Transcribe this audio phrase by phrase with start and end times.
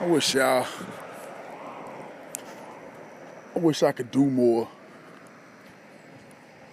[0.00, 0.64] I wish y'all.
[3.56, 4.68] I wish I could do more.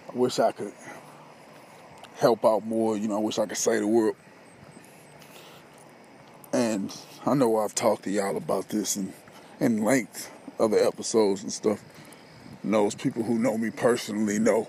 [0.08, 0.72] I wish I could
[2.18, 2.96] help out more.
[2.96, 4.14] You know, I wish I could say the word.
[6.52, 6.96] And
[7.26, 9.12] I know I've talked to y'all about this in,
[9.58, 10.30] in length,
[10.60, 11.82] other episodes and stuff.
[12.62, 14.68] Those people who know me personally know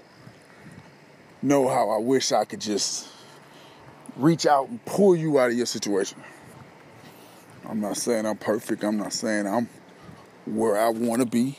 [1.43, 3.07] know how I wish I could just
[4.15, 6.17] reach out and pull you out of your situation.
[7.69, 8.83] I'm not saying I'm perfect.
[8.83, 9.67] I'm not saying I'm
[10.45, 11.57] where I want to be.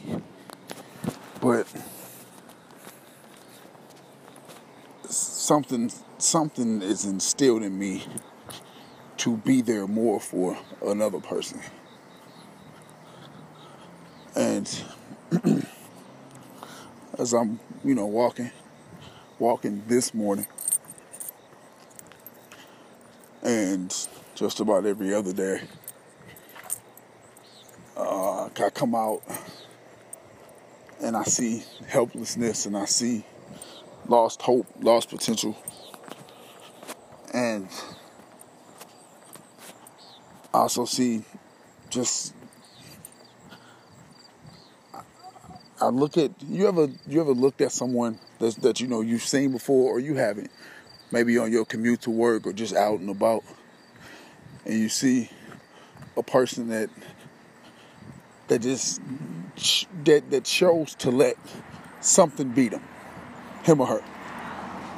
[1.42, 1.66] But
[5.04, 8.04] something something is instilled in me
[9.18, 11.60] to be there more for another person.
[14.34, 14.84] And
[17.18, 18.50] as I'm, you know, walking
[19.38, 20.46] walking this morning
[23.42, 23.94] and
[24.34, 25.60] just about every other day
[27.98, 29.22] uh, I come out
[31.02, 33.24] and I see helplessness and I see
[34.06, 35.56] lost hope, lost potential.
[37.34, 37.68] And
[40.54, 41.24] I also see
[41.90, 42.34] just
[45.80, 49.22] I look at you ever you ever looked at someone that that you know you've
[49.22, 50.50] seen before or you haven't
[51.12, 53.44] maybe on your commute to work or just out and about
[54.66, 55.30] and you see
[56.16, 56.90] a person that
[58.48, 59.00] that just
[60.04, 61.36] that that chose to let
[62.00, 62.82] something beat him,
[63.62, 64.00] him or her,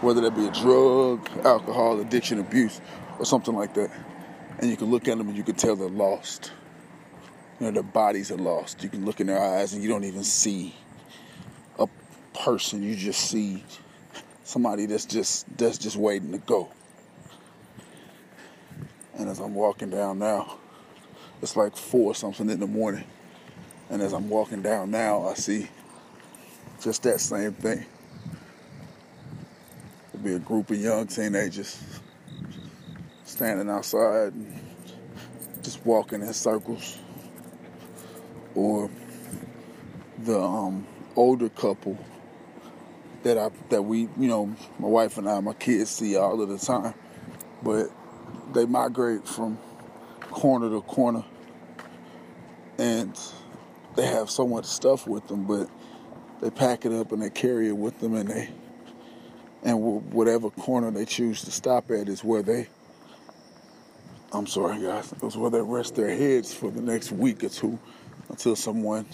[0.00, 2.80] whether that be a drug, alcohol, addiction, abuse,
[3.18, 3.90] or something like that.
[4.58, 6.52] And you can look at them and you can tell they're lost.
[7.58, 8.82] You know, their bodies are lost.
[8.82, 10.74] You can look in their eyes and you don't even see
[11.78, 11.86] a
[12.34, 12.82] person.
[12.82, 13.64] You just see
[14.44, 16.70] somebody that's just that's just waiting to go.
[19.14, 20.58] And as I'm walking down now,
[21.42, 23.04] it's like four something in the morning.
[23.90, 25.68] And as I'm walking down now, I see
[26.80, 27.84] just that same thing.
[30.12, 31.82] There'll be a group of young teenagers
[33.24, 34.60] standing outside and
[35.62, 36.98] just walking in circles.
[38.54, 38.90] Or
[40.18, 40.86] the um,
[41.16, 41.98] older couple
[43.22, 46.48] that I that we, you know, my wife and I, my kids see all of
[46.48, 46.94] the time.
[47.62, 47.90] But
[48.52, 49.58] they migrate from
[50.30, 51.24] corner to corner
[52.78, 53.18] and
[53.96, 55.68] they have so much stuff with them, but
[56.40, 58.50] they pack it up and they carry it with them, and they
[59.62, 62.68] and whatever corner they choose to stop at is where they.
[64.32, 65.12] I'm sorry, guys.
[65.22, 67.78] It's where they rest their heads for the next week or two,
[68.28, 69.06] until someone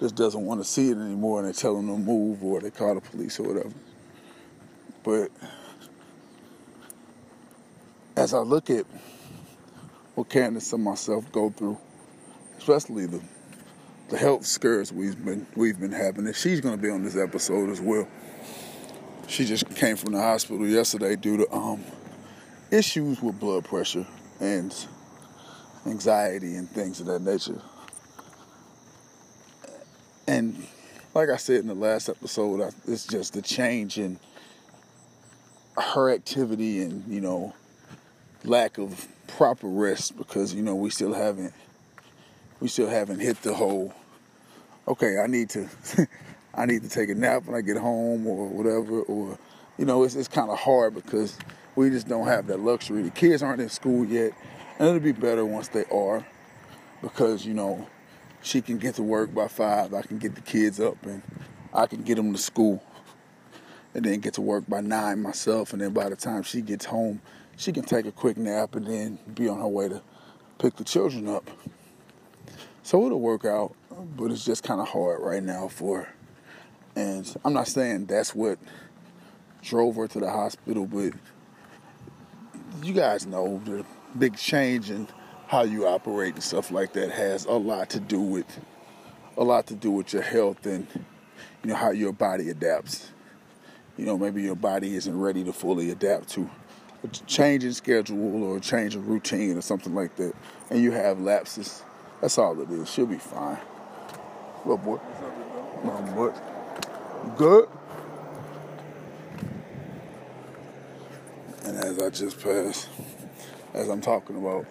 [0.00, 2.70] just doesn't want to see it anymore, and they tell them to move, or they
[2.70, 3.74] call the police or whatever.
[5.02, 5.30] But
[8.16, 8.86] as I look at
[10.14, 11.78] what Candace and myself go through,
[12.58, 13.20] especially the
[14.14, 16.24] the health scares we've been we've been having.
[16.26, 18.06] And she's going to be on this episode as well.
[19.26, 21.82] She just came from the hospital yesterday due to um,
[22.70, 24.06] issues with blood pressure
[24.38, 24.72] and
[25.84, 27.60] anxiety and things of that nature.
[30.28, 30.64] And
[31.12, 34.20] like I said in the last episode, it's just the change in
[35.76, 37.52] her activity and you know
[38.44, 41.52] lack of proper rest because you know we still haven't
[42.60, 43.92] we still haven't hit the whole
[44.86, 45.68] okay i need to
[46.54, 49.38] i need to take a nap when i get home or whatever or
[49.78, 51.38] you know it's, it's kind of hard because
[51.76, 53.02] we just don't have that luxury.
[53.02, 54.32] The kids aren't in school yet
[54.78, 56.24] and it'll be better once they are
[57.02, 57.88] because you know
[58.42, 61.22] she can get to work by five i can get the kids up and
[61.72, 62.82] i can get them to school
[63.94, 66.84] and then get to work by nine myself and then by the time she gets
[66.84, 67.20] home
[67.56, 70.02] she can take a quick nap and then be on her way to
[70.58, 71.50] pick the children up.
[72.82, 73.74] So it'll work out,
[74.16, 76.08] but it's just kind of hard right now for.
[76.96, 78.58] And I'm not saying that's what
[79.62, 81.12] drove her to the hospital, but
[82.82, 83.84] you guys know the
[84.18, 85.08] big change in
[85.46, 88.46] how you operate and stuff like that has a lot to do with
[89.36, 90.86] a lot to do with your health and
[91.62, 93.10] you know how your body adapts.
[93.96, 96.50] You know, maybe your body isn't ready to fully adapt to
[97.02, 100.34] a change in schedule or a change in routine or something like that,
[100.70, 101.82] and you have lapses
[102.24, 102.90] that's all it is.
[102.90, 103.58] She'll be fine.
[104.64, 105.00] Little boy.
[105.84, 106.32] Little boy.
[107.36, 107.68] Good.
[111.64, 112.88] And as I just passed,
[113.74, 114.66] as I'm talking about,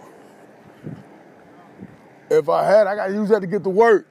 [2.29, 4.07] if I had, I gotta use that to get to work.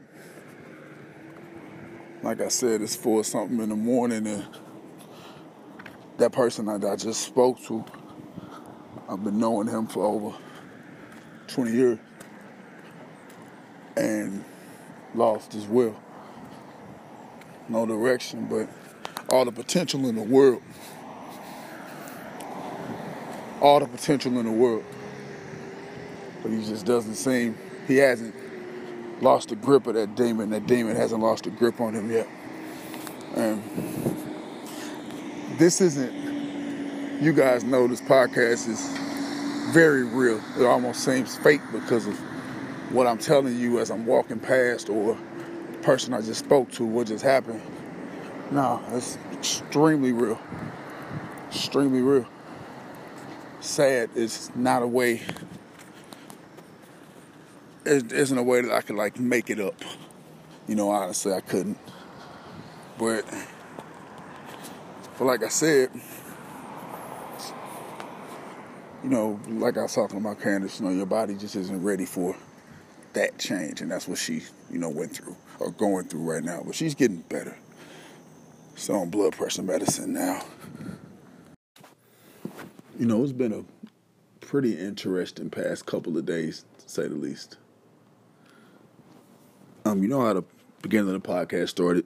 [2.22, 4.46] Like I said, it's for something in the morning, and
[6.18, 7.84] that person that I just spoke to,
[9.08, 10.36] I've been knowing him for over
[11.48, 11.98] 20 years.
[13.96, 14.44] and
[15.14, 15.94] lost as well.
[17.68, 18.68] No direction, but
[19.28, 20.62] all the potential in the world.
[23.60, 24.84] All the potential in the world.
[26.42, 27.56] But he just doesn't seem,
[27.86, 28.34] he hasn't
[29.22, 30.50] lost the grip of that demon.
[30.50, 32.28] That demon hasn't lost the grip on him yet.
[33.36, 33.62] And
[35.58, 38.98] this isn't, you guys know this podcast is
[39.72, 40.40] very real.
[40.58, 42.18] It almost seems fake because of
[42.92, 45.16] what I'm telling you as I'm walking past or
[45.70, 47.60] the person I just spoke to, what just happened.
[48.50, 50.38] No, it's extremely real.
[51.48, 52.26] Extremely real.
[53.60, 55.22] Sad is not a way
[57.84, 59.74] it isn't a way that I could like make it up.
[60.68, 61.78] You know, honestly I couldn't.
[62.98, 63.24] But
[65.18, 65.90] but like I said,
[69.02, 72.04] you know, like I was talking about Candace, you know, your body just isn't ready
[72.04, 72.36] for
[73.14, 76.62] that change, and that's what she, you know, went through or going through right now.
[76.64, 77.56] But she's getting better.
[78.74, 80.42] She's on blood pressure medicine now.
[82.98, 83.64] You know, it's been a
[84.44, 87.56] pretty interesting past couple of days, to say the least.
[89.84, 90.44] Um, you know how the
[90.80, 92.04] beginning of the podcast started,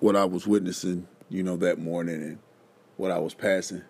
[0.00, 2.38] what I was witnessing, you know, that morning and
[2.96, 3.82] what I was passing.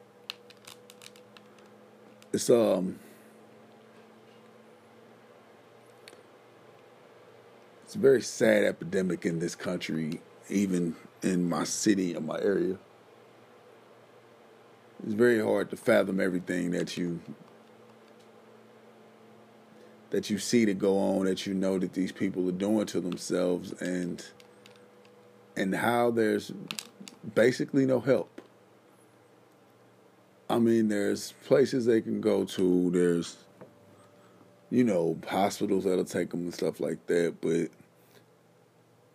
[2.33, 2.99] It's um
[7.93, 12.79] it's a very sad epidemic in this country, even in my city and my area.
[15.05, 17.21] It's very hard to fathom everything that you
[20.09, 23.01] that you see to go on, that you know that these people are doing to
[23.03, 24.25] themselves and
[25.55, 26.51] and how there's
[27.35, 28.41] basically no help.
[30.49, 33.37] I mean, there's places they can go to, there's
[34.71, 37.69] you know, hospitals that'll take them and stuff like that, but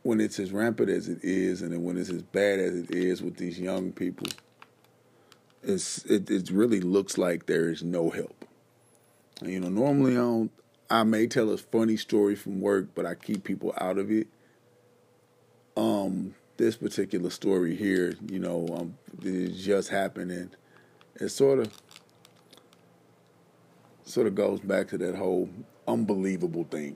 [0.08, 3.22] when it's as rampant as it is, and when it's as bad as it is
[3.22, 4.26] with these young people,
[5.62, 8.46] it's it, it really looks like there is no help.
[9.44, 10.50] You know, normally.
[10.90, 14.28] I may tell a funny story from work, but I keep people out of it.
[15.76, 20.56] Um, this particular story here, you know, um, it just happened, and
[21.16, 21.74] it sort of
[24.06, 25.50] sort of goes back to that whole
[25.86, 26.96] unbelievable thing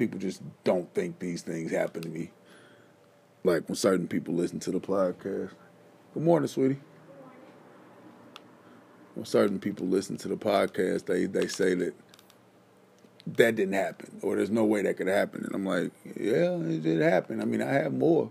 [0.00, 2.30] people just don't think these things happen to me.
[3.44, 5.50] Like when certain people listen to the podcast.
[6.14, 6.80] Good morning, sweetie.
[9.14, 11.94] When certain people listen to the podcast, they they say that
[13.26, 15.44] that didn't happen, or there's no way that could happen.
[15.44, 17.42] And I'm like, yeah, it did happen.
[17.42, 18.30] I mean, I have more.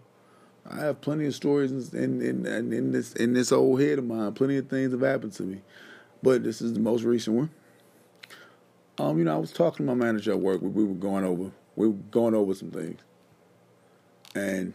[0.68, 4.06] I have plenty of stories in in, in, in this in this old head of
[4.06, 4.34] mine.
[4.34, 5.62] Plenty of things have happened to me,
[6.24, 7.50] but this is the most recent one.
[8.98, 10.62] Um, you know, I was talking to my manager at work.
[10.62, 13.00] We, we were going over we were going over some things,
[14.36, 14.74] and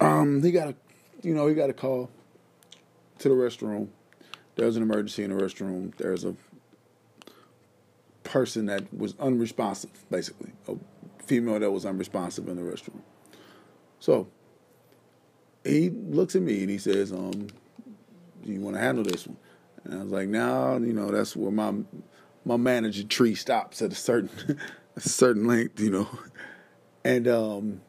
[0.00, 0.74] um, he got a,
[1.22, 2.08] you know, he got a call
[3.18, 3.88] to the restroom.
[4.56, 5.94] There's an emergency in the restroom.
[5.98, 6.34] There's a
[8.24, 10.74] person that was unresponsive, basically, a
[11.22, 13.02] female that was unresponsive in the restroom.
[13.98, 14.26] So
[15.64, 17.48] he looks at me and he says, um,
[18.42, 19.36] "Do you want to handle this one?"
[19.84, 21.74] And I was like, "No, you know, that's where my
[22.44, 24.58] my manager tree stops at a certain
[24.96, 26.08] a certain length, you know.
[27.04, 27.80] And um,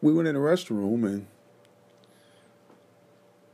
[0.00, 1.26] we went in the restroom, and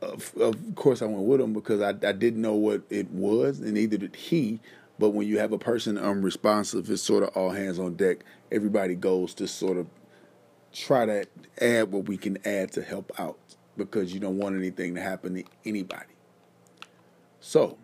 [0.00, 3.60] of, of course I went with him because I, I didn't know what it was,
[3.60, 4.60] and neither did he.
[4.98, 8.18] But when you have a person unresponsive, it's sort of all hands on deck.
[8.52, 9.86] Everybody goes to sort of
[10.72, 11.26] try to
[11.60, 13.38] add what we can add to help out
[13.76, 16.04] because you don't want anything to happen to anybody.
[17.40, 17.78] So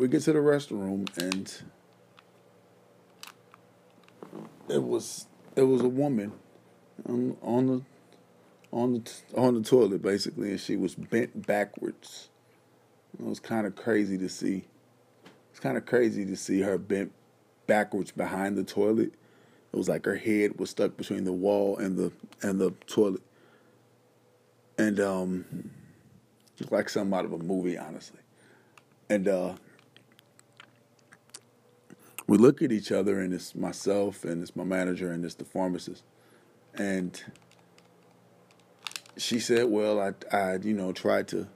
[0.00, 1.62] we get to the restroom and
[4.66, 6.32] it was it was a woman
[7.06, 7.82] on, on the
[8.72, 12.30] on the on the toilet basically, and she was bent backwards.
[13.18, 14.64] It was kind of crazy to see.
[15.50, 17.12] It's kind of crazy to see her bent
[17.66, 19.12] backwards behind the toilet.
[19.70, 23.22] It was like her head was stuck between the wall and the and the toilet,
[24.78, 25.44] and um,
[26.58, 28.20] looked like something out of a movie, honestly.
[29.10, 29.54] And uh,
[32.30, 35.44] we look at each other, and it's myself, and it's my manager, and it's the
[35.44, 36.04] pharmacist,
[36.74, 37.24] and
[39.16, 41.48] she said, "Well, I, I, you know, tried to,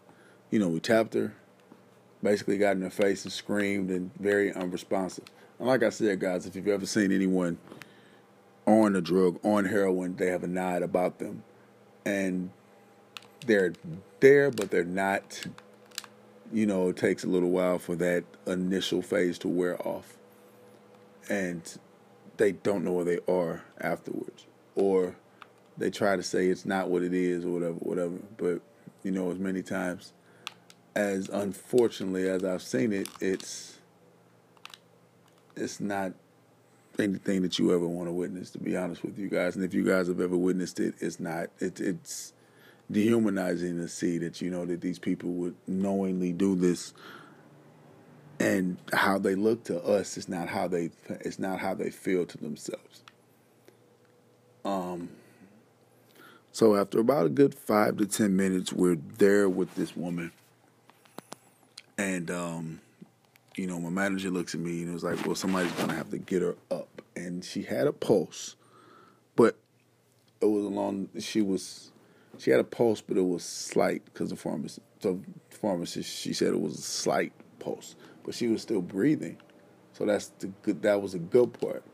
[0.50, 1.32] you know, we tapped her,
[2.24, 5.26] basically got in her face and screamed, and very unresponsive."
[5.60, 7.56] And like I said, guys, if you've ever seen anyone
[8.66, 11.44] on a drug, on heroin, they have a nod about them,
[12.04, 12.50] and
[13.46, 13.74] they're
[14.18, 15.46] there, but they're not
[16.52, 20.16] you know, it takes a little while for that initial phase to wear off.
[21.28, 21.62] And
[22.36, 24.46] they don't know where they are afterwards.
[24.74, 25.16] Or
[25.78, 28.18] they try to say it's not what it is or whatever, whatever.
[28.36, 28.60] But,
[29.02, 30.12] you know, as many times
[30.94, 33.78] as unfortunately as I've seen it, it's
[35.56, 36.12] it's not
[36.98, 39.56] anything that you ever want to witness, to be honest with you guys.
[39.56, 41.48] And if you guys have ever witnessed it, it's not.
[41.58, 42.32] It, it's
[42.90, 46.92] dehumanizing to see that you know that these people would knowingly do this,
[48.44, 50.90] and how they look to us is not how they.
[51.08, 53.02] It's not how they feel to themselves.
[54.64, 55.08] Um.
[56.52, 60.30] So after about a good five to ten minutes, we're there with this woman,
[61.96, 62.80] and um,
[63.56, 66.10] you know, my manager looks at me and it was like, "Well, somebody's gonna have
[66.10, 68.56] to get her up." And she had a pulse,
[69.36, 69.56] but
[70.42, 71.08] it was along.
[71.18, 71.92] She was,
[72.36, 76.48] she had a pulse, but it was slight because the pharmacist, the pharmacist, she said
[76.48, 79.36] it was a slight pulse, but she was still breathing.
[79.92, 80.82] So that's the good.
[80.82, 81.84] That was a good part.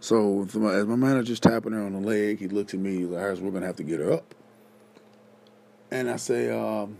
[0.00, 2.98] So as my manager's tapping her on the leg, he looks at me.
[2.98, 4.34] He's like, "We're gonna have to get her up."
[5.90, 6.96] And I say, um,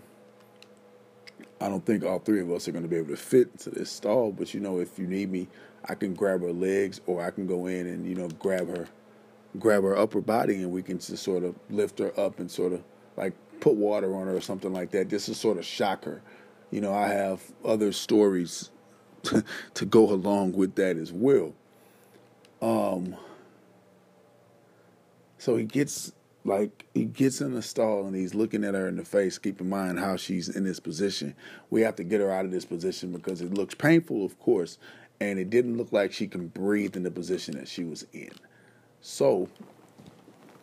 [1.60, 3.90] I don't think all three of us are to be able to fit into this
[3.90, 4.32] stall.
[4.32, 5.48] But you know, if you need me,
[5.88, 8.86] I can grab her legs, or I can go in and you know grab her,
[9.58, 12.72] grab her upper body, and we can just sort of lift her up and sort
[12.72, 12.82] of
[13.16, 16.20] like put water on her or something like that, just to sort of shock her.
[16.72, 18.70] You know, I have other stories
[19.24, 21.54] to, to go along with that as well.
[22.60, 23.16] Um.
[25.38, 26.12] So he gets
[26.44, 29.38] like he gets in the stall and he's looking at her in the face.
[29.38, 31.34] Keep in mind how she's in this position.
[31.70, 34.78] We have to get her out of this position because it looks painful, of course,
[35.20, 38.30] and it didn't look like she can breathe in the position that she was in.
[39.00, 39.48] So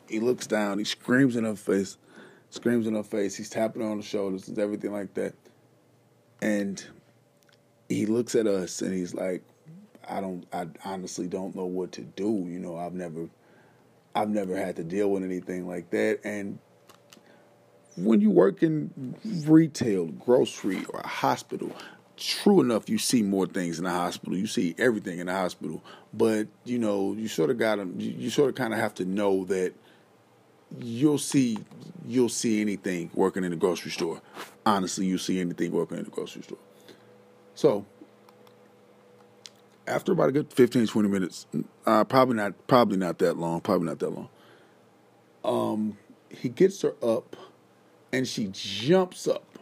[0.10, 1.98] he looks down, he screams in her face,
[2.50, 3.36] screams in her face.
[3.36, 5.34] He's tapping her on the shoulders and everything like that.
[6.42, 6.84] And
[7.90, 9.44] he looks at us and he's like,
[10.08, 12.46] I don't, I honestly don't know what to do.
[12.48, 13.30] You know, I've never
[14.16, 16.20] I've never had to deal with anything like that.
[16.24, 16.60] And
[17.96, 19.16] when you work in
[19.46, 21.72] retail, grocery, or a hospital,
[22.18, 24.36] true enough, you see more things in the hospital.
[24.36, 25.84] You see everything in the hospital.
[26.14, 29.06] But, you know, you sort of got to, you sort of kind of have to
[29.06, 29.74] know that
[30.78, 31.58] you'll see
[32.06, 34.22] you'll see anything working in the grocery store.
[34.66, 36.58] Honestly, you see anything working in the grocery store.
[37.56, 37.86] So
[39.88, 41.48] after about a good 15, 20 minutes,
[41.86, 44.30] uh, probably not, probably not that long, probably not that long.
[45.44, 45.98] Um,
[46.30, 47.36] he gets her up,
[48.14, 49.60] and she jumps up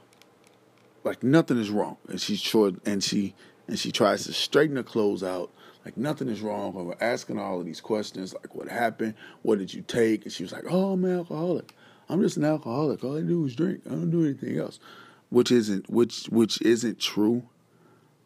[1.04, 3.34] like nothing is wrong, and she's short, and she
[3.68, 5.50] and she tries to straighten her clothes out
[5.88, 6.76] like nothing is wrong.
[6.76, 9.14] And we're asking all of these questions like, what happened?
[9.42, 10.26] What did you take?
[10.26, 11.74] And she was like, oh, I'm an alcoholic.
[12.10, 13.06] I'm just an alcoholic.
[13.06, 13.84] All I do is drink.
[13.86, 14.82] I don't do anything else,
[15.30, 17.44] which isn't which which isn't true,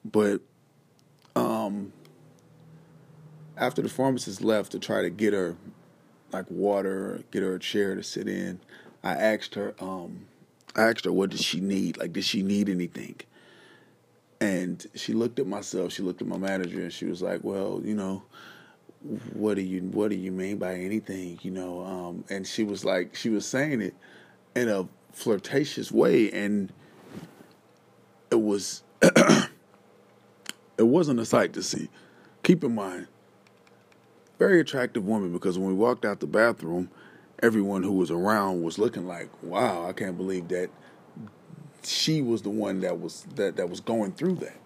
[0.03, 0.41] but
[1.35, 1.93] um,
[3.55, 5.55] after the pharmacist left to try to get her
[6.31, 8.59] like water, get her a chair to sit in,
[9.03, 10.25] I asked her, um,
[10.75, 11.97] I asked her what did she need?
[11.97, 13.17] Like, did she need anything?
[14.41, 17.81] And she looked at myself, she looked at my manager, and she was like, "Well,
[17.85, 18.23] you know,
[19.33, 21.39] what do you what do you mean by anything?
[21.43, 23.95] You know?" Um, and she was like, she was saying it
[24.55, 26.73] in a flirtatious way, and
[28.31, 29.49] it was it
[30.79, 31.89] wasn't a sight to see.
[32.43, 33.07] Keep in mind,
[34.39, 36.89] very attractive woman because when we walked out the bathroom,
[37.43, 40.69] everyone who was around was looking like, "Wow, I can't believe that
[41.83, 44.57] she was the one that was that that was going through that."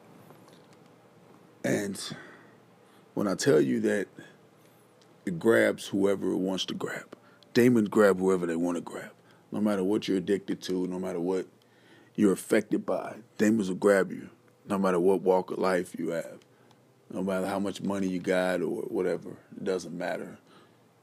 [1.64, 2.00] And
[3.14, 4.08] when I tell you that
[5.26, 7.16] it grabs whoever it wants to grab,
[7.54, 9.12] demons grab whoever they want to grab.
[9.52, 11.48] No matter what you're addicted to, no matter what
[12.16, 14.30] you're affected by, demons will grab you
[14.68, 16.40] no matter what walk of life you have,
[17.12, 20.38] no matter how much money you got or whatever, it doesn't matter.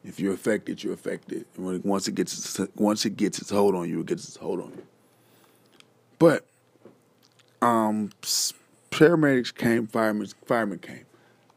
[0.05, 1.47] If you're affected, you're affected.
[1.57, 4.37] And when, once it gets once it gets its hold on you, it gets its
[4.37, 4.87] hold on you.
[6.23, 6.47] But
[7.61, 8.11] um,
[8.93, 11.05] paramedics came, firemen firemen came,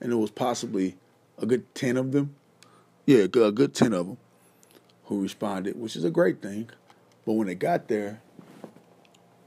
[0.02, 0.98] and it was possibly
[1.38, 2.36] a good ten of them.
[3.06, 4.18] Yeah, a good ten of them
[5.04, 6.72] who responded, which is a great thing.
[7.28, 8.24] But when they got there,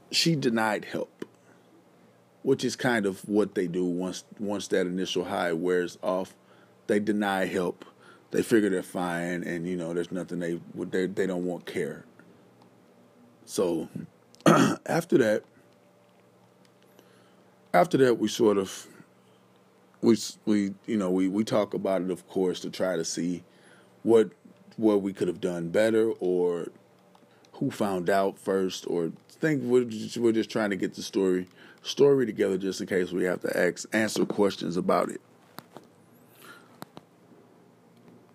[0.09, 1.25] she denied help
[2.41, 6.33] which is kind of what they do once once that initial high wears off.
[6.87, 7.83] They deny help.
[8.31, 12.05] They figure they're fine, and you know there's nothing they they they don't want care.
[13.43, 13.89] So
[14.85, 15.43] after that,
[17.73, 18.87] after that, we sort of
[20.01, 23.43] we we you know we we talk about it, of course, to try to see
[24.03, 24.31] what
[24.77, 26.67] what we could have done better or
[27.53, 31.47] who found out first or think we're just, we're just trying to get the story
[31.81, 35.21] story together just in case we have to ask answer questions about it.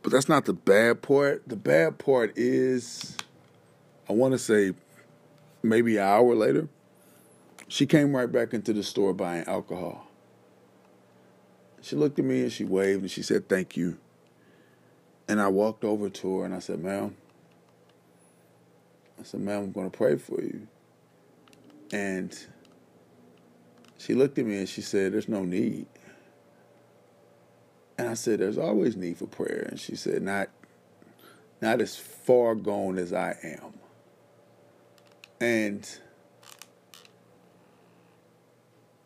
[0.03, 1.49] But that's not the bad part.
[1.49, 3.17] The bad part is,
[4.09, 4.75] I want to say,
[5.65, 6.69] maybe an hour later,
[7.69, 10.07] she came right back into the store buying alcohol.
[11.81, 13.99] She looked at me and she waved and she said, Thank you.
[15.29, 17.17] And I walked over to her and I said, Ma'am,
[19.19, 20.67] I said, Ma'am, I'm going to pray for you.
[21.93, 22.37] And
[23.99, 25.87] she looked at me and she said, There's no need.
[27.99, 29.67] And I said, There's always need for prayer.
[29.71, 30.49] And she said, Not
[31.61, 33.73] not as far gone as I am.
[35.45, 35.87] And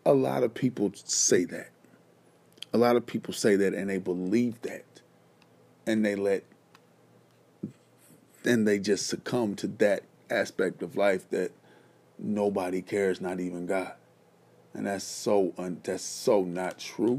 [0.07, 1.71] a lot of people say that.
[2.73, 4.85] A lot of people say that and they believe that.
[5.85, 6.45] And they let
[8.45, 11.51] and they just succumb to that aspect of life that
[12.21, 13.95] nobody cares, not even God.
[14.75, 17.19] And that's so un- that's so not true.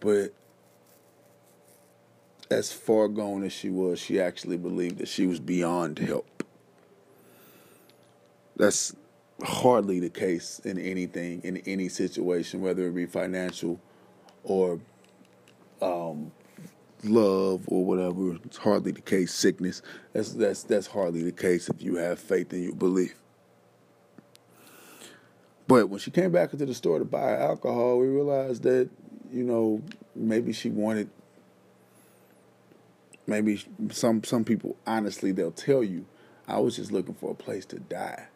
[0.00, 0.34] But
[2.50, 6.33] as far gone as she was, she actually believed that she was beyond help.
[8.56, 8.94] That's
[9.42, 13.80] hardly the case in anything, in any situation, whether it be financial
[14.44, 14.80] or
[15.82, 16.30] um,
[17.02, 18.36] love or whatever.
[18.44, 19.34] It's hardly the case.
[19.34, 19.82] Sickness.
[20.12, 23.14] That's that's that's hardly the case if you have faith and you believe.
[25.66, 28.88] But when she came back into the store to buy alcohol, we realized that
[29.32, 29.82] you know
[30.14, 31.10] maybe she wanted.
[33.26, 36.04] Maybe some some people honestly they'll tell you,
[36.46, 38.28] I was just looking for a place to die.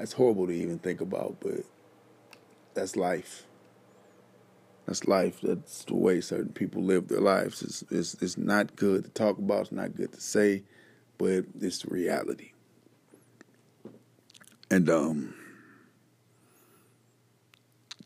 [0.00, 1.62] That's horrible to even think about, but
[2.72, 3.44] that's life.
[4.86, 5.40] That's life.
[5.42, 7.62] That's the way certain people live their lives.
[7.62, 9.60] It's, it's, it's not good to talk about.
[9.60, 10.62] It's not good to say,
[11.18, 12.52] but it's the reality.
[14.70, 15.34] And um,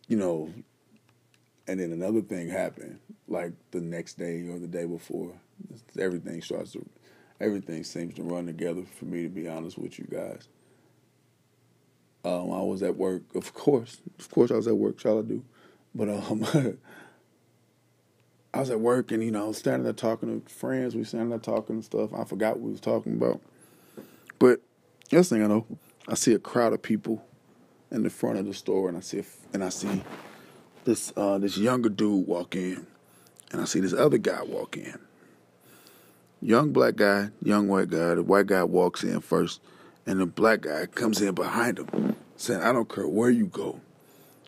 [0.09, 0.53] you know,
[1.69, 5.31] and then another thing happened, like the next day or the day before.
[5.97, 6.85] Everything starts to,
[7.41, 9.23] everything seems to run together for me.
[9.23, 10.49] To be honest with you guys,
[12.25, 13.23] um, I was at work.
[13.35, 14.99] Of course, of course, I was at work.
[15.01, 15.45] Shall I do?
[15.95, 16.47] But um,
[18.55, 20.95] I was at work and you know I was standing there talking to friends.
[20.95, 22.15] We standing there talking and stuff.
[22.15, 23.41] I forgot what we was talking about.
[24.39, 24.61] But
[25.11, 25.67] next thing I know,
[26.07, 27.25] I see a crowd of people
[27.91, 30.03] in the front of the store, and I see and I see
[30.85, 32.87] this uh, this younger dude walk in,
[33.53, 34.99] and I see this other guy walk in.
[36.41, 38.15] Young black guy, young white guy.
[38.15, 39.61] The white guy walks in first,
[40.07, 43.81] and the black guy comes in behind him, saying, "I don't care where you go."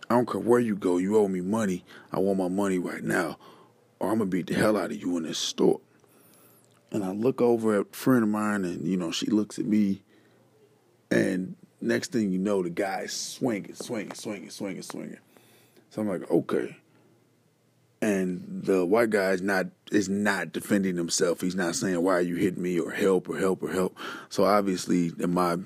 [0.08, 0.98] I don't care where you go.
[0.98, 1.84] You owe me money.
[2.12, 3.38] I want my money right now,
[3.98, 5.80] or I'm gonna beat the hell out of you in this store.
[6.92, 9.66] And I look over at a friend of mine, and you know she looks at
[9.66, 10.02] me,
[11.10, 15.18] and next thing you know, the guy's swinging, swinging, swinging, swinging, swinging.
[15.90, 16.76] So I'm like, okay.
[18.02, 21.40] And the white guy is not is not defending himself.
[21.40, 23.96] He's not saying why are you hitting me or help or help or help.
[24.28, 25.56] So obviously, in my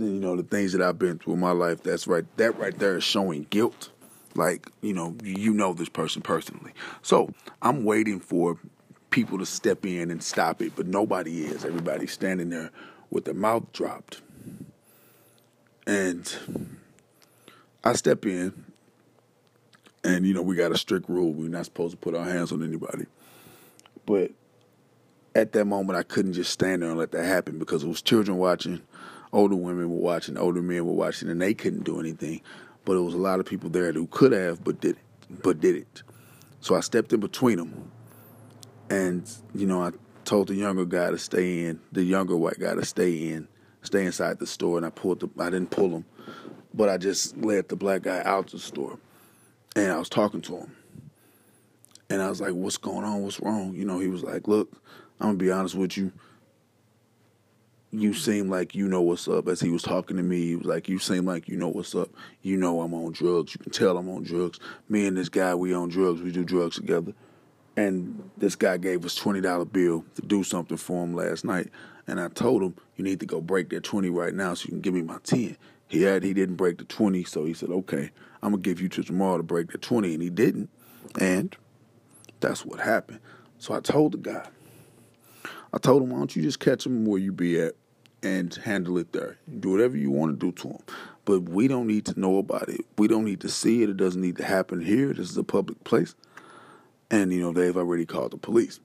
[0.00, 1.82] you know the things that I've been through in my life.
[1.82, 2.24] That's right.
[2.36, 3.90] That right there is showing guilt.
[4.34, 6.72] Like you know, you know this person personally.
[7.02, 8.58] So I'm waiting for
[9.10, 11.64] people to step in and stop it, but nobody is.
[11.64, 12.70] Everybody's standing there
[13.10, 14.22] with their mouth dropped,
[15.86, 16.32] and
[17.82, 18.69] I step in,
[20.04, 21.32] and you know we got a strict rule.
[21.32, 23.06] We're not supposed to put our hands on anybody,
[24.06, 24.32] but
[25.34, 28.02] at that moment I couldn't just stand there and let that happen because it was
[28.02, 28.82] children watching
[29.32, 32.40] older women were watching, older men were watching, and they couldn't do anything.
[32.84, 35.60] But it was a lot of people there who could have, but did it, but
[35.60, 36.02] did it.
[36.60, 37.90] So I stepped in between them,
[38.88, 39.90] and you know I
[40.24, 43.48] told the younger guy to stay in, the younger white guy to stay in,
[43.82, 46.04] stay inside the store, and I pulled the, I didn't pull him,
[46.74, 48.98] but I just led the black guy out the store,
[49.76, 50.76] and I was talking to him,
[52.08, 53.22] and I was like, "What's going on?
[53.22, 54.72] What's wrong?" You know, he was like, "Look,
[55.20, 56.12] I'm gonna be honest with you."
[57.92, 59.48] you seem like you know what's up.
[59.48, 61.94] As he was talking to me, he was like, you seem like you know what's
[61.94, 62.08] up.
[62.42, 63.54] You know I'm on drugs.
[63.54, 64.60] You can tell I'm on drugs.
[64.88, 66.22] Me and this guy, we on drugs.
[66.22, 67.12] We do drugs together.
[67.76, 71.68] And this guy gave us twenty dollar bill to do something for him last night.
[72.06, 74.70] And I told him, you need to go break that twenty right now so you
[74.70, 75.56] can give me my ten.
[75.88, 78.10] He had he didn't break the twenty, so he said, okay,
[78.42, 80.70] I'm gonna give you to tomorrow to break the twenty, and he didn't.
[81.18, 81.56] And
[82.40, 83.20] that's what happened.
[83.58, 84.46] So I told the guy,
[85.72, 87.74] I told him, why don't you just catch him where you be at
[88.22, 89.38] and handle it there.
[89.60, 90.82] Do whatever you want to do to him.
[91.24, 92.84] But we don't need to know about it.
[92.98, 93.90] We don't need to see it.
[93.90, 95.12] It doesn't need to happen here.
[95.12, 96.14] This is a public place.
[97.10, 98.80] And, you know, they've already called the police.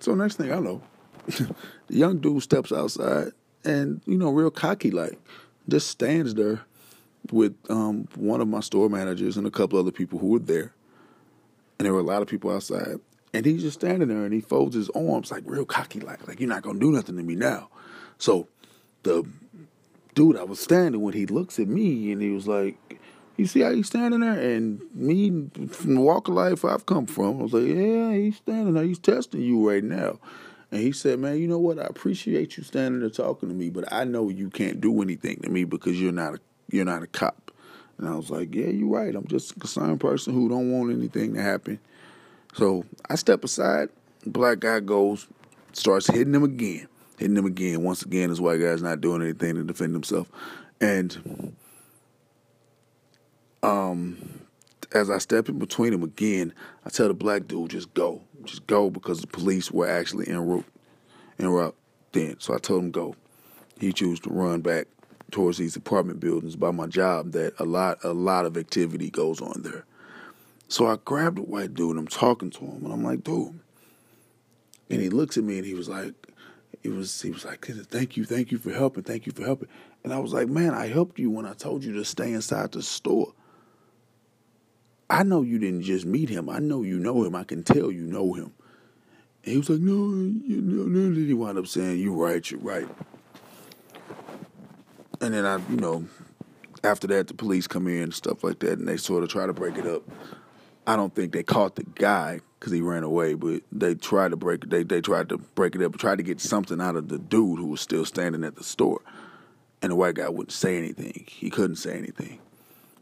[0.00, 0.82] So next thing I know,
[1.26, 1.54] the
[1.88, 3.32] young dude steps outside
[3.64, 5.18] and you know, real cocky like,
[5.68, 6.60] just stands there
[7.32, 10.74] with um, one of my store managers and a couple other people who were there,
[11.78, 13.00] and there were a lot of people outside.
[13.32, 16.38] And he's just standing there and he folds his arms like real cocky, like like
[16.38, 17.68] you're not gonna do nothing to me now.
[18.18, 18.46] So
[19.02, 19.24] the
[20.14, 22.76] dude I was standing when he looks at me and he was like,
[23.36, 24.38] You see how he's standing there?
[24.38, 28.36] And me from the walk of life I've come from, I was like, Yeah, he's
[28.36, 30.20] standing there, he's testing you right now.
[30.70, 31.78] And he said, Man, you know what?
[31.78, 35.40] I appreciate you standing there talking to me, but I know you can't do anything
[35.42, 37.50] to me because you're not a you're not a cop.
[37.98, 39.14] And I was like, Yeah, you're right.
[39.14, 41.78] I'm just a concerned person who don't want anything to happen.
[42.54, 43.88] So I step aside,
[44.26, 45.26] black guy goes,
[45.72, 47.82] starts hitting him again hitting him again.
[47.82, 50.30] Once again, this white guy's not doing anything to defend himself.
[50.80, 51.54] And
[53.62, 54.40] um,
[54.92, 56.52] as I step in between him again,
[56.84, 58.20] I tell the black dude, just go.
[58.44, 60.66] Just go because the police were actually en route,
[61.38, 61.76] en route
[62.12, 62.38] then.
[62.40, 63.14] So I told him go.
[63.78, 64.86] He chose to run back
[65.34, 69.42] towards these apartment buildings by my job that a lot a lot of activity goes
[69.42, 69.84] on there.
[70.68, 73.58] So I grabbed the white dude and I'm talking to him and I'm like, dude.
[74.88, 76.14] And he looks at me and he was like,
[76.84, 79.68] he was he was like, "Thank you, thank you for helping, thank you for helping."
[80.04, 82.70] And I was like, "Man, I helped you when I told you to stay inside
[82.70, 83.32] the store.
[85.10, 86.48] I know you didn't just meet him.
[86.48, 87.34] I know you know him.
[87.34, 88.52] I can tell you know him."
[89.42, 92.48] And he was like, "No, you know." And he wound up saying, "You're right.
[92.48, 92.88] You're right."
[95.20, 96.06] And then I, you know,
[96.82, 99.46] after that, the police come in and stuff like that, and they sort of try
[99.46, 100.02] to break it up.
[100.86, 103.34] I don't think they caught the guy because he ran away.
[103.34, 104.68] But they tried to break.
[104.68, 107.58] They they tried to break it up, tried to get something out of the dude
[107.58, 109.00] who was still standing at the store.
[109.82, 111.24] And the white guy wouldn't say anything.
[111.28, 112.38] He couldn't say anything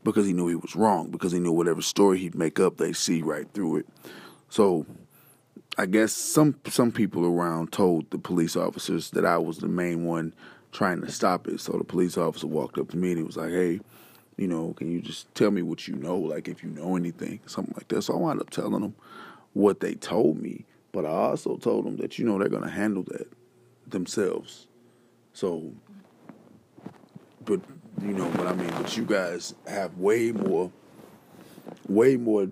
[0.04, 1.10] because he knew he was wrong.
[1.10, 3.86] Because he knew whatever story he'd make up, they see right through it.
[4.48, 4.86] So
[5.78, 10.04] I guess some some people around told the police officers that I was the main
[10.04, 10.34] one
[10.72, 11.60] trying to stop it.
[11.60, 13.80] So the police officer walked up to me and he was like, "Hey."
[14.38, 17.40] You know, can you just tell me what you know, like if you know anything,
[17.46, 18.02] something like that.
[18.02, 18.94] So I wound up telling them
[19.52, 22.70] what they told me, but I also told them that you know they're going to
[22.70, 23.28] handle that
[23.86, 24.66] themselves.
[25.32, 25.72] So,
[27.44, 27.60] but
[28.00, 28.70] you know what I mean.
[28.70, 30.72] But you guys have way more,
[31.88, 32.48] way more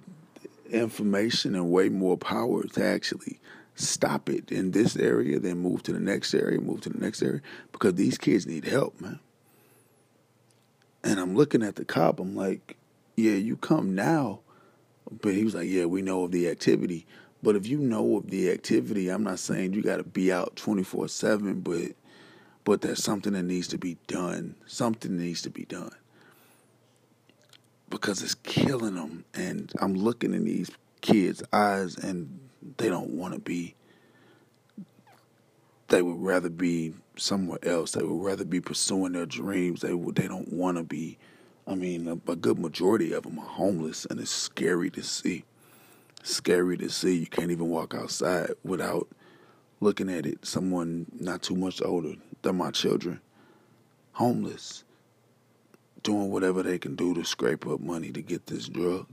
[0.70, 3.40] information and way more power to actually
[3.80, 7.22] stop it in this area, then move to the next area, move to the next
[7.22, 7.40] area,
[7.72, 9.20] because these kids need help, man.
[11.02, 12.20] And I'm looking at the cop.
[12.20, 12.76] I'm like,
[13.16, 14.40] yeah, you come now
[15.10, 17.06] but he was like, yeah, we know of the activity.
[17.42, 20.56] But if you know of the activity, I'm not saying you got to be out
[20.56, 21.92] 24 7, but
[22.62, 24.54] but there's something that needs to be done.
[24.66, 25.94] Something needs to be done
[27.88, 29.24] because it's killing them.
[29.34, 33.74] And I'm looking in these kids' eyes, and they don't want to be.
[35.88, 37.92] They would rather be somewhere else.
[37.92, 39.80] They would rather be pursuing their dreams.
[39.80, 40.14] They would.
[40.14, 41.18] They don't want to be
[41.70, 45.44] I mean, a, a good majority of them are homeless, and it's scary to see.
[46.24, 47.18] Scary to see.
[47.18, 49.08] You can't even walk outside without
[49.78, 50.44] looking at it.
[50.44, 53.20] Someone not too much older than my children,
[54.12, 54.82] homeless,
[56.02, 59.06] doing whatever they can do to scrape up money to get this drug.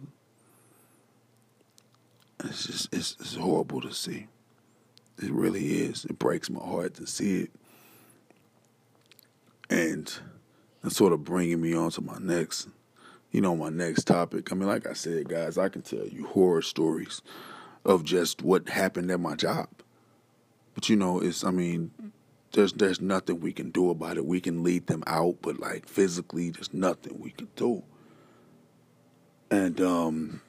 [2.44, 4.28] It's just it's, it's horrible to see.
[5.22, 6.06] It really is.
[6.06, 7.52] It breaks my heart to see it.
[9.70, 10.12] And
[10.84, 12.70] and sort of bringing me on to my next,
[13.32, 14.52] you know, my next topic.
[14.52, 17.22] I mean, like I said, guys, I can tell you horror stories
[17.84, 19.68] of just what happened at my job.
[20.76, 21.92] But you know, it's I mean,
[22.52, 24.26] there's there's nothing we can do about it.
[24.26, 27.84] We can lead them out, but like physically, there's nothing we can do.
[29.50, 30.42] And um,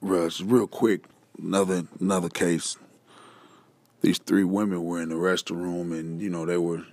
[0.00, 1.04] Russ, real quick,
[1.42, 2.76] another another case.
[4.00, 6.84] These three women were in the restroom, and you know they were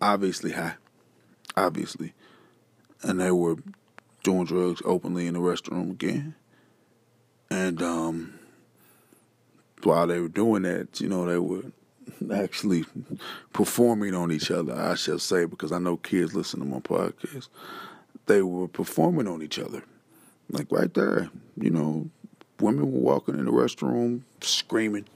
[0.00, 0.76] obviously high
[1.56, 2.12] obviously.
[3.02, 3.56] And they were
[4.22, 6.34] doing drugs openly in the restroom again.
[7.50, 8.38] And um,
[9.82, 11.70] while they were doing that, you know, they were
[12.34, 12.84] actually
[13.52, 17.48] performing on each other, I shall say, because I know kids listen to my podcast.
[18.26, 19.84] They were performing on each other.
[20.50, 21.30] Like right there,
[21.60, 22.08] you know,
[22.60, 25.06] women were walking in the restroom screaming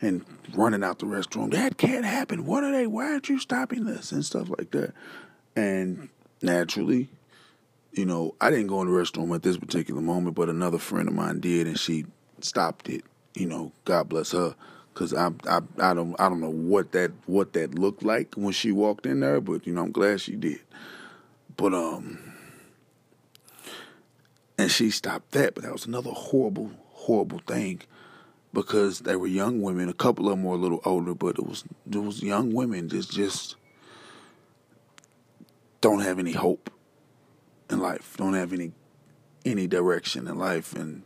[0.00, 0.24] and
[0.54, 1.50] running out the restroom.
[1.52, 2.46] That can't happen.
[2.46, 2.86] What are they?
[2.86, 4.12] Why aren't you stopping this?
[4.12, 4.94] And stuff like that.
[5.56, 6.08] And
[6.40, 7.08] naturally,
[7.92, 11.08] you know, I didn't go in the restroom at this particular moment, but another friend
[11.08, 12.06] of mine did, and she
[12.40, 13.04] stopped it.
[13.34, 14.54] You know, God bless her,
[14.94, 18.52] because I, I, I don't, I don't know what that, what that looked like when
[18.52, 20.60] she walked in there, but you know, I'm glad she did.
[21.56, 22.27] But um,
[24.58, 27.82] and she stopped that, but that was another horrible, horrible thing.
[28.52, 29.88] because they were young women.
[29.88, 32.88] A couple of them were a little older, but it was it was young women
[32.88, 33.56] that just
[35.80, 36.70] don't have any hope
[37.70, 38.72] in life, don't have any
[39.44, 41.02] any direction in life, and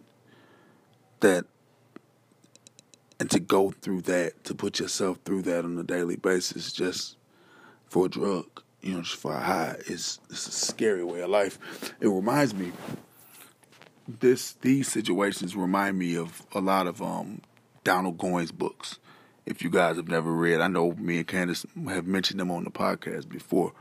[1.21, 1.45] that
[3.21, 7.17] and to go through that, to put yourself through that on a daily basis, just
[7.87, 8.47] for a drug,
[8.81, 11.59] you know, just for a high, is it's a scary way of life.
[12.01, 12.73] It reminds me
[14.07, 17.41] this these situations remind me of a lot of um,
[17.85, 18.99] Donald Goines books.
[19.45, 22.65] If you guys have never read, I know me and Candace have mentioned them on
[22.65, 23.73] the podcast before.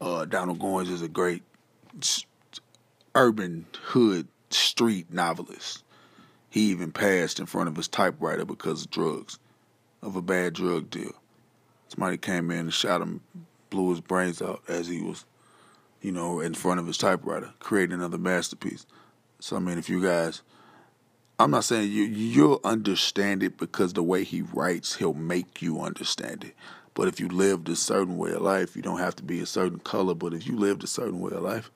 [0.00, 1.42] Uh, Donald Goines is a great
[3.14, 5.82] urban hood street novelist.
[6.48, 9.38] He even passed in front of his typewriter because of drugs,
[10.02, 11.12] of a bad drug deal.
[11.88, 13.20] Somebody came in and shot him,
[13.70, 15.24] blew his brains out as he was,
[16.00, 18.86] you know, in front of his typewriter, creating another masterpiece.
[19.44, 20.40] So I mean, if you guys,
[21.38, 25.82] I'm not saying you you'll understand it because the way he writes, he'll make you
[25.82, 26.54] understand it.
[26.94, 29.46] But if you lived a certain way of life, you don't have to be a
[29.46, 30.14] certain color.
[30.14, 31.70] But if you lived a certain way of life,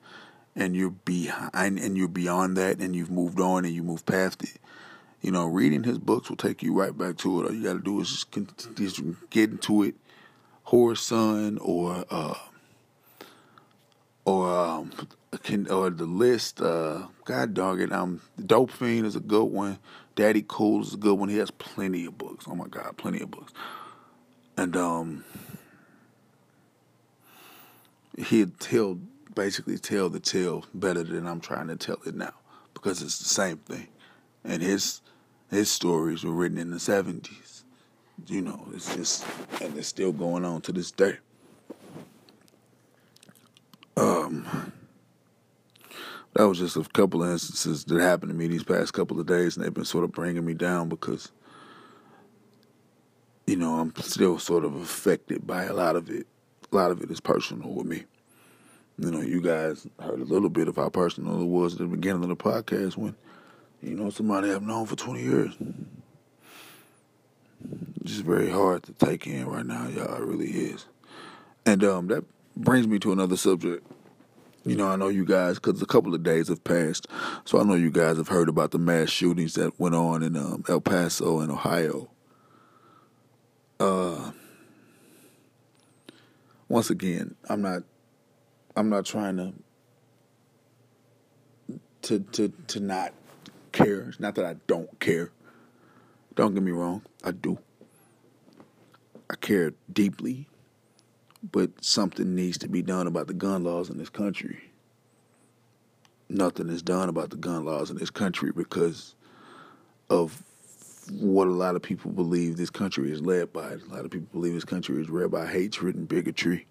[0.55, 4.41] and you're behind, and you're beyond that, and you've moved on, and you move past
[4.41, 4.57] it,
[5.21, 7.45] you know, reading his books will take you right back to it.
[7.45, 9.93] All you got to do is just, get into it.
[10.69, 12.33] Whoreson or uh,
[14.25, 14.91] or um,
[15.37, 16.61] can or the list.
[16.61, 17.91] Uh, God dog it.
[17.91, 19.79] Um, Dope Fiend is a good one.
[20.15, 21.29] Daddy Cool is a good one.
[21.29, 22.45] He has plenty of books.
[22.47, 23.53] Oh my God, plenty of books.
[24.57, 25.23] And um,
[28.17, 28.99] he'll
[29.33, 32.33] basically tell the tale better than I'm trying to tell it now
[32.73, 33.87] because it's the same thing.
[34.43, 35.01] And his
[35.49, 37.63] his stories were written in the seventies.
[38.27, 39.25] You know, it's just
[39.61, 41.17] and it's still going on to this day.
[43.95, 44.73] Um
[46.33, 49.25] that was just a couple of instances that happened to me these past couple of
[49.25, 51.31] days, and they've been sort of bringing me down because,
[53.47, 56.27] you know, I'm still sort of affected by a lot of it.
[56.71, 58.03] A lot of it is personal with me.
[58.99, 61.87] You know, you guys heard a little bit of how personal it was at the
[61.87, 63.15] beginning of the podcast when,
[63.81, 65.55] you know, somebody I've known for 20 years.
[68.01, 70.15] It's just very hard to take in right now, y'all.
[70.15, 70.85] It really is.
[71.65, 72.23] And um, that
[72.55, 73.85] brings me to another subject
[74.69, 77.07] you know, I know you guys, because a couple of days have passed,
[77.43, 80.37] so I know you guys have heard about the mass shootings that went on in
[80.37, 82.11] um, El Paso and Ohio.
[83.79, 84.31] Uh,
[86.67, 87.81] once again, I'm not,
[88.75, 89.53] I'm not trying to,
[92.03, 93.13] to, to, to not
[93.71, 94.01] care.
[94.01, 95.31] It's not that I don't care.
[96.35, 97.57] Don't get me wrong, I do.
[99.31, 100.48] I care deeply
[101.43, 104.71] but something needs to be done about the gun laws in this country.
[106.29, 109.15] Nothing is done about the gun laws in this country because
[110.09, 110.43] of
[111.11, 113.71] what a lot of people believe this country is led by.
[113.71, 116.67] A lot of people believe this country is led by hatred and bigotry,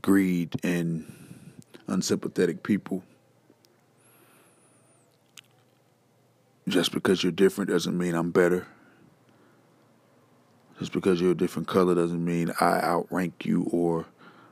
[0.00, 1.12] greed, and
[1.86, 3.02] unsympathetic people.
[6.66, 8.66] Just because you're different doesn't mean I'm better.
[10.78, 14.06] Just because you're a different color doesn't mean I outrank you or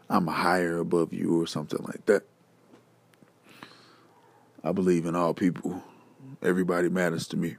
[0.08, 2.22] I'm higher above you or something like that.
[4.62, 5.82] I believe in all people.
[6.42, 7.56] Everybody matters to me.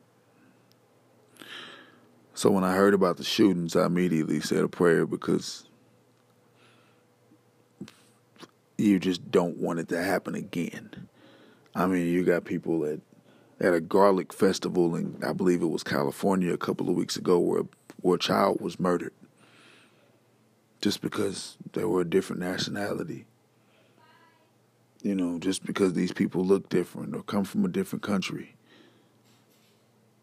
[2.34, 5.66] So when I heard about the shootings, I immediately said a prayer because
[8.78, 11.10] you just don't want it to happen again.
[11.76, 13.00] I mean, you got people at
[13.60, 17.40] at a garlic festival in I believe it was California a couple of weeks ago
[17.40, 17.64] where
[18.04, 19.14] where a child was murdered
[20.82, 23.26] just because they were a different nationality.
[25.02, 28.56] You know, just because these people look different or come from a different country.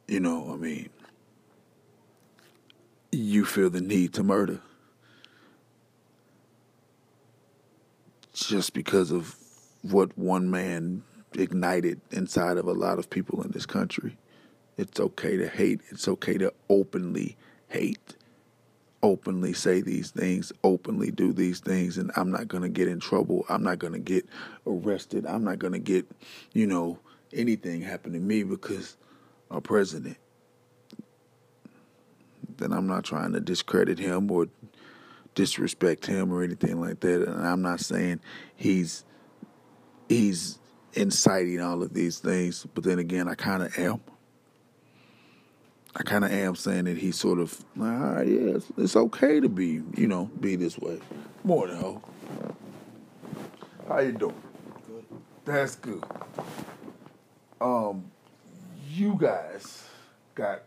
[0.07, 0.91] You know, I mean,
[3.11, 4.61] you feel the need to murder.
[8.35, 9.35] Just because of
[9.81, 14.19] what one man ignited inside of a lot of people in this country.
[14.77, 15.81] It's okay to hate.
[15.91, 17.39] It's okay to openly
[17.71, 18.17] hate,
[19.03, 23.01] openly say these things, openly do these things, and I'm not going to get in
[23.01, 23.47] trouble.
[23.49, 24.27] I'm not going to get
[24.67, 25.25] arrested.
[25.25, 26.07] I'm not going to get,
[26.53, 26.99] you know,
[27.33, 28.97] anything happen to me because
[29.51, 30.17] our president.
[32.59, 34.49] Then I'm not trying to discredit him or
[35.35, 37.23] disrespect him or anything like that.
[37.23, 38.21] And I'm not saying
[38.57, 39.05] he's
[40.09, 40.59] he's
[40.93, 44.01] inciting all of these things, but then again, I kind of am.
[45.97, 49.49] I kind of am saying that he's sort of, ah, yeah, it's, it's, okay to
[49.49, 51.01] be, you know, be this way.
[51.43, 52.01] Morning, ho.
[53.89, 54.41] How you doing?
[54.87, 55.05] Good.
[55.45, 56.05] That's good.
[57.61, 58.11] Um,
[58.89, 59.85] you guys
[60.37, 60.63] got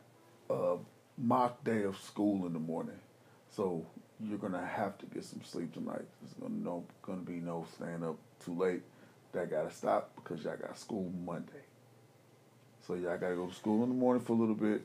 [0.50, 0.76] a
[1.18, 3.00] mock day of school in the morning.
[3.50, 3.86] So
[4.20, 6.06] you're gonna have to get some sleep tonight.
[6.22, 8.82] There's gonna no gonna be no staying up too late.
[9.32, 11.52] That gotta stop because y'all got school Monday.
[12.86, 14.82] So y'all gotta go to school in the morning for a little bit.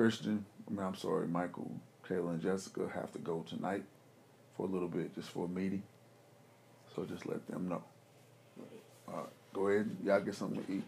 [0.00, 1.70] Christian, I mean I'm sorry, Michael,
[2.08, 3.84] Kayla, and Jessica have to go tonight
[4.56, 5.82] for a little bit, just for a meeting.
[6.96, 7.84] So just let them know.
[9.06, 10.84] All right, go ahead, y'all get something to eat.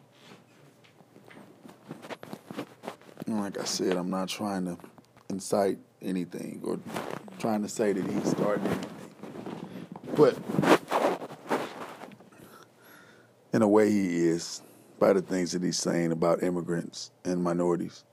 [3.27, 4.79] like I said, I'm not trying to
[5.29, 6.79] incite anything or
[7.39, 8.91] trying to say that he's starting anything.
[10.17, 10.39] But
[13.53, 14.63] in a way, he is
[14.99, 18.05] by the things that he's saying about immigrants and minorities.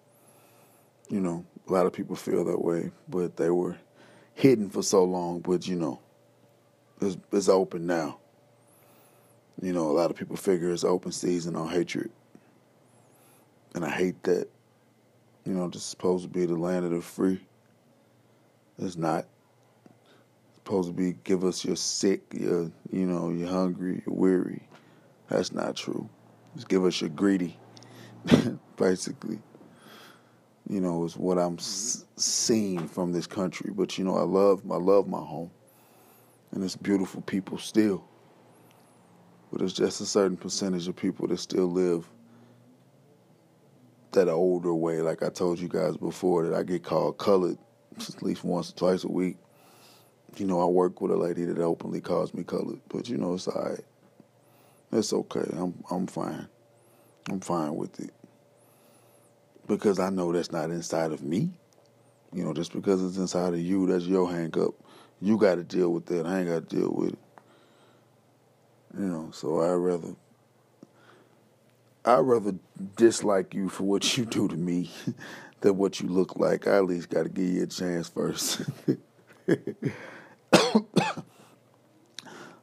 [1.09, 3.77] You know, a lot of people feel that way, but they were
[4.35, 5.39] hidden for so long.
[5.39, 5.99] But you know,
[7.01, 8.19] it's, it's open now.
[9.61, 12.11] You know, a lot of people figure it's open season on hatred,
[13.75, 14.47] and I hate that.
[15.45, 17.41] You know, this is supposed to be the land of the free.
[18.77, 19.25] It's not.
[19.85, 24.61] It's supposed to be give us your sick, your you know, you're hungry, you're weary.
[25.27, 26.09] That's not true.
[26.55, 27.57] Just give us your greedy,
[28.77, 29.39] basically.
[30.69, 31.59] You know, is what I'm mm-hmm.
[31.59, 33.71] s- seeing from this country.
[33.73, 35.51] But you know, I love, I love my home,
[36.51, 38.03] and it's beautiful people still.
[39.51, 42.07] But it's just a certain percentage of people that still live
[44.11, 47.57] that older way, like I told you guys before, that I get called colored
[47.97, 49.37] at least once or twice a week.
[50.37, 53.33] You know, I work with a lady that openly calls me colored, but you know,
[53.33, 53.79] it's all right.
[54.91, 55.45] It's okay.
[55.53, 56.47] I'm I'm fine.
[57.29, 58.11] I'm fine with it.
[59.69, 61.51] Because I know that's not inside of me.
[62.33, 64.73] You know, just because it's inside of you, that's your hang up.
[65.21, 66.25] You got to deal with that.
[66.25, 67.19] I ain't got to deal with it.
[68.97, 70.15] You know, so I rather
[72.03, 72.55] I'd rather
[72.95, 74.89] dislike you for what you do to me
[75.61, 76.67] than what you look like.
[76.67, 78.61] I at least got to give you a chance first.
[79.45, 81.23] but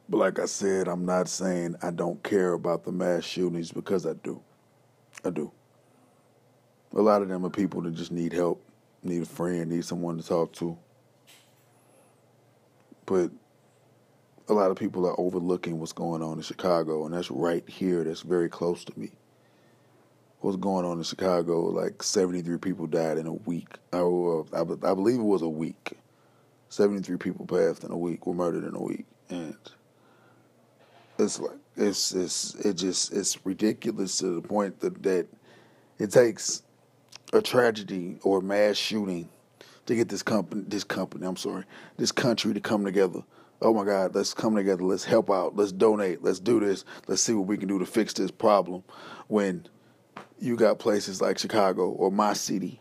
[0.09, 4.13] like I said, I'm not saying I don't care about the mass shootings because I
[4.13, 4.41] do.
[5.23, 5.53] I do.
[6.95, 8.63] A lot of them are people that just need help,
[9.03, 10.77] need a friend, need someone to talk to.
[13.05, 13.31] But
[14.49, 18.03] a lot of people are overlooking what's going on in Chicago, and that's right here.
[18.03, 19.11] That's very close to me
[20.39, 21.61] what's going on in Chicago.
[21.61, 23.67] Like 73 people died in a week.
[23.91, 25.93] I, I, I believe it was a week.
[26.69, 29.05] 73 people passed in a week, were murdered in a week.
[29.29, 29.55] And
[31.17, 35.27] it's like, it's, it's, it just, it's ridiculous to the point that, that
[35.99, 36.63] it takes
[37.33, 39.29] a tragedy or a mass shooting
[39.85, 41.63] to get this company, this company, I'm sorry,
[41.97, 43.23] this country to come together.
[43.61, 44.83] Oh my God, let's come together.
[44.83, 45.55] Let's help out.
[45.55, 46.23] Let's donate.
[46.23, 46.85] Let's do this.
[47.07, 48.83] Let's see what we can do to fix this problem.
[49.27, 49.67] When
[50.39, 52.79] you got places like Chicago or my city.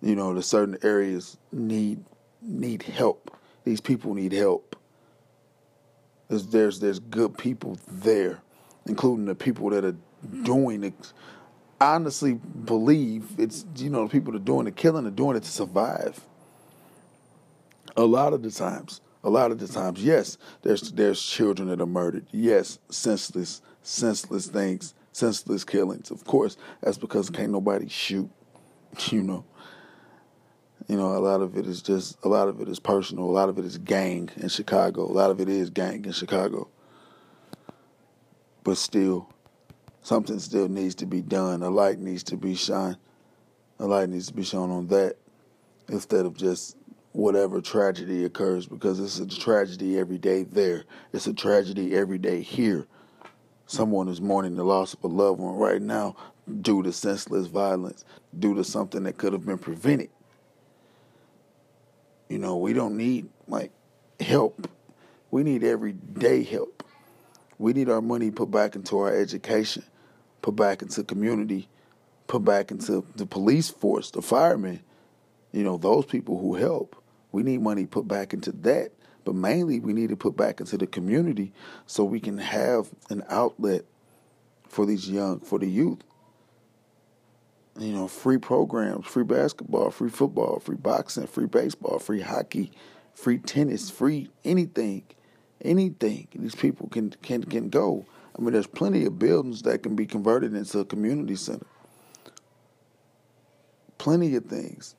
[0.00, 2.04] You know, the certain areas need
[2.40, 3.36] need help.
[3.64, 4.76] These people need help.
[6.28, 8.40] There's there's, there's good people there,
[8.86, 9.96] including the people that are
[10.42, 11.12] doing it.
[11.80, 15.42] Honestly believe it's you know the people that are doing the killing are doing it
[15.42, 16.20] to survive.
[17.96, 21.80] A lot of the times, a lot of the times, yes, there's there's children that
[21.80, 22.26] are murdered.
[22.32, 26.10] Yes, senseless, senseless things senseless killings.
[26.10, 28.30] Of course, that's because can't nobody shoot.
[29.10, 29.44] You know,
[30.88, 33.24] you know, a lot of it is just a lot of it is personal.
[33.24, 35.02] A lot of it is gang in Chicago.
[35.02, 36.66] A lot of it is gang in Chicago.
[38.64, 39.32] But still,
[40.02, 41.62] something still needs to be done.
[41.62, 42.96] A light needs to be shine.
[43.78, 45.16] A light needs to be shown on that
[45.88, 46.76] instead of just
[47.12, 50.84] whatever tragedy occurs because it's a tragedy every day there.
[51.12, 52.86] It's a tragedy every day here.
[53.66, 56.16] Someone is mourning the loss of a loved one right now
[56.60, 58.04] due to senseless violence,
[58.38, 60.10] due to something that could have been prevented.
[62.28, 63.72] You know, we don't need like
[64.20, 64.68] help.
[65.30, 66.79] We need everyday help.
[67.60, 69.84] We need our money put back into our education,
[70.42, 71.68] put back into community,
[72.26, 74.80] put back into the police force, the firemen.
[75.52, 76.96] You know, those people who help.
[77.32, 78.92] We need money put back into that
[79.24, 81.52] but mainly, we need to put back into the community
[81.86, 83.84] so we can have an outlet
[84.68, 85.98] for these young, for the youth.
[87.78, 92.72] You know, free programs, free basketball, free football, free boxing, free baseball, free hockey,
[93.14, 95.04] free tennis, free anything,
[95.62, 96.28] anything.
[96.34, 98.06] These people can can can go.
[98.38, 101.66] I mean, there's plenty of buildings that can be converted into a community center.
[103.98, 104.94] Plenty of things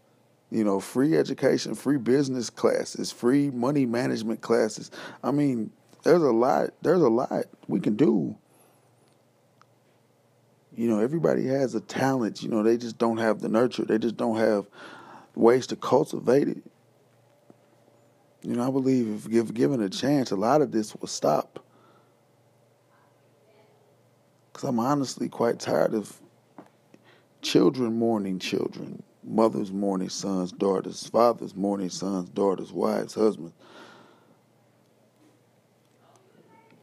[0.51, 4.91] you know, free education, free business classes, free money management classes.
[5.23, 5.71] I mean,
[6.03, 6.71] there's a lot.
[6.81, 8.37] There's a lot we can do.
[10.75, 12.43] You know, everybody has a talent.
[12.43, 13.85] You know, they just don't have the nurture.
[13.85, 14.67] They just don't have
[15.35, 16.63] ways to cultivate it.
[18.43, 21.63] You know, I believe if given a chance, a lot of this will stop.
[24.51, 26.19] Because I'm honestly quite tired of
[27.41, 33.53] children mourning children, mothers mourning sons, daughters, fathers mourning sons, daughters, wives, husbands.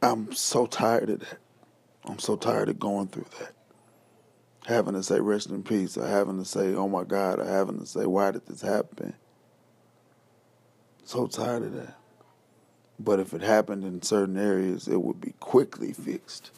[0.01, 1.37] I'm so tired of that.
[2.05, 3.53] I'm so tired of going through that.
[4.65, 7.79] Having to say rest in peace, or having to say, oh my God, or having
[7.79, 9.13] to say, why did this happen?
[11.09, 11.95] So tired of that.
[12.99, 16.51] But if it happened in certain areas, it would be quickly fixed.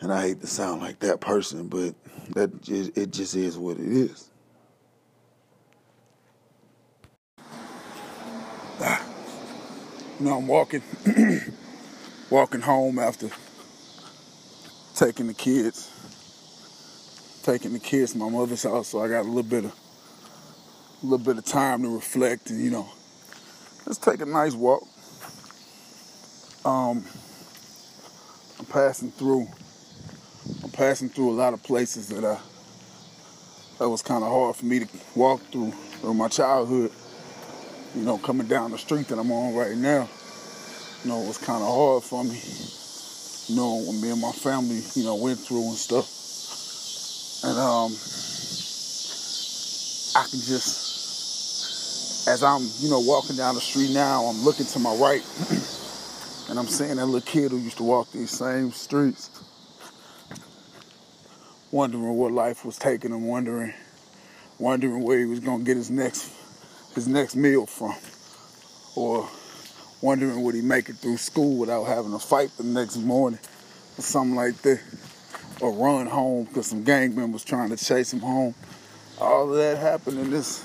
[0.00, 1.94] And I hate to sound like that person, but
[2.34, 4.28] that it just is what it is.
[10.20, 10.82] You I'm walking,
[12.28, 13.30] walking home after
[14.94, 15.90] taking the kids,
[17.44, 18.88] taking the kids to my mother's house.
[18.88, 19.72] So I got a little bit of,
[21.04, 22.88] a little bit of time to reflect and you know,
[23.84, 24.82] just take a nice walk.
[26.64, 27.04] Um,
[28.58, 29.46] I'm passing through
[30.62, 32.38] I'm passing through a lot of places that I
[33.78, 36.90] that was kind of hard for me to walk through from my childhood.
[37.94, 40.08] You know, coming down the street that I'm on right now,
[41.02, 42.40] you know, it was kind of hard for me.
[43.48, 46.08] You know, when me and my family, you know, went through and stuff.
[47.44, 47.92] And um,
[50.16, 50.83] I can just,
[52.26, 55.22] as I'm, you know, walking down the street now, I'm looking to my right,
[56.48, 59.30] and I'm seeing that little kid who used to walk these same streets
[61.74, 63.74] wondering what life was taking him, wondering,
[64.60, 66.32] wondering where he was gonna get his next,
[66.94, 67.92] his next meal from,
[68.94, 69.28] or
[70.00, 73.40] wondering would he make it through school without having to fight the next morning,
[73.98, 74.80] or something like that,
[75.60, 78.54] or run home because some gang members trying to chase him home.
[79.20, 80.64] All of that happened in this,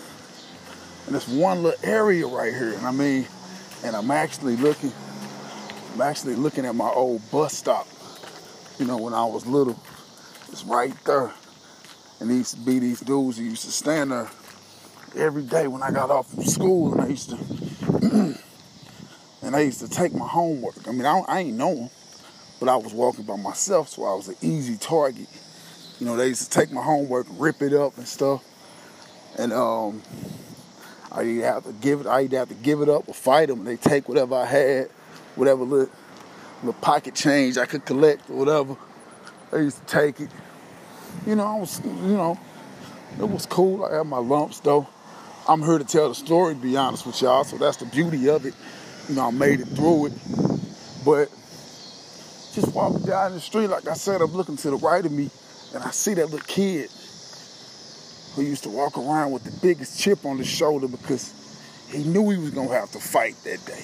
[1.10, 3.26] in this one little area right here, and I mean,
[3.84, 4.93] and I'm actually looking,
[5.93, 7.88] I'm actually looking at my old bus stop.
[8.78, 9.78] You know, when I was little
[10.51, 11.32] it's right there.
[12.20, 14.30] And these be these dudes who used to stand there
[15.16, 17.38] every day when I got off from school, and I used to,
[19.41, 20.88] and I used to take my homework.
[20.88, 21.89] I mean, I, I ain't know them,
[22.60, 25.28] but I was walking by myself, so I was an easy target.
[25.99, 28.43] You know, they used to take my homework, rip it up and stuff,
[29.38, 30.03] and um,
[31.12, 33.49] I either have to give it, I either have to give it up or fight
[33.49, 33.64] them.
[33.64, 34.89] They take whatever I had,
[35.36, 35.93] whatever little,
[36.64, 38.78] little pocket change I could collect or whatever.
[39.51, 40.30] I used to take it.
[41.26, 42.39] You know, I was, you know,
[43.20, 43.84] it was cool.
[43.84, 44.88] I had my lumps though.
[45.47, 47.43] I'm here to tell the story, to be honest with y'all.
[47.43, 48.53] So that's the beauty of it.
[49.07, 50.14] You know, I made it through it.
[51.03, 51.30] But
[52.53, 55.32] just walking down the street, like I said, I'm looking to the right of me,
[55.74, 56.91] and I see that little kid
[58.36, 61.34] who used to walk around with the biggest chip on his shoulder because
[61.90, 63.84] he knew he was gonna have to fight that day.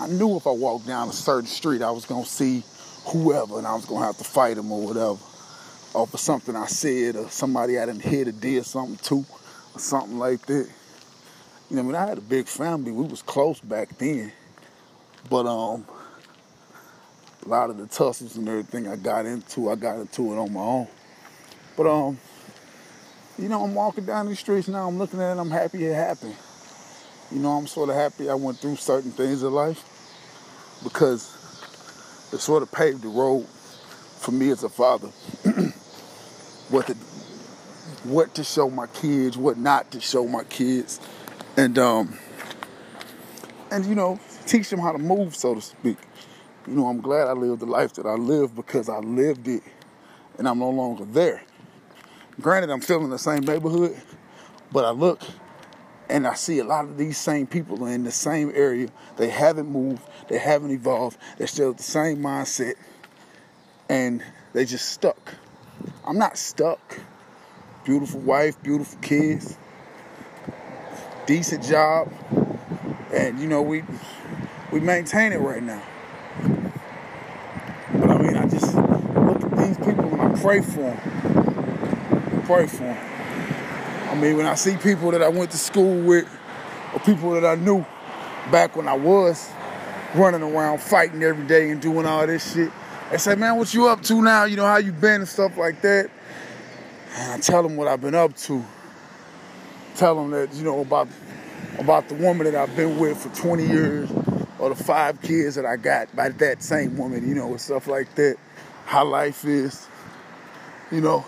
[0.00, 2.62] I knew if I walked down a certain street, I was gonna see
[3.04, 5.18] whoever, and I was gonna have to fight him or whatever,
[5.94, 9.24] or for something I said or somebody I didn't hit or did something to,
[9.74, 10.68] or something like that.
[11.68, 12.90] You know, I mean, I had a big family.
[12.90, 14.32] We was close back then,
[15.28, 15.86] but um,
[17.44, 20.52] a lot of the tussles and everything I got into, I got into it on
[20.52, 20.88] my own.
[21.76, 22.18] But um,
[23.40, 24.86] you know, I'm walking down these streets now.
[24.86, 25.40] I'm looking at it.
[25.40, 26.36] I'm happy it happened.
[27.32, 29.82] You know, I'm sort of happy I went through certain things in life
[30.84, 31.36] because
[32.32, 33.46] it sort of paved the road
[34.18, 35.08] for me as a father.
[36.68, 36.94] what to
[38.04, 41.00] what to show my kids, what not to show my kids,
[41.56, 42.18] and um,
[43.70, 45.96] and you know, teach them how to move, so to speak.
[46.66, 49.62] You know, I'm glad I lived the life that I lived because I lived it,
[50.36, 51.42] and I'm no longer there.
[52.40, 54.00] Granted, I'm still in the same neighborhood,
[54.72, 55.20] but I look
[56.08, 58.88] and I see a lot of these same people in the same area.
[59.18, 62.76] They haven't moved, they haven't evolved, they're still the same mindset,
[63.90, 64.24] and
[64.54, 65.34] they just stuck.
[66.06, 67.00] I'm not stuck.
[67.84, 69.58] Beautiful wife, beautiful kids,
[71.26, 72.10] decent job,
[73.12, 73.82] and you know we
[74.72, 75.82] we maintain it right now.
[77.94, 81.29] But I mean, I just look at these people and I pray for them.
[82.50, 84.10] Pray for them.
[84.10, 86.28] I mean, when I see people that I went to school with
[86.92, 87.86] or people that I knew
[88.50, 89.48] back when I was
[90.16, 92.72] running around fighting every day and doing all this shit,
[93.10, 94.44] they say, man, what you up to now?
[94.46, 96.10] You know, how you been and stuff like that.
[97.16, 98.64] And I tell them what I've been up to.
[99.94, 101.08] Tell them that, you know, about
[101.78, 104.10] about the woman that I've been with for 20 years
[104.58, 107.86] or the five kids that I got by that same woman, you know, and stuff
[107.86, 108.36] like that.
[108.86, 109.86] How life is.
[110.90, 111.24] you know,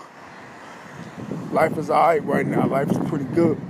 [1.53, 2.66] life is alright right now.
[2.66, 3.61] Life is pretty good.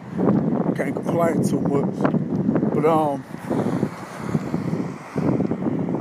[0.77, 1.95] Can't complain too much.
[2.75, 3.25] But um,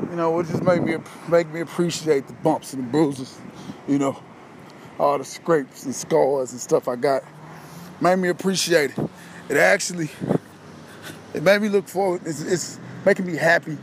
[0.10, 0.98] you know, it just made me
[1.28, 3.40] make me appreciate the bumps and the bruises.
[3.88, 4.22] You know,
[5.00, 7.24] all the scrapes and scars and stuff I got.
[8.00, 9.10] Made me appreciate it.
[9.50, 10.10] It actually,
[11.34, 12.22] it made me look forward.
[12.26, 13.78] It's, it's making me happy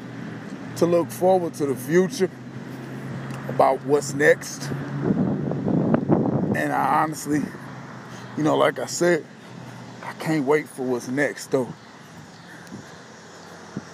[0.77, 2.31] to look forward to the future
[3.49, 4.71] about what's next.
[6.59, 7.41] And I honestly,
[8.37, 9.25] you know, like I said,
[10.03, 11.69] I can't wait for what's next though.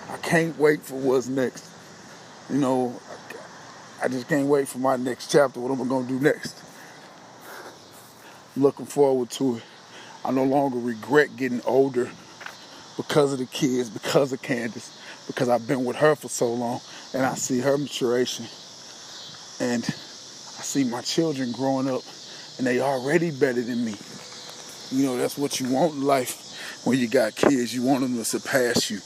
[0.08, 1.70] I can't wait for what's next.
[2.48, 2.98] You know,
[4.02, 6.58] I just can't wait for my next chapter, what I'm I gonna do next?
[8.56, 9.62] I'm looking forward to it.
[10.24, 12.10] I no longer regret getting older
[12.96, 14.90] because of the kids, because of Candace,
[15.26, 16.80] because I've been with her for so long
[17.12, 18.46] and I see her maturation.
[19.60, 22.00] And I see my children growing up
[22.58, 23.94] and they already better than me.
[24.90, 27.74] You know, that's what you want in life when you got kids.
[27.74, 29.00] You want them to surpass you.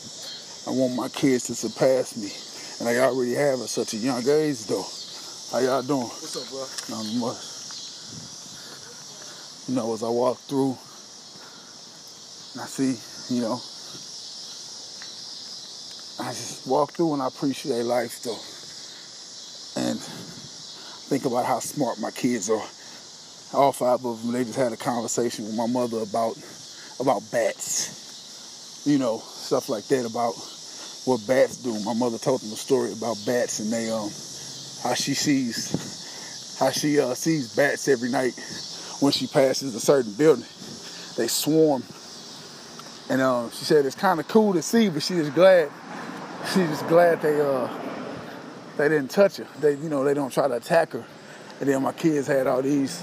[0.70, 2.30] I want my kids to surpass me.
[2.80, 4.84] And I already have at such a young age though.
[5.51, 6.03] How y'all doing?
[6.03, 6.66] What's up, bro?
[6.94, 7.44] Not much.
[9.68, 10.76] You know, as I walk through
[12.53, 13.61] and I see, you know,
[16.20, 18.38] I just walk through and I appreciate life though.
[19.80, 19.99] And
[21.09, 22.66] think about how smart my kids are.
[23.55, 26.36] All five of them, they just had a conversation with my mother about
[27.01, 28.82] about bats.
[28.86, 30.34] You know, stuff like that about
[31.07, 31.72] what bats do.
[31.84, 34.11] My mother told them a story about bats and they um
[34.82, 38.34] how she sees how she uh, sees bats every night
[39.01, 40.44] when she passes a certain building.
[41.16, 41.82] They swarm.
[43.11, 45.70] And um, she said it's kind of cool to see, but she just glad
[46.53, 47.68] she's just glad they uh
[48.76, 49.46] they didn't touch her.
[49.61, 51.05] They you know they don't try to attack her.
[51.61, 53.03] And then my kids had all these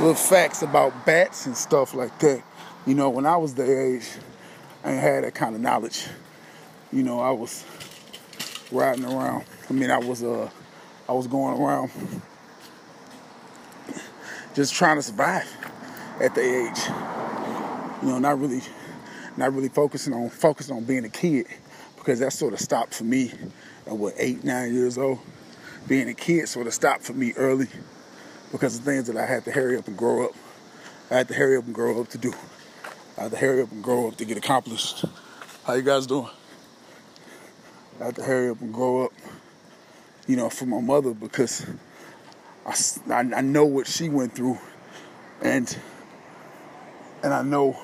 [0.00, 2.42] little facts about bats and stuff like that.
[2.86, 4.06] You know, when I was the age,
[4.84, 6.06] I ain't had that kind of knowledge.
[6.92, 7.64] You know, I was
[8.70, 9.44] riding around.
[9.70, 10.50] I mean, I was uh
[11.08, 11.90] I was going around
[14.54, 15.50] just trying to survive
[16.20, 16.78] at the age.
[18.02, 18.60] You know, not really
[19.38, 21.46] not really focusing on focusing on being a kid
[21.96, 23.32] because that sort of stopped for me
[23.86, 25.20] at what eight, nine years old.
[25.88, 27.68] Being a kid sort of stopped for me early
[28.56, 30.32] because of things that I had to hurry up and grow up.
[31.10, 32.32] I had to hurry up and grow up to do.
[33.18, 35.04] I had to hurry up and grow up to get accomplished.
[35.64, 36.30] How you guys doing?
[38.00, 39.12] I had to hurry up and grow up,
[40.26, 41.66] you know, for my mother because
[42.64, 42.74] I,
[43.12, 44.58] I, I know what she went through,
[45.42, 45.76] and
[47.22, 47.78] and I know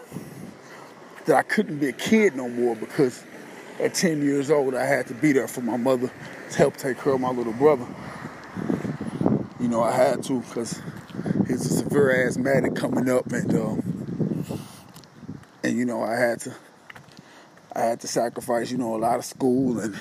[1.26, 3.22] that I couldn't be a kid no more because
[3.78, 6.10] at 10 years old, I had to be there for my mother
[6.50, 7.86] to help take care of my little brother.
[9.62, 10.82] You know, I had to because
[11.46, 14.60] he's a severe asthmatic coming up, and um,
[15.62, 16.54] and you know, I had to.
[17.74, 19.98] I had to sacrifice, you know, a lot of school and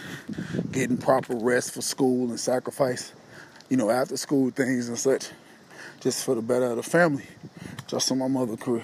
[0.73, 3.13] getting proper rest for school and sacrifice,
[3.69, 5.29] you know, after school things and such,
[6.01, 7.27] just for the better of the family,
[7.87, 8.83] just so my mother could,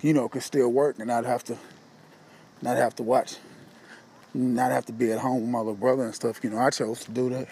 [0.00, 1.58] you know, could still work and not have to,
[2.62, 3.36] not have to watch
[4.34, 6.42] not have to be at home with my little brother and stuff.
[6.44, 7.48] You know, I chose to do that.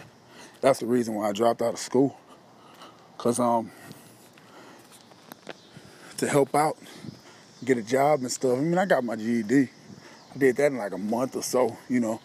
[0.61, 2.18] That's the reason why I dropped out of school.
[3.19, 3.71] Cause um
[6.19, 6.77] to help out,
[7.64, 8.59] get a job and stuff.
[8.59, 9.69] I mean, I got my GED.
[10.35, 12.21] I did that in like a month or so, you know.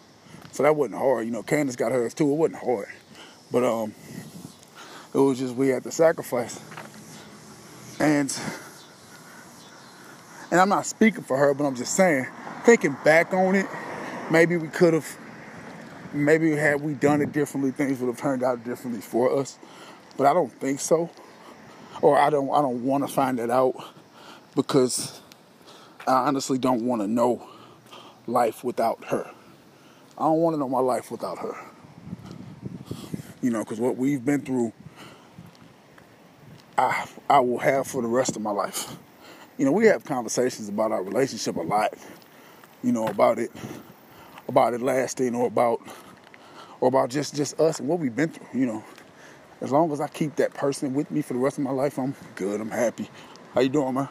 [0.52, 1.26] So that wasn't hard.
[1.26, 2.30] You know, Candace got hers too.
[2.30, 2.88] It wasn't hard.
[3.50, 3.94] But um
[5.14, 6.60] it was just we had to sacrifice.
[7.98, 8.34] And
[10.50, 12.26] and I'm not speaking for her, but I'm just saying,
[12.64, 13.66] thinking back on it,
[14.30, 15.18] maybe we could have
[16.12, 19.58] maybe had we done it differently things would have turned out differently for us
[20.16, 21.10] but i don't think so.
[22.00, 23.74] Or i don't i don't want to find that out
[24.54, 25.20] because
[26.06, 27.46] i honestly don't want to know
[28.26, 29.30] life without her.
[30.16, 31.56] I don't want to know my life without her.
[33.40, 34.72] You know because what we've been through
[36.78, 38.96] i i will have for the rest of my life.
[39.58, 41.94] You know we have conversations about our relationship a lot
[42.82, 43.50] you know about it
[44.48, 45.80] about it lasting or about
[46.80, 48.84] or about just just us and what we've been through, you know.
[49.62, 51.98] As long as I keep that person with me for the rest of my life,
[51.98, 52.60] I'm good.
[52.60, 53.08] I'm happy.
[53.54, 54.08] How you doing, man?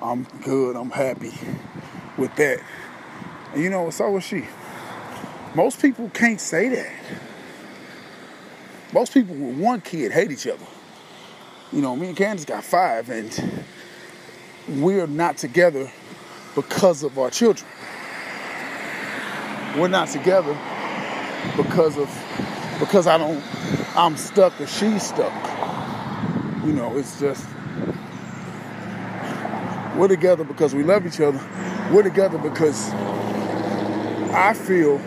[0.00, 0.76] I'm good.
[0.76, 1.32] I'm happy
[2.16, 2.60] with that.
[3.52, 4.44] And you know, so is she.
[5.54, 6.92] Most people can't say that.
[8.94, 10.64] Most people with one kid hate each other.
[11.72, 13.64] You know, me and Candace got five, and
[14.68, 15.90] we're not together
[16.54, 17.66] because of our children
[19.76, 20.56] we're not together
[21.56, 22.08] because of
[22.78, 23.42] because I don't
[23.96, 25.32] I'm stuck or she's stuck.
[26.64, 27.46] You know, it's just
[29.96, 31.40] we're together because we love each other.
[31.92, 32.90] We're together because
[34.32, 35.00] I feel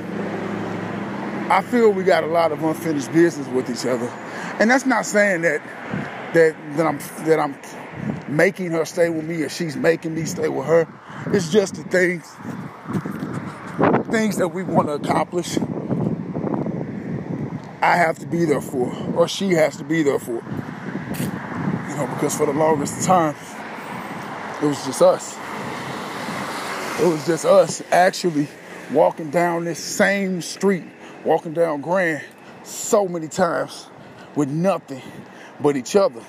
[1.49, 4.07] I feel we got a lot of unfinished business with each other.
[4.59, 5.61] And that's not saying that
[6.33, 7.57] that that I'm that I'm
[8.33, 10.87] making her stay with me or she's making me stay with her.
[11.33, 12.25] It's just the things
[14.11, 15.57] things that we want to accomplish.
[17.87, 20.33] I have to be there for, or she has to be there for.
[20.33, 23.33] You know, because for the longest time,
[24.61, 25.37] it was just us.
[26.99, 28.49] It was just us actually
[28.91, 30.83] walking down this same street,
[31.23, 32.25] walking down Grand
[32.63, 33.87] so many times
[34.35, 35.01] with nothing
[35.61, 36.21] but each other.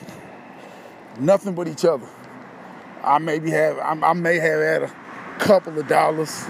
[1.18, 2.06] Nothing but each other.
[3.02, 4.92] I maybe have I, may have had a
[5.40, 6.44] couple of dollars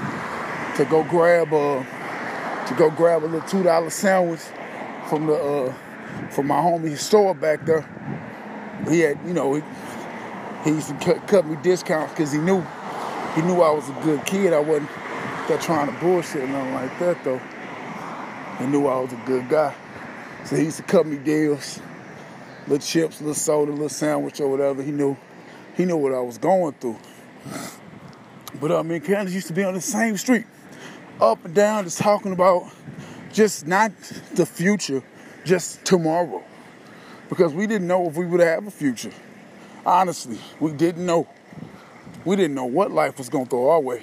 [0.77, 1.87] to go grab a
[2.67, 4.43] to go grab a little two dollar sandwich
[5.09, 5.73] from the uh,
[6.31, 7.83] from my homie's store back there.
[8.89, 9.63] He had you know he,
[10.65, 12.65] he used to cut, cut me discounts because he knew
[13.35, 14.53] he knew I was a good kid.
[14.53, 14.91] I wasn't
[15.49, 17.41] that trying to bullshit or nothing like that though.
[18.59, 19.75] He knew I was a good guy.
[20.45, 21.81] So he used to cut me deals,
[22.67, 24.83] little chips, little soda, little sandwich or whatever.
[24.83, 25.17] He knew
[25.77, 26.99] he knew what I was going through.
[28.61, 30.45] But uh, me and Candace used to be on the same street,
[31.21, 32.65] up and down, just talking about
[33.39, 33.93] just not
[34.34, 35.01] the future,
[35.45, 36.43] just tomorrow.
[37.28, 39.12] Because we didn't know if we would have a future.
[39.86, 41.28] Honestly, we didn't know.
[42.24, 44.03] We didn't know what life was going to throw our way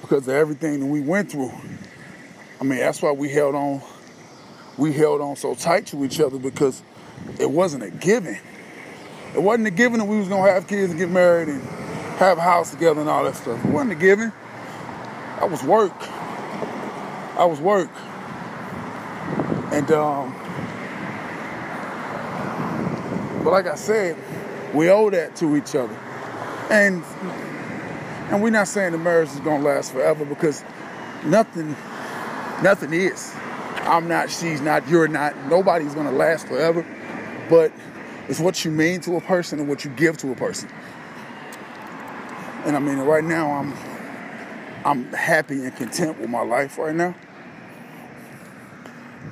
[0.00, 1.52] because of everything that we went through.
[2.58, 3.82] I mean, that's why we held on.
[4.78, 6.82] We held on so tight to each other because
[7.38, 8.38] it wasn't a given.
[9.34, 11.60] It wasn't a given that we was gonna have kids and get married and
[12.16, 13.62] have a house together and all that stuff.
[13.62, 14.32] It wasn't a given.
[15.38, 15.92] I was work.
[17.36, 17.90] I was work.
[19.78, 20.32] And um,
[23.44, 24.16] but like I said,
[24.74, 25.96] we owe that to each other.
[26.68, 27.04] And
[28.32, 30.64] and we're not saying the marriage is gonna last forever because
[31.24, 31.76] nothing
[32.60, 33.32] nothing is.
[33.82, 36.84] I'm not, she's not, you're not, nobody's gonna last forever.
[37.48, 37.70] But
[38.28, 40.68] it's what you mean to a person and what you give to a person.
[42.64, 43.74] And I mean right now I'm
[44.84, 47.14] I'm happy and content with my life right now.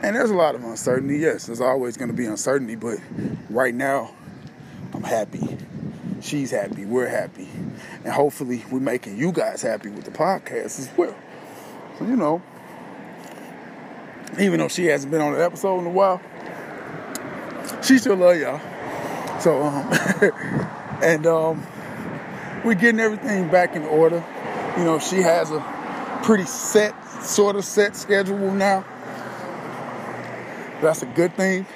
[0.03, 2.99] And there's a lot of uncertainty, yes, there's always gonna be uncertainty, but
[3.51, 4.15] right now
[4.93, 5.59] I'm happy.
[6.21, 7.49] She's happy, we're happy.
[8.05, 11.15] And hopefully we're making you guys happy with the podcast as well.
[11.99, 12.43] So you know,
[14.39, 16.21] even though she hasn't been on an episode in a while,
[17.83, 18.61] she still love y'all.
[19.41, 19.89] So, um,
[21.03, 21.67] and um,
[22.65, 24.25] we're getting everything back in order.
[24.77, 28.85] You know, she has a pretty set, sort of set schedule now.
[30.81, 31.67] That's a good thing.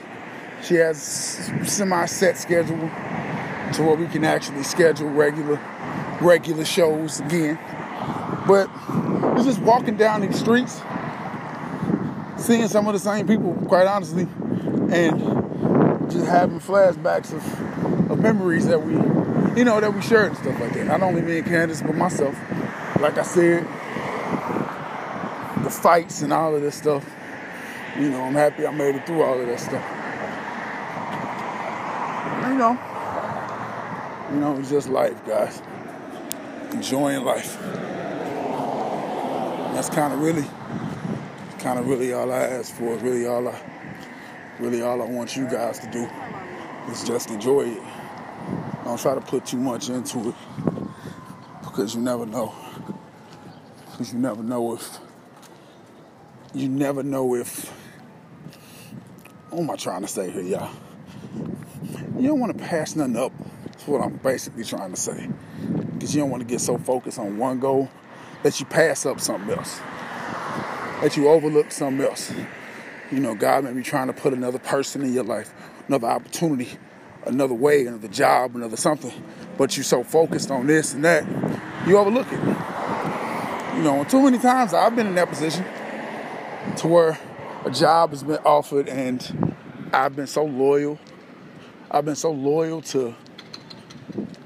[0.63, 1.01] She has
[1.65, 2.91] semi-set schedule
[3.75, 5.61] to where we can actually schedule regular,
[6.21, 7.59] regular shows again.
[8.47, 10.81] But we're just walking down these streets
[12.41, 14.27] seeing some of the same people, quite honestly,
[14.93, 15.21] and
[16.11, 18.95] just having flashbacks of, of memories that we,
[19.59, 20.87] you know, that we shared and stuff like that.
[20.87, 22.35] Not only me and Candace, but myself.
[23.01, 23.65] Like I said,
[25.65, 27.05] the fights and all of this stuff.
[28.01, 29.85] You know, I'm happy I made it through all of that stuff.
[32.49, 32.73] You know,
[34.33, 35.61] you know, it's just life, guys.
[36.73, 37.59] Enjoying life.
[39.75, 40.47] That's kind of really
[41.59, 42.97] kind of really all I ask for.
[42.97, 43.61] Really all I,
[44.59, 46.09] really all I want you guys to do
[46.91, 47.83] is just enjoy it.
[48.85, 50.35] Don't try to put too much into it
[51.63, 52.55] because you never know.
[53.91, 54.99] Because you never know if
[56.55, 57.80] you never know if
[59.51, 60.73] what am I trying to say here, y'all?
[62.19, 63.33] You don't want to pass nothing up.
[63.67, 65.29] That's what I'm basically trying to say.
[65.93, 67.91] Because you don't want to get so focused on one goal
[68.43, 69.81] that you pass up something else
[71.01, 72.33] that you overlook something else.
[73.11, 75.53] You know, God may be trying to put another person in your life,
[75.89, 76.69] another opportunity,
[77.25, 79.13] another way, another job, another something.
[79.57, 81.25] But you're so focused on this and that,
[81.87, 82.41] you overlook it.
[83.77, 85.65] You know, too many times I've been in that position
[86.77, 87.19] to where
[87.65, 89.55] a job has been offered and
[89.93, 90.99] I've been so loyal.
[91.91, 93.15] I've been so loyal to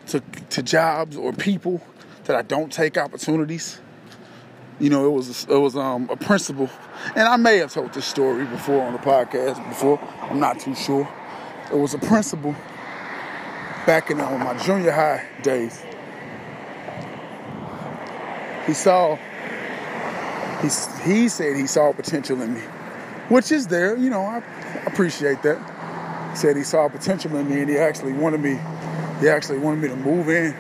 [0.09, 1.81] to to jobs or people
[2.25, 3.81] that I don't take opportunities
[4.81, 6.69] you know, it was it was um, a principal,
[7.15, 10.01] and I may have told this story before on the podcast before.
[10.23, 11.09] I'm not too sure.
[11.73, 12.55] It was a principal
[13.87, 15.81] back in uh, my junior high days.
[18.67, 19.17] He saw.
[20.61, 20.69] He
[21.09, 22.63] he said he saw potential in me,
[23.29, 23.97] which is there.
[23.97, 24.39] You know, I
[24.87, 26.37] appreciate that.
[26.37, 28.59] said he saw potential in me and he actually wanted me
[29.21, 30.55] he actually wanted me to move in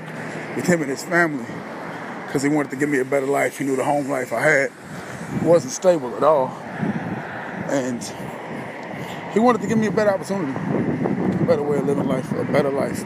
[0.54, 1.46] with him and his family
[2.26, 3.58] because he wanted to give me a better life.
[3.58, 4.70] He knew the home life I had
[5.42, 6.48] wasn't stable at all.
[7.68, 8.02] And
[9.32, 12.44] he wanted to give me a better opportunity, a better way of living life, a
[12.44, 13.04] better life,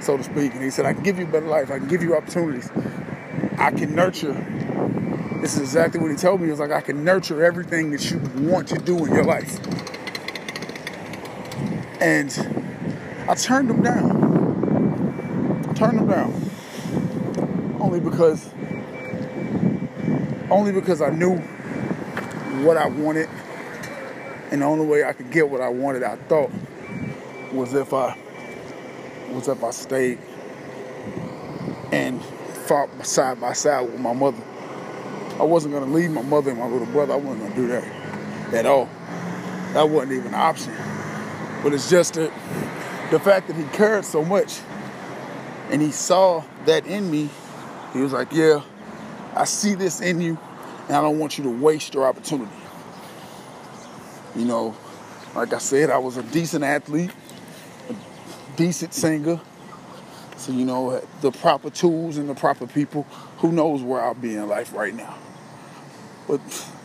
[0.00, 0.54] so to speak.
[0.54, 1.70] And he said, I can give you a better life.
[1.70, 2.70] I can give you opportunities.
[3.58, 4.34] I can nurture.
[5.40, 6.46] This is exactly what he told me.
[6.46, 8.18] He was like, I can nurture everything that you
[8.48, 9.58] want to do in your life.
[12.00, 12.30] And
[13.28, 15.66] I turned him down.
[15.68, 16.50] I turned him down.
[17.80, 18.50] Only because
[20.50, 21.36] only because I knew
[22.64, 23.28] what I wanted
[24.50, 26.50] and the only way I could get what I wanted, I thought,
[27.52, 28.16] was if I
[29.30, 30.18] was if I stayed
[31.92, 32.22] and
[32.66, 34.42] fought side by side with my mother.
[35.38, 37.12] I wasn't gonna leave my mother and my little brother.
[37.12, 37.84] I wasn't gonna do that
[38.54, 38.88] at all.
[39.74, 40.72] That wasn't even an option.
[41.62, 42.32] But it's just that
[43.10, 44.60] the fact that he cared so much
[45.70, 47.28] and he saw that in me,
[47.92, 48.62] he was like, Yeah,
[49.34, 50.38] I see this in you,
[50.88, 52.50] and I don't want you to waste your opportunity.
[54.34, 54.76] You know,
[55.34, 57.10] like I said, I was a decent athlete,
[57.90, 57.94] a
[58.56, 59.40] decent singer.
[60.38, 63.02] So, you know, the proper tools and the proper people,
[63.38, 65.14] who knows where I'll be in life right now.
[66.28, 66.40] But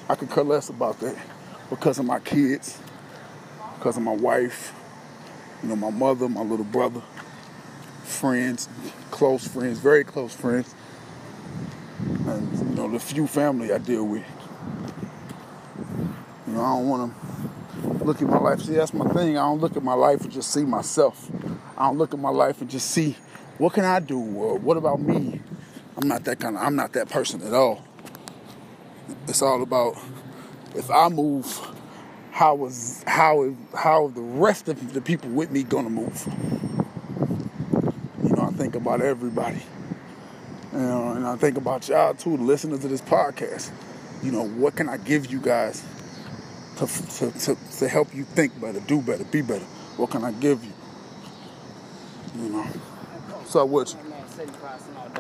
[0.07, 1.17] I could care less about that
[1.69, 2.77] because of my kids,
[3.77, 4.73] because of my wife,
[5.63, 7.01] you know, my mother, my little brother,
[8.03, 8.67] friends,
[9.09, 10.75] close friends, very close friends,
[12.27, 14.25] and, you know, the few family I deal with.
[16.47, 18.61] You know, I don't want to look at my life.
[18.61, 19.37] See, that's my thing.
[19.37, 21.29] I don't look at my life and just see myself.
[21.77, 23.15] I don't look at my life and just see
[23.57, 25.39] what can I do or what about me.
[25.97, 26.63] I'm not that kind of.
[26.63, 27.83] I'm not that person at all.
[29.31, 29.97] It's all about
[30.75, 31.47] if I move,
[32.31, 36.27] how is how how the rest of the people with me gonna move?
[38.21, 39.61] You know, I think about everybody.
[40.73, 43.71] You know, and I think about y'all too, the listeners to this podcast.
[44.21, 45.81] You know, what can I give you guys
[46.79, 49.63] to, to, to, to help you think better, do better, be better?
[49.95, 50.73] What can I give you?
[52.35, 52.67] You know.
[53.45, 53.95] So what?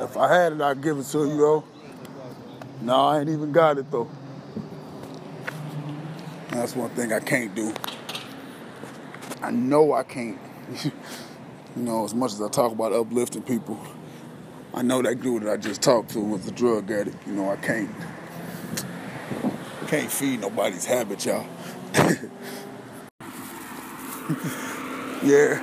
[0.01, 1.63] If I had it, I'd give it to you, though.
[2.81, 4.09] No, I ain't even got it, though.
[6.49, 7.73] That's one thing I can't do.
[9.41, 10.39] I know I can't.
[10.83, 10.91] you
[11.75, 13.79] know, as much as I talk about uplifting people,
[14.73, 17.27] I know that dude that I just talked to was a drug addict.
[17.27, 17.89] You know, I can't
[19.87, 21.45] can't feed nobody's habit, y'all.
[25.21, 25.61] yeah.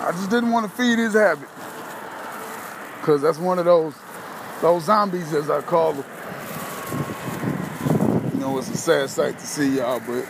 [0.00, 1.48] I just didn't want to feed his habit.
[3.02, 3.94] Cause that's one of those
[4.60, 6.04] those zombies as I call them.
[8.34, 10.24] You know, it's a sad sight to see y'all, but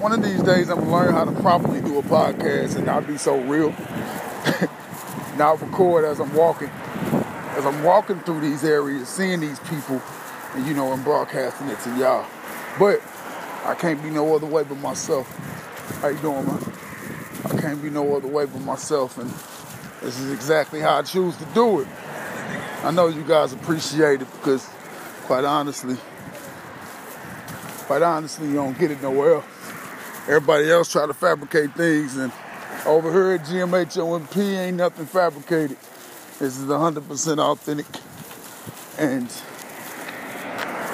[0.00, 3.06] one of these days I'm gonna learn how to properly do a podcast and not
[3.06, 3.70] be so real.
[5.36, 6.68] not record as I'm walking.
[7.56, 10.00] As I'm walking through these areas, seeing these people,
[10.54, 12.26] and you know, and broadcasting it to y'all.
[12.78, 13.02] But
[13.64, 15.26] I can't be no other way but myself.
[16.00, 16.72] How you doing, man?
[17.44, 19.30] I can't be no other way but myself, and
[20.02, 21.88] this is exactly how I choose to do it.
[22.84, 24.64] I know you guys appreciate it because,
[25.24, 25.96] quite honestly,
[27.86, 29.44] quite honestly, you don't get it nowhere else.
[30.28, 32.32] Everybody else try to fabricate things, and
[32.86, 35.76] over here at GMHOMP ain't nothing fabricated.
[36.38, 37.86] This is 100% authentic,
[38.98, 39.28] and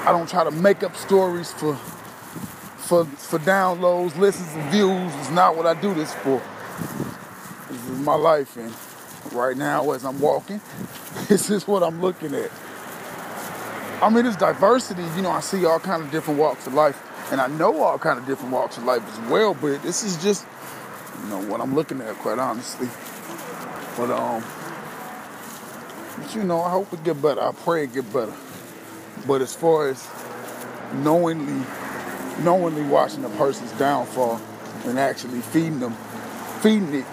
[0.07, 5.15] I don't try to make up stories for for for downloads, listens, and views.
[5.17, 6.41] It's not what I do this for.
[7.69, 8.73] This is my life, and
[9.35, 10.61] right now, as I'm walking,
[11.29, 12.51] this is what I'm looking at.
[14.03, 15.03] I mean, it's diversity.
[15.17, 17.01] You know, I see all kind of different walks of life,
[17.33, 19.55] and I know all kind of different walks of life as well.
[19.55, 20.47] But this is just,
[21.23, 22.89] you know, what I'm looking at, quite honestly.
[23.97, 24.45] But um,
[26.19, 27.41] but you know, I hope it get better.
[27.41, 28.35] I pray it get better.
[29.27, 30.07] But as far as
[30.93, 31.65] knowingly,
[32.43, 34.41] knowingly watching a person's downfall
[34.85, 35.95] and actually feeding them,
[36.61, 37.07] feeding it,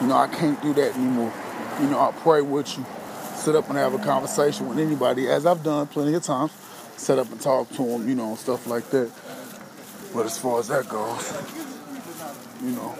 [0.00, 1.32] you know, I can't do that anymore.
[1.80, 2.84] You know, I pray with you,
[3.34, 6.52] sit up and have a conversation with anybody, as I've done plenty of times,
[6.96, 9.10] sit up and talk to them, you know, stuff like that.
[10.14, 11.32] But as far as that goes,
[12.62, 12.94] you know,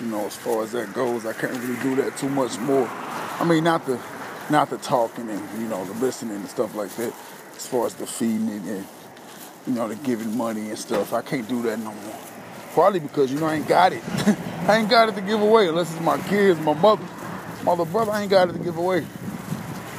[0.00, 2.88] you know, as far as that goes, I can't really do that too much more.
[2.88, 4.00] I mean, not the
[4.50, 7.12] not the talking and you know the listening and stuff like that.
[7.56, 8.86] As far as the feeding and
[9.66, 12.27] you know the giving money and stuff, I can't do that no more.
[12.78, 14.04] Probably because you know I ain't got it.
[14.68, 17.02] I ain't got it to give away unless it's my kids, my mother,
[17.64, 18.12] my little brother.
[18.12, 19.04] I ain't got it to give away.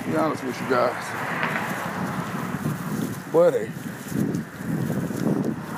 [0.06, 0.96] Be honest with you guys.
[3.34, 3.70] But hey,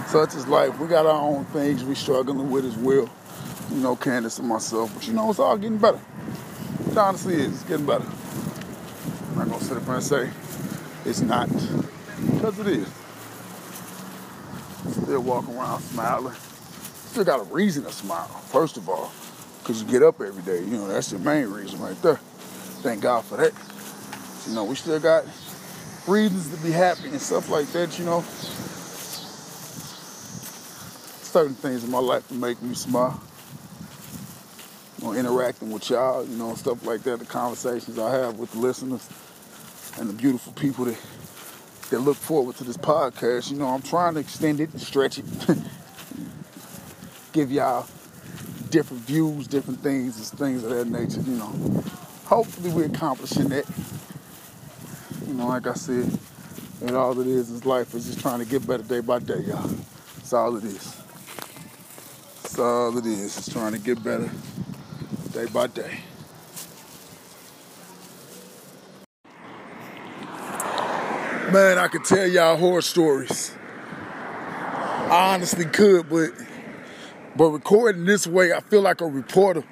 [0.10, 0.78] Such is life.
[0.78, 3.10] We got our own things we struggling with as well.
[3.72, 4.94] You know, Candace and myself.
[4.94, 6.00] But you know, it's all getting better.
[6.88, 7.48] It honestly is.
[7.48, 8.06] It's getting better.
[9.32, 10.30] I'm not gonna sit up and say
[11.06, 11.50] it's not.
[11.50, 12.88] Because it is.
[15.02, 16.36] Still walking around smiling.
[17.12, 19.12] Still got a reason to smile, first of all.
[19.60, 20.60] Because you get up every day.
[20.64, 22.16] You know, that's the main reason right there.
[22.84, 23.52] Thank God for that.
[24.48, 25.26] You know, we still got
[26.08, 28.22] reasons to be happy and stuff like that, you know.
[31.22, 33.22] Certain things in my life that make me smile.
[35.00, 38.54] You know, interacting with y'all, you know, stuff like that, the conversations I have with
[38.54, 39.10] the listeners
[40.00, 40.98] and the beautiful people that
[41.90, 43.52] that look forward to this podcast.
[43.52, 45.26] You know, I'm trying to extend it and stretch it.
[47.32, 47.88] Give y'all
[48.70, 51.84] different views, different things, and things of that nature, you know.
[52.26, 53.66] Hopefully we're accomplishing that.
[55.28, 56.10] You know, like I said,
[56.82, 59.40] and all it is is life is just trying to get better day by day,
[59.48, 59.70] y'all.
[60.16, 60.98] That's all it is.
[62.44, 63.38] That's all it is.
[63.38, 64.30] It's trying to get better
[65.32, 66.00] day by day.
[71.52, 73.54] Man, I could tell y'all horror stories.
[73.60, 76.32] I honestly could, but
[77.36, 79.64] but recording this way, I feel like a reporter.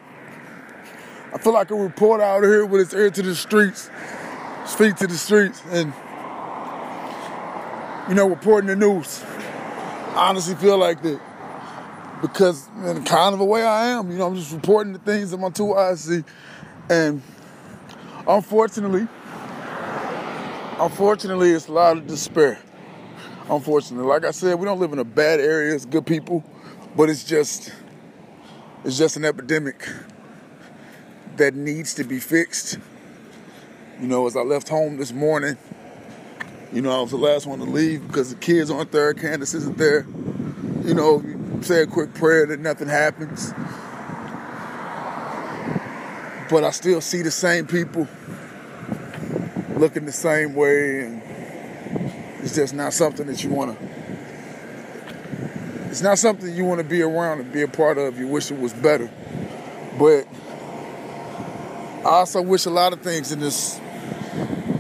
[1.34, 3.90] I feel like a reporter out here with his ear to the streets,
[4.78, 5.94] feet to the streets, and
[8.08, 9.24] you know, reporting the news.
[10.16, 11.22] I honestly feel like that
[12.22, 14.12] because in kind of a way I am.
[14.12, 16.24] You know, I'm just reporting the things that my two eyes see,
[16.90, 17.22] and
[18.28, 19.08] unfortunately,
[20.80, 22.60] unfortunately, it's a lot of despair.
[23.50, 25.74] Unfortunately, like I said, we don't live in a bad area.
[25.74, 26.44] It's good people,
[26.96, 27.74] but it's just,
[28.84, 29.88] it's just an epidemic
[31.38, 32.78] that needs to be fixed.
[34.00, 35.58] You know, as I left home this morning,
[36.72, 39.54] you know, I was the last one to leave because the kids aren't there, Candace
[39.54, 40.06] isn't there.
[40.84, 41.24] You know,
[41.62, 43.54] say a quick prayer that nothing happens.
[46.50, 48.08] But I still see the same people
[49.78, 51.22] looking the same way, and
[52.44, 53.89] it's just not something that you want to.
[55.90, 58.20] It's not something you want to be around and be a part of.
[58.20, 59.10] You wish it was better,
[59.98, 60.28] but
[62.02, 63.82] I also wish a lot of things in this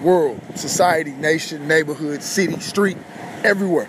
[0.03, 2.97] world, society, nation, neighborhood, city, street,
[3.43, 3.88] everywhere.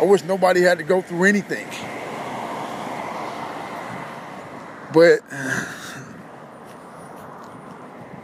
[0.00, 1.66] I wish nobody had to go through anything.
[4.94, 5.20] But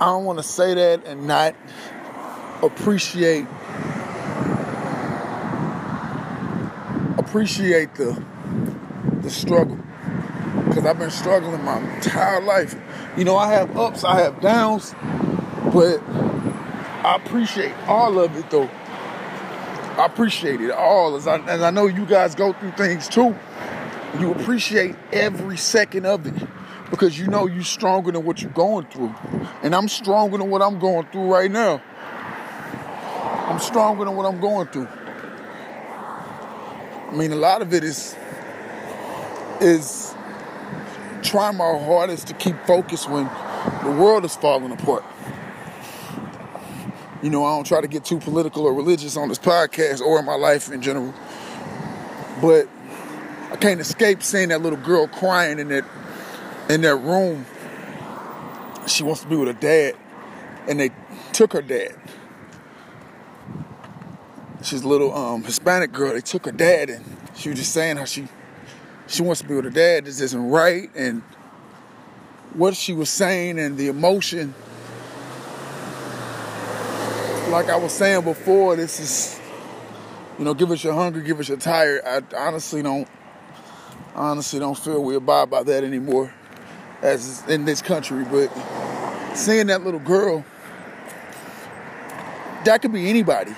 [0.01, 1.55] I don't want to say that and not
[2.63, 3.47] appreciate
[7.29, 8.25] appreciate the
[9.21, 9.79] the struggle
[10.67, 12.75] because I've been struggling my entire life.
[13.19, 14.95] You know, I have ups, I have downs,
[15.75, 18.71] but I appreciate all of it though.
[19.99, 23.37] I appreciate it all as I, as I know you guys go through things too.
[24.19, 26.49] You appreciate every second of it
[26.89, 29.15] because you know you're stronger than what you're going through.
[29.63, 31.83] And I'm stronger than what I'm going through right now.
[33.49, 34.89] I'm stronger than what I'm going through.
[37.09, 38.15] I mean, a lot of it is
[39.61, 40.15] is
[41.23, 43.25] trying my hardest to keep focused when
[43.83, 45.05] the world is falling apart.
[47.23, 50.19] You know, I don't try to get too political or religious on this podcast or
[50.19, 51.13] in my life in general.
[52.41, 52.69] But
[53.51, 55.85] I can't escape seeing that little girl crying in that
[56.69, 57.47] in that room.
[58.87, 59.97] She wants to be with her dad,
[60.69, 60.91] and they
[61.33, 61.97] took her dad.
[64.63, 66.13] She's a little um, Hispanic girl.
[66.13, 67.05] They took her dad, and
[67.37, 68.27] she was just saying how she
[69.07, 70.05] she wants to be with her dad.
[70.05, 71.23] This isn't right, and
[72.55, 74.55] what she was saying and the emotion.
[77.51, 79.41] Like I was saying before, this is,
[80.39, 82.03] you know, give us your hunger, give us your tired.
[82.05, 83.09] I honestly don't,
[84.15, 86.33] honestly don't feel we abide by that anymore,
[87.01, 88.25] as in this country.
[88.25, 88.49] But
[89.35, 90.45] seeing that little girl,
[92.65, 93.55] that could be anybody.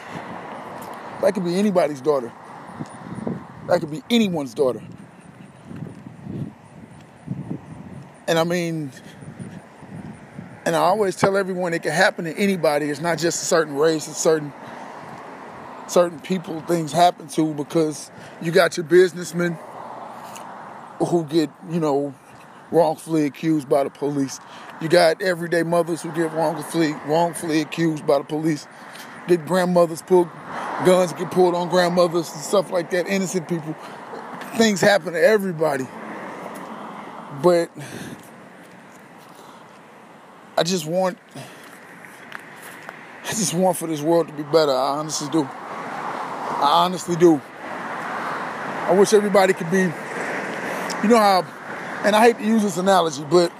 [1.22, 2.32] That could be anybody's daughter.
[3.68, 4.82] That could be anyone's daughter.
[8.26, 8.92] And I mean,
[10.64, 12.90] and I always tell everyone it can happen to anybody.
[12.90, 14.52] It's not just a certain race, it's certain
[15.88, 18.10] certain people things happen to because
[18.40, 19.58] you got your businessmen
[21.00, 22.14] who get, you know,
[22.70, 24.38] wrongfully accused by the police.
[24.80, 28.66] You got everyday mothers who get wrongfully wrongfully accused by the police.
[29.30, 30.28] Get grandmothers pulled
[30.84, 33.74] guns get pulled on grandmothers and stuff like that, innocent people.
[34.56, 35.86] Things happen to everybody.
[37.40, 37.70] But
[40.58, 41.16] I just want
[43.24, 44.72] I just want for this world to be better.
[44.72, 45.44] I honestly do.
[45.44, 47.40] I honestly do.
[48.88, 51.46] I wish everybody could be, you know how,
[52.04, 53.52] and I hate to use this analogy, but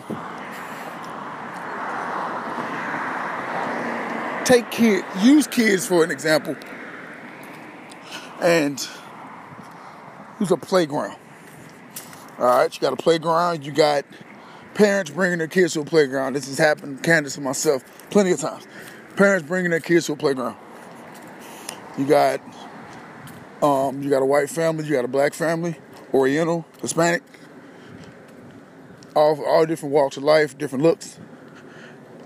[4.50, 6.56] take kids, use kids for an example,
[8.40, 8.88] and
[10.40, 11.16] use a playground.
[12.36, 14.04] All right, you got a playground, you got
[14.74, 16.34] parents bringing their kids to a playground.
[16.34, 18.66] This has happened, Candace and myself, plenty of times.
[19.14, 20.56] Parents bringing their kids to a playground.
[21.96, 22.40] You got
[23.62, 25.76] um, you got a white family, you got a black family,
[26.12, 27.22] Oriental, Hispanic,
[29.14, 31.20] all all different walks of life, different looks,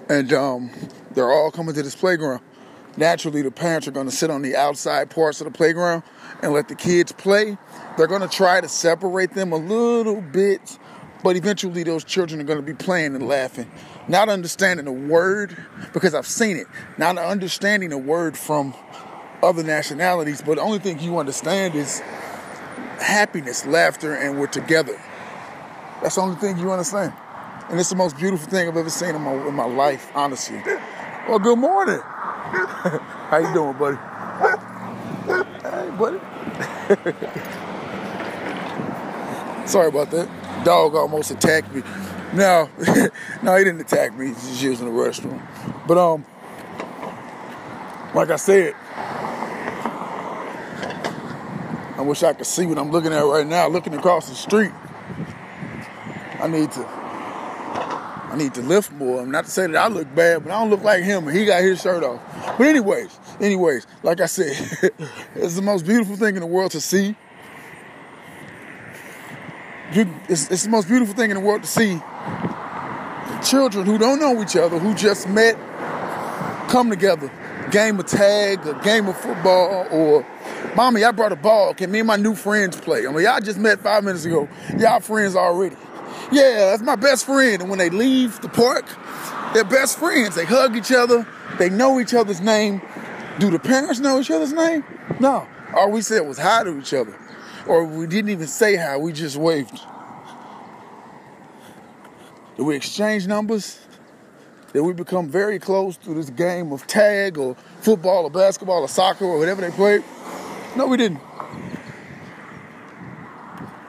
[0.09, 0.71] and um,
[1.15, 2.43] they're all coming to this playground.
[2.97, 6.05] Naturally, the parents are going to sit on the outside parts of the playground
[6.43, 7.59] and let the kids play.
[7.97, 10.79] They're going to try to separate them a little bit,
[11.25, 13.71] but eventually, those children are going to be playing and laughing,
[14.07, 15.57] not understanding a word
[15.93, 16.67] because I've seen it,
[16.99, 18.75] not understanding a word from
[19.43, 22.01] other nationalities, but the only thing you understand is
[23.01, 25.01] happiness, laughter, and we're together.
[26.03, 27.13] That's the only thing you understand.
[27.69, 30.63] And it's the most beautiful thing I've ever seen in my, in my life, honestly.
[31.27, 32.01] Well, good morning.
[32.03, 33.97] How you doing, buddy?
[35.63, 36.19] Hey, buddy.
[39.67, 40.29] Sorry about that.
[40.67, 41.83] Dog almost attacked me.
[42.35, 42.69] No,
[43.43, 44.27] no, he didn't attack me.
[44.27, 45.41] He's just using the restroom.
[45.87, 46.27] But um,
[48.15, 48.75] like I said,
[51.97, 54.73] I wish I could see what I'm looking at right now, looking across the street.
[56.39, 57.04] I need to
[58.35, 59.23] I need to lift more.
[59.23, 61.45] I'm not to say that I look bad, but I don't look like him he
[61.45, 62.21] got his shirt off.
[62.59, 64.57] But anyways, anyways, like I said,
[65.37, 67.15] it's the most beautiful thing in the world to see.
[69.93, 72.03] It's, it's the most beautiful thing in the world to see
[73.49, 75.55] children who don't know each other, who just met,
[76.69, 77.31] come together,
[77.71, 80.27] game of tag, a game of football, or
[80.75, 81.73] Mommy, I brought a ball.
[81.73, 83.07] Can me and my new friends play?
[83.07, 84.49] I mean, y'all just met five minutes ago.
[84.77, 85.77] Y'all friends already.
[86.33, 87.63] Yeah, that's my best friend.
[87.63, 88.87] And when they leave the park,
[89.53, 90.35] they're best friends.
[90.35, 91.27] They hug each other.
[91.59, 92.83] They know each other's name.
[93.39, 94.85] Do the parents know each other's name?
[95.21, 95.47] No.
[95.75, 97.17] All we said was hi to each other.
[97.67, 99.81] Or we didn't even say hi, we just waved.
[102.57, 103.81] Did we exchange numbers?
[104.73, 108.89] Did we become very close through this game of tag or football or basketball or
[108.89, 110.03] soccer or whatever they played?
[110.77, 111.21] No, we didn't.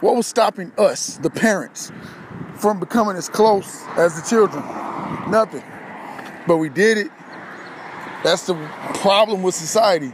[0.01, 1.91] What was stopping us, the parents,
[2.55, 4.63] from becoming as close as the children?
[5.29, 5.63] Nothing.
[6.47, 7.11] But we did it.
[8.23, 8.55] That's the
[8.95, 10.11] problem with society.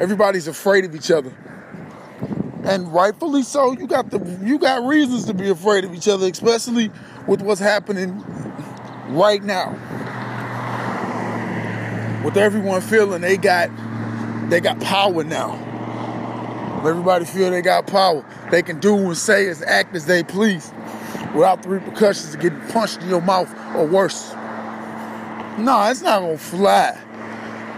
[0.00, 1.32] Everybody's afraid of each other.
[2.64, 3.72] And rightfully so.
[3.72, 6.90] You got the you got reasons to be afraid of each other, especially
[7.26, 8.24] with what's happening
[9.08, 9.70] right now.
[12.24, 13.70] With everyone feeling they got
[14.50, 15.60] they got power now.
[16.84, 18.24] Everybody feel they got power.
[18.50, 20.72] They can do and say and act as they please
[21.34, 24.32] without the repercussions of getting punched in your mouth or worse.
[25.58, 27.00] No, it's not gonna fly.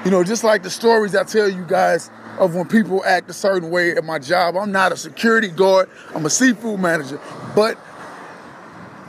[0.05, 3.33] You know, just like the stories I tell you guys of when people act a
[3.33, 4.57] certain way at my job.
[4.57, 7.21] I'm not a security guard, I'm a seafood manager.
[7.55, 7.79] But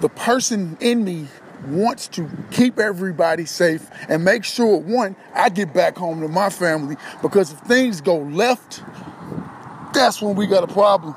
[0.02, 1.28] the person in me
[1.68, 6.50] wants to keep everybody safe and make sure, one, I get back home to my
[6.50, 8.84] family because if things go left,
[9.94, 11.16] that's when we got a problem.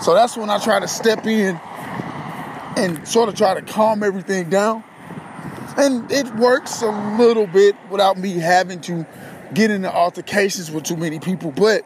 [0.00, 1.60] So that's when I try to step in
[2.76, 4.84] and sort of try to calm everything down.
[5.76, 9.06] And it works a little bit without me having to
[9.52, 11.50] get into altercations with too many people.
[11.50, 11.84] But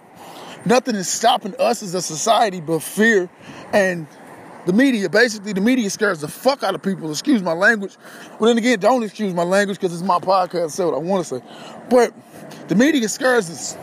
[0.65, 3.29] nothing is stopping us as a society but fear
[3.73, 4.07] and
[4.67, 5.09] the media.
[5.09, 7.11] Basically, the media scares the fuck out of people.
[7.11, 7.97] Excuse my language.
[8.39, 10.73] But then again, don't excuse my language because it's my podcast.
[10.73, 11.45] Say what I want to say.
[11.89, 12.13] But
[12.69, 13.77] the media scares us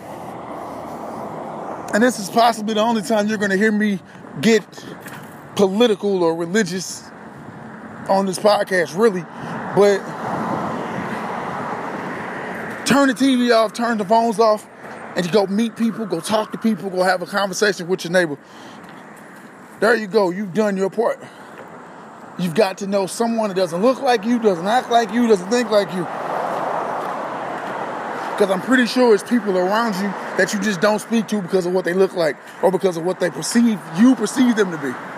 [1.96, 4.00] and this is possibly the only time you're going to hear me
[4.42, 4.62] get
[5.56, 7.04] political or religious
[8.10, 9.22] on this podcast, really.
[9.76, 9.98] But
[12.86, 14.68] turn the TV off, turn the phones off,
[15.16, 18.12] and you go meet people, go talk to people, go have a conversation with your
[18.12, 18.38] neighbor.
[19.80, 21.20] There you go, you've done your part.
[22.38, 25.50] You've got to know someone that doesn't look like you, doesn't act like you, doesn't
[25.50, 26.04] think like you.
[28.34, 31.66] Because I'm pretty sure it's people around you that you just don't speak to because
[31.66, 34.78] of what they look like or because of what they perceive, you perceive them to
[34.78, 35.15] be.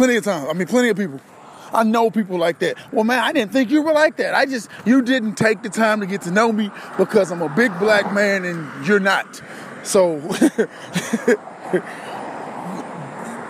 [0.00, 0.48] Plenty of time.
[0.48, 1.20] I mean, plenty of people.
[1.74, 2.78] I know people like that.
[2.90, 4.34] Well, man, I didn't think you were like that.
[4.34, 7.50] I just, you didn't take the time to get to know me because I'm a
[7.50, 9.42] big black man and you're not.
[9.82, 10.20] So,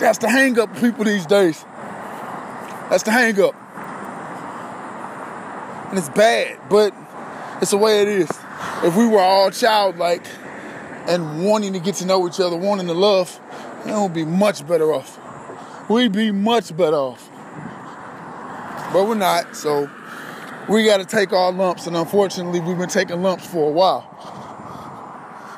[0.01, 1.64] that's the hang up people these days.
[2.90, 3.55] That's the hang up
[5.90, 6.92] and it's bad, but
[7.62, 8.28] it's the way it is.
[8.82, 10.26] If we were all childlike
[11.07, 13.38] and wanting to get to know each other, wanting to love,
[13.84, 15.20] then it would be much better off.
[15.91, 17.28] We'd be much better off.
[18.93, 19.91] But we're not, so
[20.68, 24.07] we got to take our lumps, and unfortunately, we've been taking lumps for a while.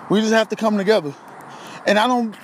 [0.08, 1.12] We just have to come together.
[1.86, 2.34] And I don't,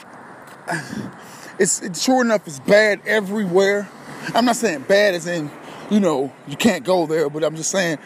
[1.58, 3.88] it's, it's sure enough, it's bad everywhere.
[4.34, 5.50] I'm not saying bad as in,
[5.88, 7.96] you know, you can't go there, but I'm just saying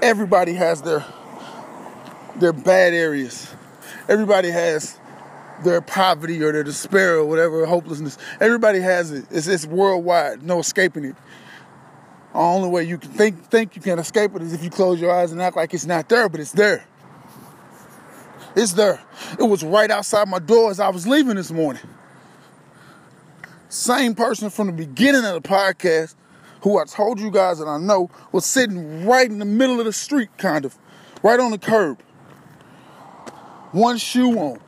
[0.00, 1.04] everybody has their
[2.36, 3.52] their bad areas.
[4.08, 4.96] Everybody has
[5.62, 8.18] their poverty or their despair or whatever, hopelessness.
[8.40, 9.26] Everybody has it.
[9.30, 11.16] It's, it's worldwide, no escaping it.
[12.32, 15.00] The only way you can think think you can escape it is if you close
[15.00, 16.84] your eyes and act like it's not there, but it's there.
[18.56, 19.00] It's there.
[19.38, 21.82] It was right outside my door as I was leaving this morning.
[23.68, 26.14] Same person from the beginning of the podcast
[26.62, 29.86] who I told you guys that I know was sitting right in the middle of
[29.86, 30.78] the street, kind of,
[31.22, 32.00] right on the curb.
[33.72, 34.60] One shoe on.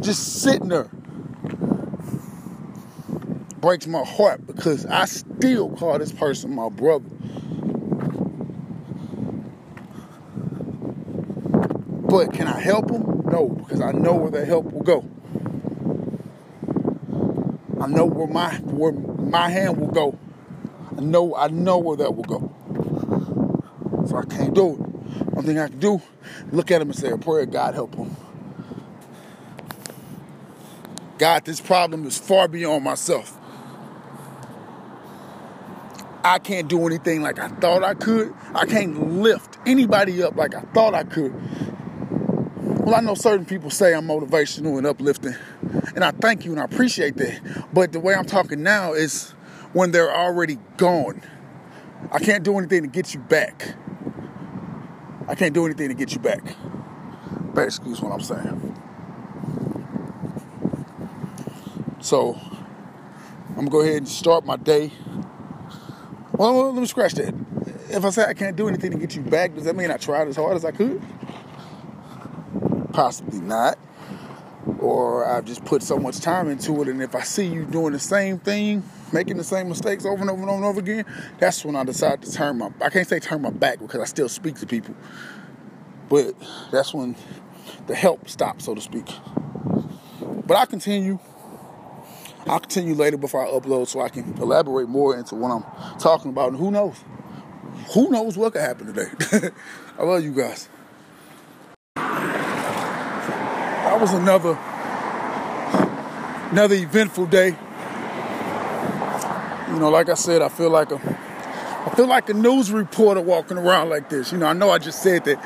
[0.00, 0.90] Just sitting there.
[3.60, 7.08] Breaks my heart because I still call this person my brother.
[12.12, 13.22] But can I help him?
[13.30, 15.08] No, because I know where the help will go.
[17.80, 20.18] I know where my where my hand will go.
[20.96, 22.52] I know I know where that will go.
[24.08, 24.91] So I can't do it.
[25.32, 26.00] One thing I can do,
[26.50, 28.14] look at him and say a prayer, God help him.
[31.18, 33.38] God, this problem is far beyond myself.
[36.24, 38.32] I can't do anything like I thought I could.
[38.54, 41.32] I can't lift anybody up like I thought I could.
[42.84, 45.34] Well, I know certain people say I'm motivational and uplifting,
[45.94, 47.40] and I thank you and I appreciate that.
[47.72, 49.30] But the way I'm talking now is
[49.72, 51.22] when they're already gone.
[52.10, 53.74] I can't do anything to get you back.
[55.32, 56.42] I can't do anything to get you back.
[57.54, 58.76] Basically, is what I'm saying.
[62.02, 62.38] So,
[63.48, 64.92] I'm gonna go ahead and start my day.
[66.32, 67.34] Well, let me scratch that.
[67.88, 69.96] If I say I can't do anything to get you back, does that mean I
[69.96, 71.00] tried as hard as I could?
[72.92, 73.78] Possibly not.
[74.78, 77.92] Or I've just put so much time into it, and if I see you doing
[77.92, 81.04] the same thing, making the same mistakes over and over and over and over again,
[81.38, 84.04] that's when I decide to turn my I can't say turn my back because I
[84.04, 84.94] still speak to people.
[86.08, 86.34] But
[86.70, 87.16] that's when
[87.86, 89.06] the help stops, so to speak.
[90.46, 91.18] But I continue.
[92.46, 95.64] I'll continue later before I upload so I can elaborate more into what I'm
[95.98, 96.50] talking about.
[96.50, 96.96] And who knows?
[97.94, 99.50] Who knows what could happen today?
[99.98, 100.68] I love you guys.
[103.91, 104.58] That was another
[106.50, 107.56] another eventful day.
[109.68, 113.20] You know, like I said, I feel like a I feel like a news reporter
[113.20, 114.32] walking around like this.
[114.32, 115.38] You know, I know I just said that,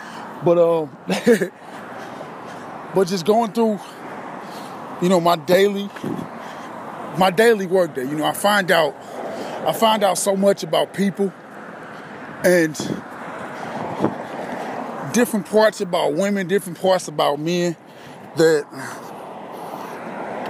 [0.42, 0.96] but um,
[2.94, 3.78] but just going through,
[5.02, 5.90] you know, my daily
[7.18, 8.04] my daily work day.
[8.04, 8.96] You know, I find out
[9.66, 11.30] I find out so much about people
[12.42, 12.74] and
[15.12, 17.76] different parts about women, different parts about men
[18.36, 18.66] that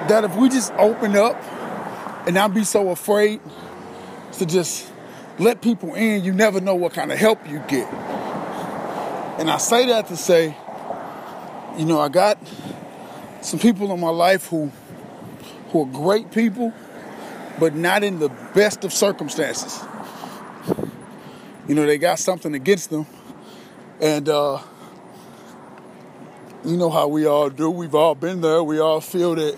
[0.08, 1.36] that if we just open up
[2.26, 3.40] and not be so afraid
[4.32, 4.90] to just
[5.38, 7.92] let people in, you never know what kind of help you get.
[9.38, 10.56] And I say that to say,
[11.76, 12.38] you know, I got
[13.42, 14.72] some people in my life who
[15.70, 16.72] who are great people,
[17.58, 19.82] but not in the best of circumstances.
[21.68, 23.06] You know, they got something against them,
[24.00, 24.60] and uh,
[26.66, 27.70] you know how we all do.
[27.70, 28.62] We've all been there.
[28.62, 29.56] We all feel that.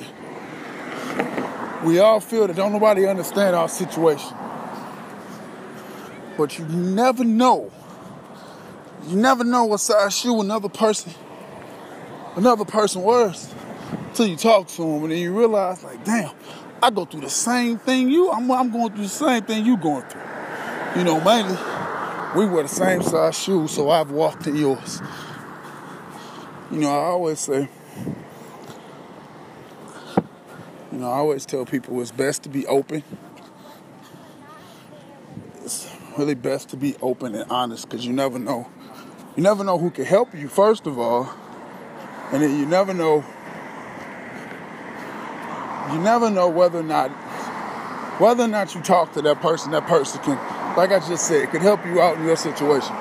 [1.82, 4.36] We all feel that don't nobody understand our situation.
[6.36, 7.72] But you never know.
[9.06, 11.14] You never know what size shoe another person,
[12.36, 13.55] another person wears,
[14.09, 16.35] until you talk to them, and then you realize, like, damn,
[16.82, 18.30] I go through the same thing you.
[18.30, 20.20] I'm, I'm going through the same thing you going through.
[20.97, 21.56] You know, mainly
[22.36, 25.01] we wear the same size shoes, so I've walked in yours.
[26.70, 27.66] You know, I always say,
[30.93, 33.03] you know, I always tell people it's best to be open.
[35.62, 38.69] It's really best to be open and honest because you never know.
[39.35, 41.35] You never know who can help you, first of all.
[42.32, 43.24] And then you never know.
[45.90, 47.11] You never know whether or not
[48.19, 50.36] whether or not you talk to that person, that person can,
[50.77, 52.95] like I just said, could help you out in your situation.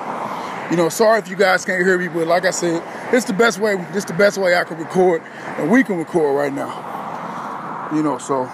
[0.70, 2.82] You know, sorry if you guys can't hear me, but like I said,
[3.12, 3.74] it's the best way.
[3.94, 5.22] It's the best way I can record,
[5.56, 7.90] and we can record right now.
[7.94, 8.44] You know, so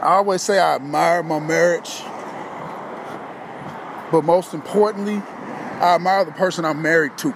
[0.00, 2.02] I always say I admire my marriage.
[4.10, 5.22] but most importantly,
[5.80, 7.34] I admire the person I'm married to.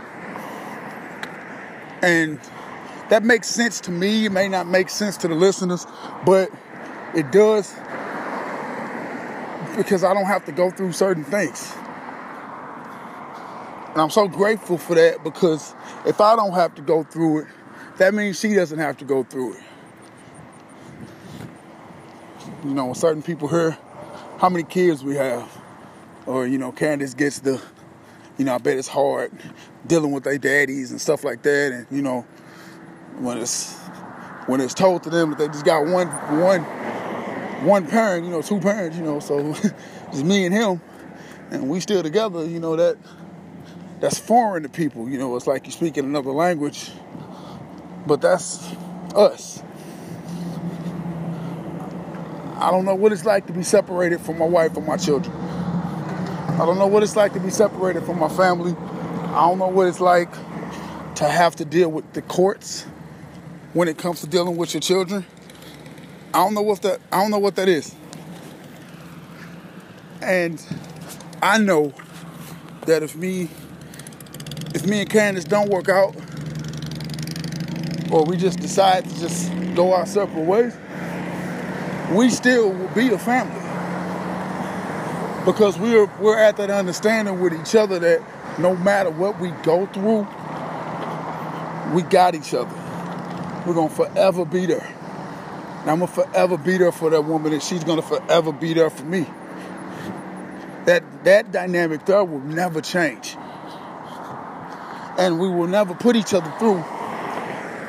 [2.03, 2.41] And
[3.11, 4.27] that makes sense to me.
[4.27, 5.87] It may not make sense to the listeners,
[6.25, 6.51] but
[7.15, 7.75] it does
[9.77, 11.73] because I don't have to go through certain things.
[13.93, 15.75] And I'm so grateful for that because
[16.07, 17.47] if I don't have to go through it,
[17.99, 19.63] that means she doesn't have to go through it.
[22.65, 23.77] You know, certain people here,
[24.39, 25.51] how many kids we have,
[26.27, 27.61] or, you know, Candace gets the,
[28.39, 29.33] you know, I bet it's hard
[29.87, 31.73] dealing with their daddies and stuff like that.
[31.73, 32.23] And, you know,
[33.19, 33.77] when it's
[34.47, 36.09] when it's told to them that they just got one
[36.41, 36.65] one
[37.65, 39.39] one parent, you know, two parents, you know, so
[40.09, 40.81] it's me and him,
[41.51, 42.97] and we still together, you know, that
[44.01, 45.09] that's foreign to people.
[45.09, 46.91] You know, it's like you speak in another language,
[48.07, 48.61] but that's
[49.15, 49.63] us.
[52.57, 55.35] I don't know what it's like to be separated from my wife and my children.
[55.35, 58.73] I don't know what it's like to be separated from my family.
[58.73, 60.33] I don't know what it's like
[61.17, 62.83] to have to deal with the courts
[63.73, 65.25] when it comes to dealing with your children.
[66.35, 67.95] I don't know what that I don't know what that is.
[70.23, 70.65] And
[71.43, 71.93] I know
[72.87, 73.51] that if me
[74.75, 76.17] if me and Candace don't work out,
[78.11, 80.75] or we just decide to just go our separate ways,
[82.13, 83.61] we still will be a family.
[85.45, 88.23] Because we're we're at that understanding with each other that
[88.59, 90.27] no matter what we go through,
[91.95, 92.75] we got each other.
[93.67, 95.02] We're gonna forever be there.
[95.83, 98.91] And I'm gonna forever be there for that woman, and she's gonna forever be there
[98.91, 99.27] for me.
[100.87, 103.37] That that dynamic there will never change
[105.19, 106.83] and we will never put each other through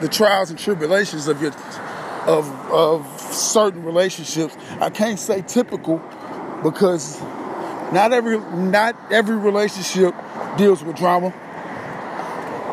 [0.02, 1.52] the trials and tribulations of your
[2.28, 4.56] of of certain relationships.
[4.80, 6.02] I can't say typical
[6.64, 7.22] because
[7.92, 10.14] not every not every relationship
[10.58, 11.34] deals with drama.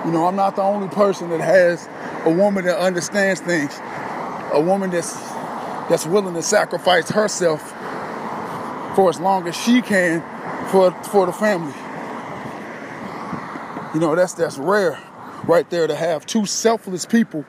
[0.05, 1.89] You know, I'm not the only person that has
[2.25, 3.79] a woman that understands things,
[4.53, 5.13] a woman that's
[5.89, 7.61] that's willing to sacrifice herself
[8.95, 10.21] for as long as she can
[10.69, 11.75] for for the family.
[13.95, 15.01] You know, that's that's rare
[15.45, 17.45] right there to have two selfless people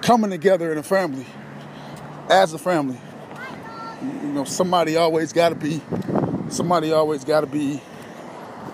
[0.00, 1.26] coming together in a family
[2.30, 2.98] as a family.
[4.02, 5.82] You know, somebody always got to be
[6.48, 7.82] somebody always got to be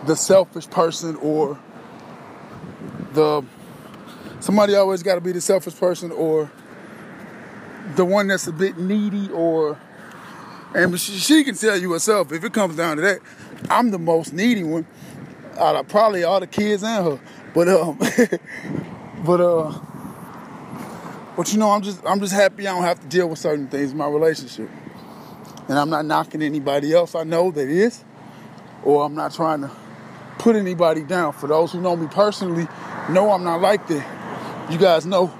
[0.06, 1.58] the selfish person or
[3.12, 3.42] the
[4.40, 6.50] somebody always got to be the selfish person or
[7.96, 9.78] the one that's a bit needy or
[10.74, 13.18] and she, she can tell you herself if it comes down to that
[13.70, 14.86] i'm the most needy one
[15.58, 17.20] out of probably all the kids and her.
[17.54, 17.98] But um,
[19.24, 19.78] but uh,
[21.36, 23.68] but you know, I'm just I'm just happy I don't have to deal with certain
[23.68, 24.68] things in my relationship,
[25.68, 28.02] and I'm not knocking anybody else I know that is,
[28.84, 29.70] or I'm not trying to
[30.38, 31.32] put anybody down.
[31.32, 32.66] For those who know me personally,
[33.10, 34.70] know I'm not like that.
[34.70, 35.32] You guys know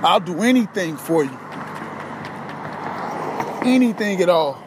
[0.00, 1.38] I'll do anything for you,
[3.74, 4.62] anything at all,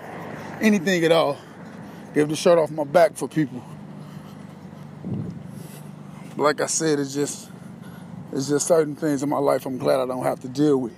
[0.61, 1.37] anything at all.
[2.13, 3.63] Give the shirt off my back for people
[6.41, 7.49] like I said, it's just
[8.31, 10.93] it's just certain things in my life I'm glad I don't have to deal with,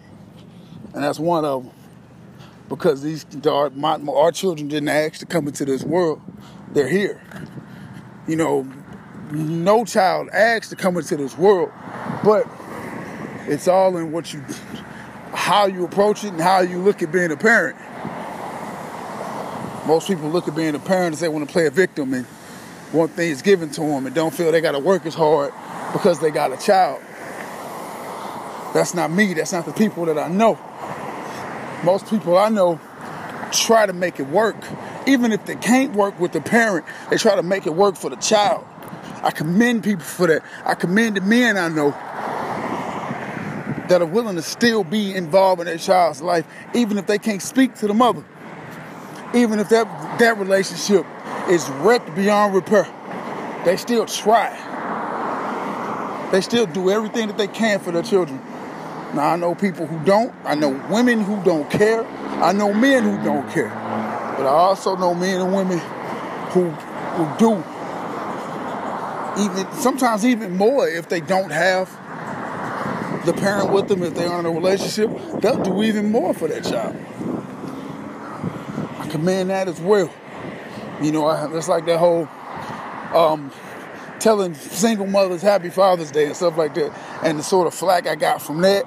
[0.94, 1.74] and that's one of them.
[2.70, 6.22] Because these our, my, our children didn't ask to come into this world;
[6.72, 7.22] they're here.
[8.28, 8.68] You know,
[9.32, 11.72] no child asks to come into this world,
[12.24, 12.48] but
[13.48, 14.44] it's all in what you,
[15.44, 17.76] how you approach it, and how you look at being a parent.
[19.86, 22.26] Most people look at being a parent as they want to play a victim and
[22.94, 25.54] want things given to them and don't feel they got to work as hard
[25.92, 27.02] because they got a child.
[28.74, 29.34] That's not me.
[29.34, 30.58] That's not the people that I know.
[31.84, 32.80] Most people I know
[33.52, 34.56] try to make it work.
[35.08, 38.10] Even if they can't work with the parent, they try to make it work for
[38.10, 38.66] the child.
[39.22, 40.42] I commend people for that.
[40.64, 41.92] I commend the men I know
[43.90, 47.42] that are willing to still be involved in their child's life, even if they can't
[47.42, 48.24] speak to the mother.
[49.34, 51.06] Even if that that relationship
[51.50, 52.88] is wrecked beyond repair.
[53.66, 54.52] They still try.
[56.32, 58.40] They still do everything that they can for their children.
[59.14, 60.34] Now I know people who don't.
[60.44, 62.06] I know women who don't care.
[62.06, 63.70] I know men who don't care.
[63.70, 65.80] But I also know men and women
[66.50, 67.64] who who do.
[69.40, 71.90] Even sometimes even more if they don't have
[73.26, 75.10] the parent with them, if they aren't in a relationship,
[75.42, 76.96] they'll do even more for that child.
[79.00, 80.14] I commend that as well.
[81.02, 82.28] You know, it's like that whole
[83.14, 83.52] um,
[84.20, 88.08] telling single mothers Happy Father's Day and stuff like that, and the sort of flack
[88.08, 88.86] I got from that.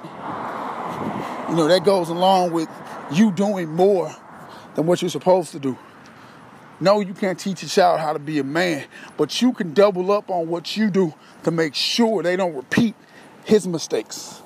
[1.49, 2.69] You know, that goes along with
[3.11, 4.13] you doing more
[4.75, 5.77] than what you're supposed to do.
[6.79, 8.85] No, you can't teach a child how to be a man,
[9.15, 12.95] but you can double up on what you do to make sure they don't repeat
[13.47, 14.41] his mistakes.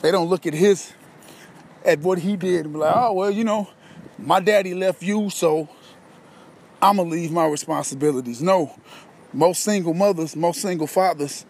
[0.00, 0.92] They don't look at his
[1.84, 3.68] at what he did and be like, oh well, you know,
[4.18, 5.68] my daddy left you, so
[6.80, 8.42] I'm gonna leave my responsibilities.
[8.42, 8.74] No,
[9.32, 11.46] most single mothers, most single fathers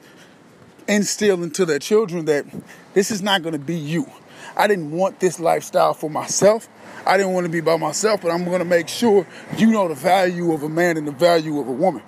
[0.86, 2.44] instill into their children that
[2.92, 4.06] this is not gonna be you.
[4.54, 6.68] I didn't want this lifestyle for myself.
[7.06, 9.26] I didn't want to be by myself, but I'm going to make sure
[9.56, 12.02] you know the value of a man and the value of a woman.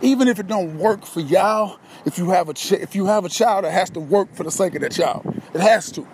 [0.00, 3.24] Even if it don't work for y'all, if you have a ch- if you have
[3.24, 5.22] a child, it has to work for the sake of that child.
[5.54, 6.06] It has to.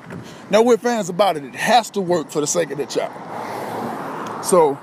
[0.51, 1.45] No we're fans about it.
[1.45, 3.13] It has to work for the sake of that child.
[4.45, 4.79] So,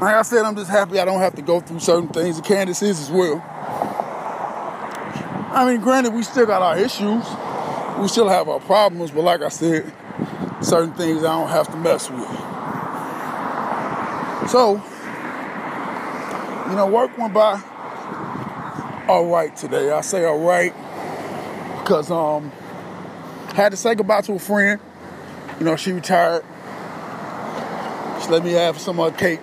[0.00, 2.36] like I said, I'm just happy I don't have to go through certain things.
[2.36, 3.42] And Candace is as well.
[5.54, 7.24] I mean, granted, we still got our issues.
[7.98, 9.92] We still have our problems, but like I said,
[10.60, 12.28] certain things I don't have to mess with.
[14.50, 14.82] So,
[16.70, 17.62] you know, work went by
[19.08, 19.90] all right today.
[19.90, 20.72] I say all right
[21.80, 22.50] because um
[23.54, 24.80] had to say goodbye to a friend.
[25.58, 26.44] You know, she retired.
[28.22, 29.40] She let me have some of her cake.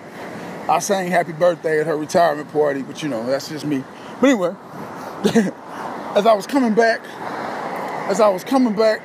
[0.68, 3.84] I sang happy birthday at her retirement party, but you know, that's just me.
[4.20, 4.54] But anyway,
[6.14, 7.00] as I was coming back,
[8.10, 9.00] as I was coming back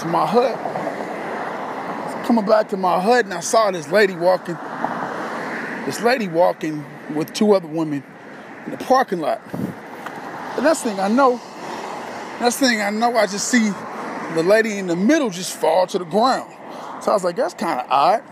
[0.00, 0.56] to my hut,
[2.26, 4.56] coming back to my hut and I saw this lady walking,
[5.84, 8.04] this lady walking with two other women
[8.64, 9.40] in the parking lot.
[10.56, 11.40] The next thing I know,
[12.40, 13.70] next thing I know, I just see
[14.34, 16.52] the lady in the middle just fall to the ground.
[17.02, 18.22] So I was like, that's kind of odd.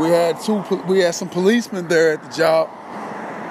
[0.00, 2.70] We had two, we had some policemen there at the job,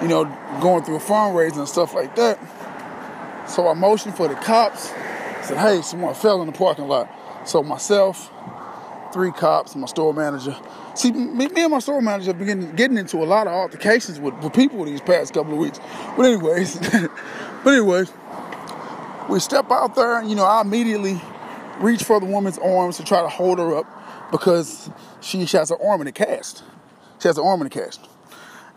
[0.02, 0.26] you know,
[0.62, 2.40] going through a fundraiser and stuff like that.
[3.48, 4.92] So I motioned for the cops.
[5.44, 7.10] Said, hey, someone fell in the parking lot.
[7.46, 8.32] So myself,
[9.14, 10.56] three cops, my store manager.
[10.96, 14.34] See, me, me and my store manager began getting into a lot of altercations with,
[14.36, 15.80] with people these past couple of weeks.
[16.18, 16.78] But anyways,
[17.64, 18.12] but anyways,
[19.30, 21.22] we step out there, and you know, I immediately
[21.80, 24.90] reach for the woman's arms to try to hold her up because
[25.20, 26.64] she, she has her arm in a cast.
[27.20, 28.08] She has her arm in a cast.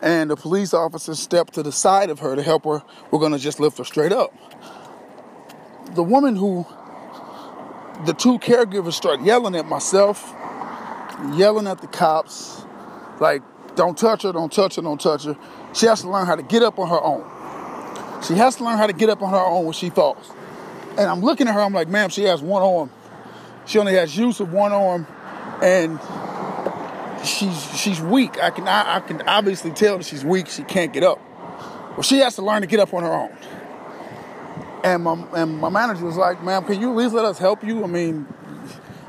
[0.01, 2.83] And the police officer stepped to the side of her to help her.
[3.11, 4.33] We're gonna just lift her straight up.
[5.95, 6.67] The woman who
[8.05, 10.33] the two caregivers start yelling at myself,
[11.33, 12.63] yelling at the cops,
[13.19, 13.41] like,
[13.75, 15.37] don't touch her, don't touch her, don't touch her.
[15.73, 17.23] She has to learn how to get up on her own.
[18.23, 20.31] She has to learn how to get up on her own when she falls.
[20.97, 22.89] And I'm looking at her, I'm like, ma'am, she has one arm.
[23.65, 25.07] She only has use of one arm,
[25.61, 25.99] and
[27.25, 28.41] she's she's weak.
[28.41, 30.47] I can I, I can obviously tell that she's weak.
[30.47, 31.19] She can't get up.
[31.91, 33.35] Well, she has to learn to get up on her own.
[34.85, 37.63] And my, and my manager was like, ma'am, can you at least let us help
[37.63, 37.83] you?
[37.83, 38.27] I mean,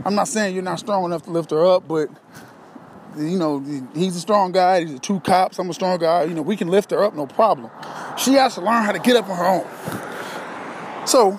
[0.07, 2.09] I'm not saying you're not strong enough to lift her up, but,
[3.19, 3.61] you know,
[3.95, 4.87] he's a strong guy.
[4.87, 5.59] He's two cops.
[5.59, 6.25] I'm a strong guy.
[6.25, 7.71] You know, we can lift her up, no problem.
[8.17, 11.07] She has to learn how to get up on her own.
[11.07, 11.33] So,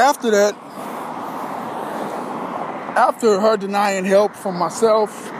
[0.00, 0.56] after that,
[2.96, 5.32] after her denying help from myself,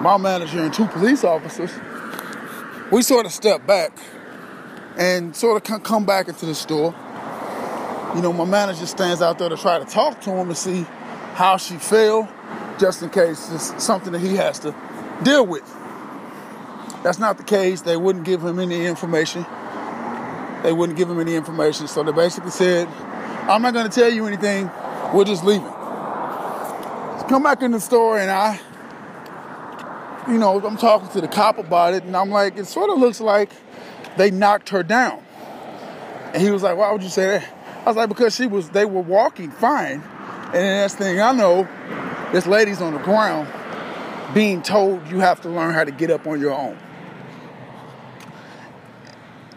[0.00, 1.70] my manager, and two police officers,
[2.90, 3.92] we sort of stepped back
[4.96, 6.94] and sort of come back into the store
[8.14, 10.82] you know, my manager stands out there to try to talk to him and see
[11.34, 12.28] how she feel,
[12.78, 14.74] just in case it's something that he has to
[15.22, 15.62] deal with.
[17.02, 17.82] That's not the case.
[17.82, 19.46] They wouldn't give him any information.
[20.62, 21.88] They wouldn't give him any information.
[21.88, 22.88] So they basically said,
[23.48, 24.70] I'm not going to tell you anything.
[25.14, 25.64] We're just leaving.
[25.64, 28.60] So come back in the store and I,
[30.28, 32.98] you know, I'm talking to the cop about it and I'm like, it sort of
[32.98, 33.50] looks like
[34.16, 35.22] they knocked her down.
[36.34, 37.59] And he was like, why would you say that?
[37.80, 40.02] I was like, because she was, they were walking fine.
[40.52, 41.66] And the next thing I know,
[42.32, 43.48] this lady's on the ground
[44.34, 46.78] being told you have to learn how to get up on your own.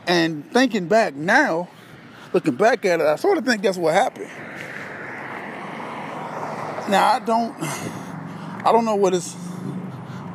[0.07, 1.67] And thinking back now,
[2.31, 4.29] looking back at it, I sort of think that's what happened.
[6.89, 7.55] Now I don't,
[8.65, 9.35] I don't know what is,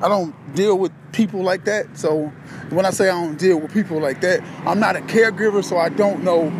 [0.02, 1.98] I don't deal with people like that.
[1.98, 2.26] So
[2.70, 5.78] when I say I don't deal with people like that, I'm not a caregiver, so
[5.78, 6.50] I don't know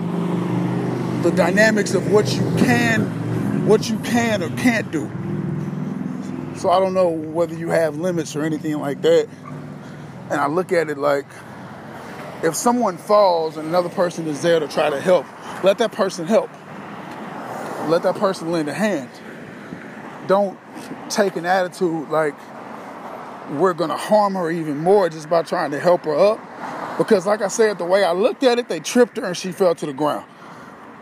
[1.31, 5.11] the dynamics of what you can, what you can or can't do.
[6.57, 9.29] So I don't know whether you have limits or anything like that.
[10.31, 11.27] And I look at it like
[12.43, 15.27] if someone falls and another person is there to try to help,
[15.63, 16.49] let that person help.
[17.89, 19.11] Let that person lend a hand.
[20.29, 20.59] Don't
[21.11, 22.35] take an attitude like
[23.51, 26.97] we're gonna harm her even more just by trying to help her up.
[26.97, 29.53] Because like I said, the way I looked at it, they tripped her and she
[29.53, 30.25] fell to the ground.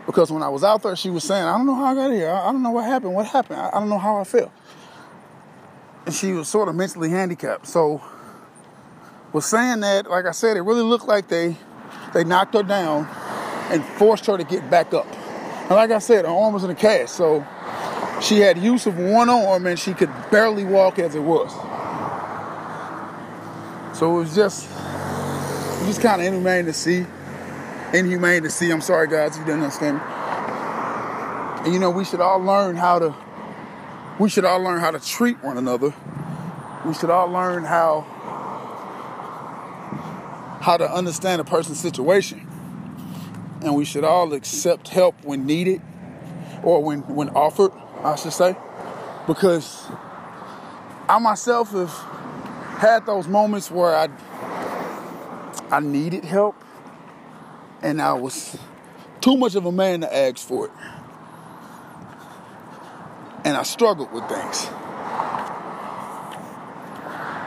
[0.07, 2.11] Because when I was out there, she was saying, I don't know how I got
[2.11, 2.31] here.
[2.31, 3.13] I don't know what happened.
[3.13, 3.59] What happened?
[3.59, 4.51] I don't know how I felt.
[6.05, 7.67] And she was sort of mentally handicapped.
[7.67, 8.01] So
[9.33, 11.57] was saying that, like I said, it really looked like they
[12.13, 13.05] they knocked her down
[13.69, 15.05] and forced her to get back up.
[15.63, 17.45] And like I said, her arm was in a cast, so
[18.21, 21.51] she had use of one arm and she could barely walk as it was.
[23.97, 24.69] So it was just,
[25.85, 27.05] just kind of inhumane to see.
[27.93, 28.69] Inhumane to see.
[28.69, 30.01] I'm sorry, guys, you didn't understand.
[31.65, 33.15] And you know, we should all learn how to.
[34.19, 35.93] We should all learn how to treat one another.
[36.85, 38.01] We should all learn how
[40.61, 42.45] how to understand a person's situation.
[43.61, 45.81] And we should all accept help when needed
[46.63, 47.71] or when when offered,
[48.03, 48.57] I should say.
[49.27, 49.87] Because
[51.07, 51.91] I myself have
[52.79, 54.09] had those moments where I
[55.71, 56.55] I needed help
[57.81, 58.57] and I was
[59.21, 60.71] too much of a man to ask for it.
[63.43, 64.67] And I struggled with things.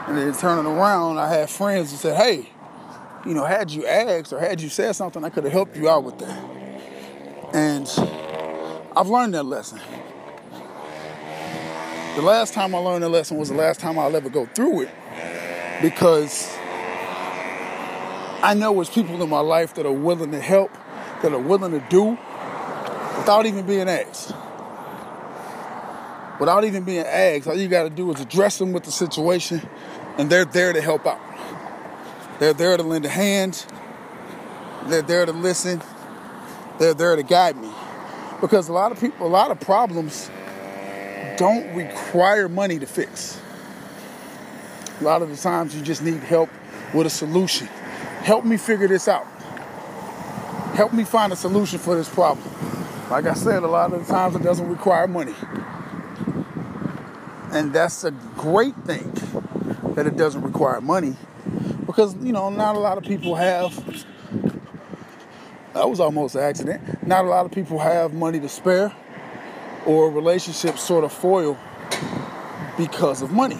[0.07, 2.49] And then turning around, I had friends who said, hey,
[3.25, 5.89] you know, had you asked or had you said something, I could have helped you
[5.89, 6.43] out with that.
[7.53, 7.87] And
[8.95, 9.79] I've learned that lesson.
[12.15, 14.81] The last time I learned that lesson was the last time I'll ever go through
[14.81, 14.89] it
[15.81, 16.57] because
[18.43, 20.71] I know there's people in my life that are willing to help,
[21.21, 22.17] that are willing to do
[23.17, 24.33] without even being asked.
[26.39, 29.61] Without even being asked, all you got to do is address them with the situation,
[30.17, 31.21] and they're there to help out.
[32.39, 33.63] They're there to lend a hand.
[34.85, 35.83] They're there to listen.
[36.79, 37.69] They're there to guide me.
[38.41, 40.31] Because a lot of people, a lot of problems
[41.37, 43.39] don't require money to fix.
[44.99, 46.49] A lot of the times you just need help
[46.95, 47.69] with a solution.
[48.23, 49.25] Help me figure this out.
[50.75, 52.47] Help me find a solution for this problem.
[53.09, 55.33] Like I said, a lot of the times it doesn't require money.
[57.51, 59.11] And that's a great thing
[59.95, 61.15] that it doesn't require money
[61.85, 63.75] because, you know, not a lot of people have.
[65.73, 67.05] That was almost an accident.
[67.05, 68.95] Not a lot of people have money to spare
[69.85, 71.57] or relationships sort of foil
[72.77, 73.59] because of money.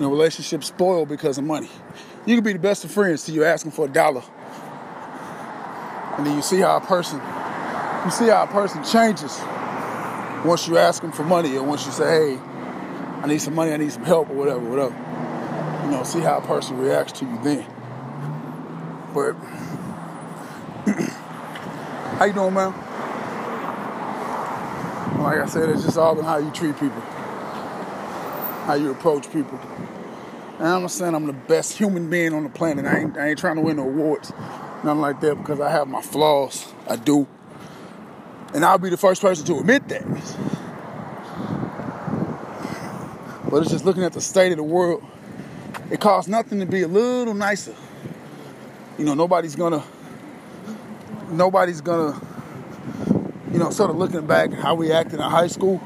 [0.00, 1.68] You know, relationships spoil because of money.
[2.24, 4.22] You can be the best of friends till you ask them for a dollar.
[6.16, 7.20] And then you see how a person
[8.06, 9.38] you see how a person changes
[10.42, 12.38] once you ask them for money or once you say, hey,
[13.22, 14.94] I need some money, I need some help or whatever, whatever.
[15.84, 17.66] You know, see how a person reacts to you then.
[19.12, 19.34] But
[22.16, 22.72] how you doing, man?
[25.22, 27.02] Like I said, it's just all in how you treat people,
[28.62, 29.60] how you approach people.
[30.60, 32.84] I'm not saying I'm the best human being on the planet.
[32.84, 34.30] I ain't, I ain't trying to win no awards,
[34.84, 36.70] nothing like that, because I have my flaws.
[36.86, 37.26] I do.
[38.52, 40.04] And I'll be the first person to admit that.
[43.50, 45.02] But it's just looking at the state of the world.
[45.90, 47.74] It costs nothing to be a little nicer.
[48.98, 49.82] You know, nobody's gonna,
[51.30, 52.20] nobody's gonna,
[53.50, 55.80] you know, sort of looking back how we acted in high school.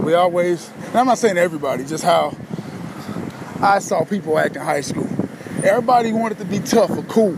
[0.00, 2.36] We always, and I'm not saying everybody, just how
[3.60, 5.08] I saw people act in high school.
[5.64, 7.36] Everybody wanted to be tough or cool.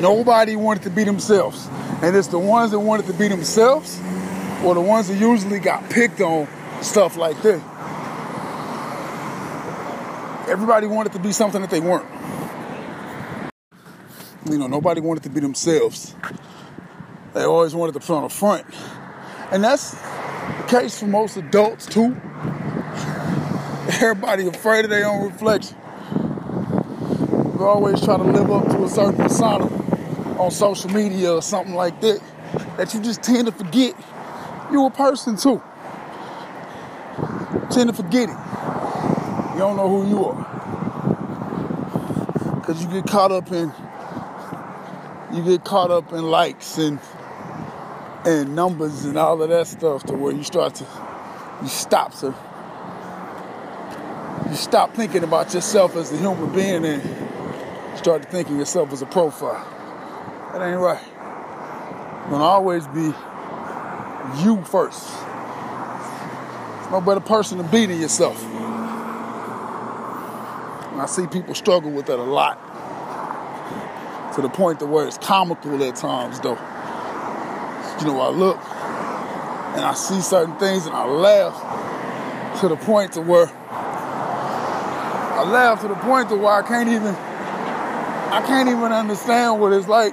[0.00, 1.66] Nobody wanted to be themselves.
[2.02, 3.98] And it's the ones that wanted to be themselves
[4.64, 6.46] or the ones that usually got picked on
[6.82, 7.62] stuff like this.
[10.48, 12.08] Everybody wanted to be something that they weren't.
[14.48, 16.14] You know, nobody wanted to be themselves.
[17.34, 18.66] They always wanted to put on the front.
[19.50, 22.14] And that's the case for most adults too.
[24.00, 25.76] Everybody afraid of their own reflection.
[27.58, 29.64] We always try to live up to a certain persona
[30.38, 32.20] on social media or something like that
[32.76, 33.96] that you just tend to forget
[34.70, 35.60] you're a person too.
[37.72, 38.36] Tend to forget it.
[39.54, 40.44] You don't know who you are.
[42.62, 43.72] Cause you get caught up in
[45.34, 47.00] you get caught up in likes and
[48.24, 50.86] and numbers and all of that stuff to where you start to
[51.62, 52.32] you stop to
[54.48, 57.02] you stop thinking about yourself as a human being and
[57.98, 59.66] start thinking yourself as a profile.
[60.52, 61.04] That ain't right.
[62.22, 63.12] You're gonna always be
[64.42, 65.06] you first.
[66.78, 68.42] There's no better person to be than yourself.
[70.92, 72.58] And I see people struggle with that a lot.
[74.34, 76.58] To the point to where it's comical at times though.
[78.00, 78.58] You know, I look
[79.76, 83.46] and I see certain things and I laugh to the point to where
[85.38, 89.72] I laugh to the point to where I can't even I can't even understand what
[89.72, 90.12] it's like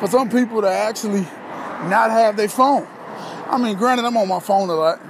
[0.00, 2.84] for some people to actually not have their phone.
[3.46, 5.00] I mean, granted, I'm on my phone a lot.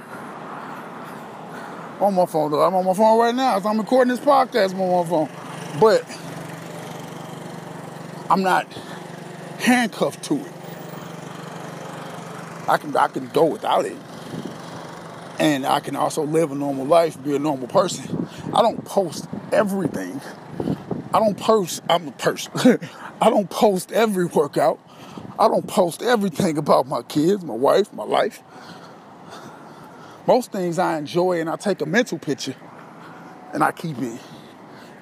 [1.99, 2.61] on my phone though.
[2.61, 3.59] I'm on my phone right now.
[3.59, 5.29] So I'm recording this podcast on my phone.
[5.79, 6.03] But
[8.29, 8.71] I'm not
[9.57, 10.53] handcuffed to it.
[12.67, 13.97] I can I can go without it.
[15.39, 18.27] And I can also live a normal life, be a normal person.
[18.53, 20.21] I don't post everything.
[21.13, 22.51] I don't post I'm a person.
[23.21, 24.79] I don't post every workout.
[25.37, 28.41] I don't post everything about my kids, my wife, my life.
[30.27, 32.55] Most things I enjoy and I take a mental picture
[33.53, 34.19] and I keep it.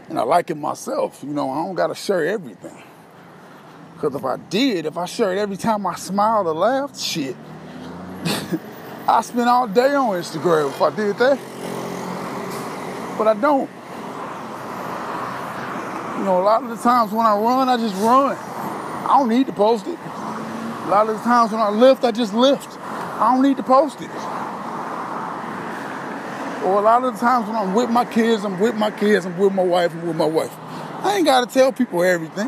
[0.09, 1.23] And I like it myself.
[1.23, 2.83] You know, I don't gotta share everything.
[3.93, 7.35] Because if I did, if I shared every time I smiled or laughed, shit,
[9.05, 11.37] I spend all day on Instagram if I did that.
[13.17, 13.69] But I don't.
[16.17, 18.37] You know, a lot of the times when I run, I just run.
[18.37, 19.99] I don't need to post it.
[19.99, 22.79] A lot of the times when I lift, I just lift.
[22.79, 24.09] I don't need to post it.
[26.63, 29.25] Or a lot of the times when I'm with my kids, I'm with my kids,
[29.25, 30.55] I'm with my wife, I'm with my wife.
[31.03, 32.47] I ain't gotta tell people everything.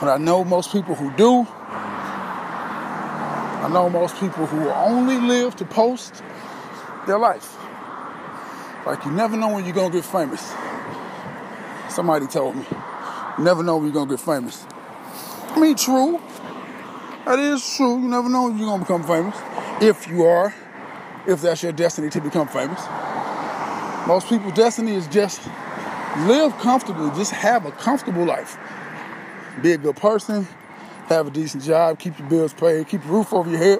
[0.00, 1.46] But I know most people who do.
[3.62, 6.22] I know most people who only live to post
[7.06, 7.56] their life.
[8.84, 10.52] Like you never know when you're gonna get famous.
[11.88, 12.66] Somebody told me.
[13.38, 14.66] You never know when you're gonna get famous.
[15.50, 16.20] I mean, true.
[17.24, 18.00] That is true.
[18.00, 19.36] You never know when you're gonna become famous.
[19.80, 20.52] If you are
[21.26, 22.82] if that's your destiny to become famous.
[24.06, 25.40] Most people's destiny is just
[26.26, 28.58] live comfortably, just have a comfortable life.
[29.62, 30.48] Be a good person,
[31.08, 33.78] have a decent job, keep your bills paid, keep a roof over your head,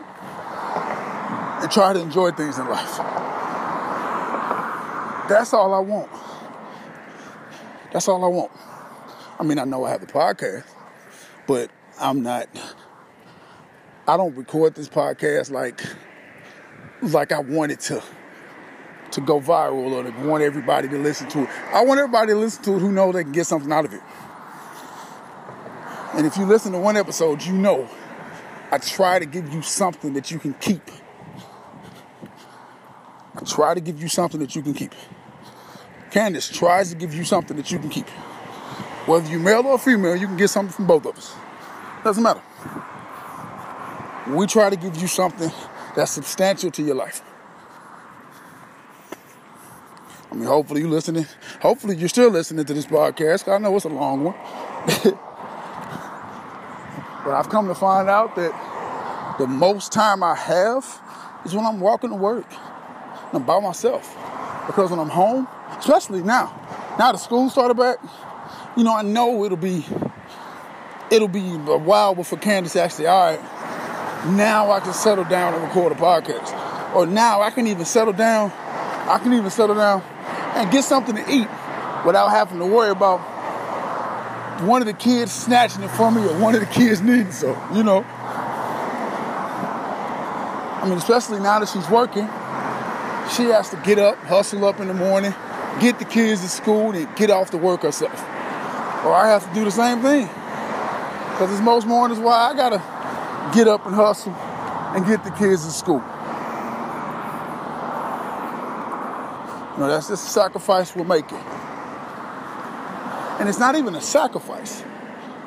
[1.63, 2.97] and try to enjoy things in life.
[5.29, 6.11] That's all I want.
[7.93, 8.51] That's all I want.
[9.39, 10.65] I mean, I know I have a podcast,
[11.47, 11.71] but
[12.01, 12.49] I'm not,
[14.07, 15.81] I don't record this podcast like
[17.03, 18.03] like I wanted to
[19.13, 21.49] to go viral or to want everybody to listen to it.
[21.73, 23.93] I want everybody to listen to it who know they can get something out of
[23.93, 24.01] it.
[26.15, 27.89] And if you listen to one episode, you know
[28.71, 30.83] I try to give you something that you can keep.
[33.35, 34.95] I try to give you something that you can keep.
[36.11, 38.09] Candace tries to give you something that you can keep.
[39.07, 41.35] Whether you're male or female, you can get something from both of us.
[42.05, 42.43] Doesn't matter.
[44.29, 45.51] We try to give you something
[45.95, 47.23] that's substantial to your life.
[50.31, 51.27] I mean, hopefully you're listening.
[51.61, 53.53] Hopefully you're still listening to this podcast.
[53.53, 55.19] I know it's a long one.
[57.25, 61.01] but I've come to find out that the most time I have
[61.45, 62.47] is when I'm walking to work.
[63.33, 64.17] I'm by myself.
[64.67, 66.55] Because when I'm home, especially now,
[66.99, 67.99] now the school started back,
[68.77, 69.85] you know, I know it'll be
[71.11, 73.41] it'll be a while before Candace actually, all right,
[74.35, 76.95] now I can settle down and record a podcast.
[76.95, 80.03] Or now I can even settle down, I can even settle down
[80.55, 81.49] and get something to eat
[82.07, 83.21] without having to worry about
[84.61, 87.49] one of the kids snatching it from me or one of the kids needing so,
[87.75, 88.05] you know.
[90.83, 92.27] I mean, especially now that she's working,
[93.37, 95.33] she has to get up, hustle up in the morning,
[95.81, 98.21] get the kids to school, and get off to work herself.
[99.05, 100.27] Or I have to do the same thing.
[100.27, 102.83] Because it's most mornings why I gotta
[103.55, 106.03] get up and hustle and get the kids to school.
[109.73, 111.39] You know, that's just a sacrifice we're making.
[113.43, 114.85] And it's not even a sacrifice.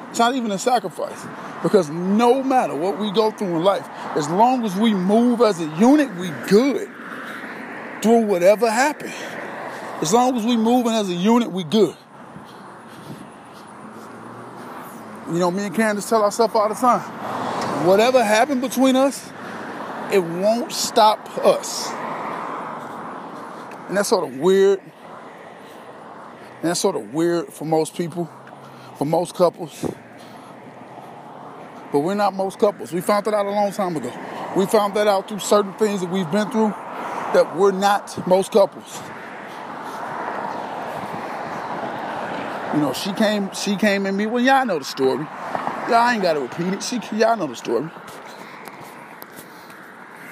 [0.10, 1.26] It's not even a sacrifice.
[1.64, 5.62] Because no matter what we go through in life, as long as we move as
[5.62, 6.90] a unit, we good.
[8.02, 9.14] Through whatever happened.
[10.02, 11.96] As long as we moving as a unit, we good.
[15.28, 17.00] You know, me and Candace tell ourselves all the time
[17.88, 19.32] whatever happened between us,
[20.12, 21.90] it won't stop us.
[23.88, 24.82] And that's sort of weird.
[26.66, 28.28] And that's sort of weird for most people,
[28.98, 29.86] for most couples.
[31.92, 32.92] But we're not most couples.
[32.92, 34.12] We found that out a long time ago.
[34.58, 36.70] We found that out through certain things that we've been through
[37.36, 39.00] that we're not most couples.
[42.74, 44.26] You know, she came, she came in me.
[44.26, 45.28] Well, y'all know the story.
[45.88, 46.82] Y'all ain't gotta repeat it.
[46.82, 47.92] She, y'all know the story.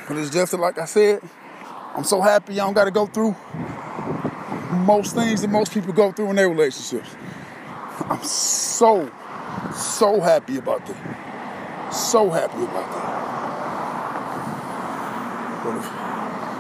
[0.08, 1.22] But it's just like I said,
[1.96, 3.36] I'm so happy y'all don't gotta go through
[4.84, 7.16] most things that most people go through in their relationships.
[8.10, 9.12] I'm so,
[9.76, 11.94] so happy about that.
[11.94, 13.14] So happy about that.
[15.64, 15.86] But if,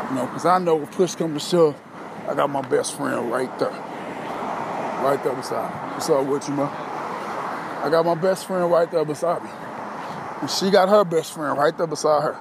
[0.09, 1.75] you know, because I know if push comes to shove,
[2.27, 3.69] I got my best friend right there.
[3.69, 5.93] Right there beside me.
[5.93, 6.67] What's up with you, man?
[6.67, 9.49] I got my best friend right there beside me.
[10.41, 12.37] And she got her best friend right there beside her.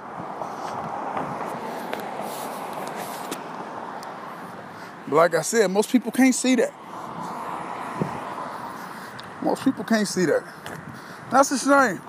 [5.12, 6.72] But like I said, most people can't see that.
[9.42, 10.42] Most people can't see that.
[11.30, 12.00] That's a shame.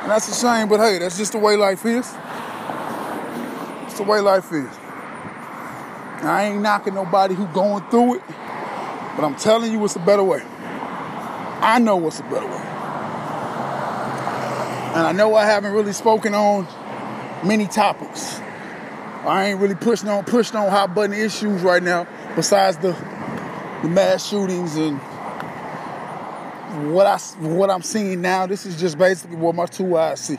[0.00, 2.10] And that's a shame, but hey, that's just the way life is.
[3.82, 4.66] It's the way life is.
[6.24, 10.24] I ain't knocking nobody who going through it, but I'm telling you it's a better
[10.24, 10.40] way.
[10.42, 12.64] I know what's a better way.
[14.94, 16.66] And I know I haven't really spoken on
[17.46, 18.40] many topics.
[19.26, 22.06] I ain't really pushing on pushing on hot button issues right now,
[22.36, 22.92] besides the
[23.82, 24.98] the mass shootings and
[26.92, 28.46] what I what I'm seeing now.
[28.46, 30.38] This is just basically what my two eyes see.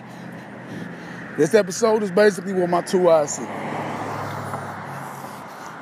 [1.38, 3.45] This episode is basically what my two eyes see.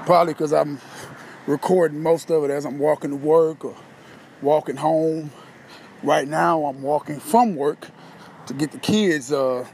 [0.06, 0.80] Probably because I'm
[1.46, 3.76] recording most of it as I'm walking to work or
[4.42, 5.32] walking home.
[6.04, 7.88] Right now, I'm walking from work
[8.48, 9.66] to get the kids uh,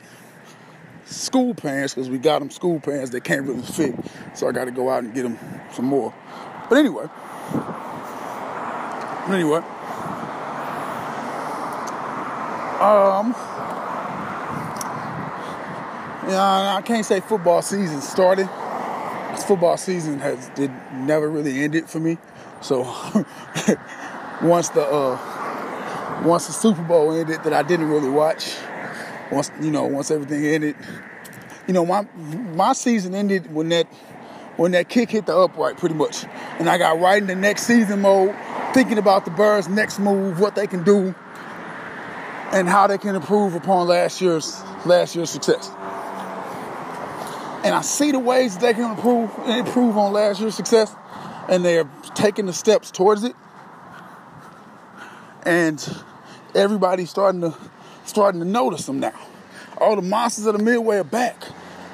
[1.09, 3.95] school pants because we got them school pants that can't really fit.
[4.35, 5.37] So I got to go out and get them
[5.73, 6.13] some more.
[6.69, 7.07] But anyway,
[9.27, 9.57] anyway,
[12.79, 13.33] um,
[16.27, 18.47] yeah, I can't say football season started
[19.49, 22.17] football season has did never really ended for me.
[22.61, 22.81] So
[24.43, 28.55] once the uh, once the Super Bowl ended, that I didn't really watch.
[29.31, 30.75] Once you know, once everything ended,
[31.67, 32.01] you know, my
[32.55, 33.87] my season ended when that
[34.57, 36.25] when that kick hit the upright, pretty much,
[36.57, 38.35] and I got right in the next season mode,
[38.73, 41.15] thinking about the Birds' next move, what they can do,
[42.51, 45.69] and how they can improve upon last year's last year's success.
[47.63, 50.93] And I see the ways they can improve improve on last year's success,
[51.47, 53.35] and they're taking the steps towards it.
[55.43, 56.03] And
[56.55, 57.53] everybody's starting to
[58.09, 59.13] starting to notice them now.
[59.77, 61.43] All the monsters of the Midway are back.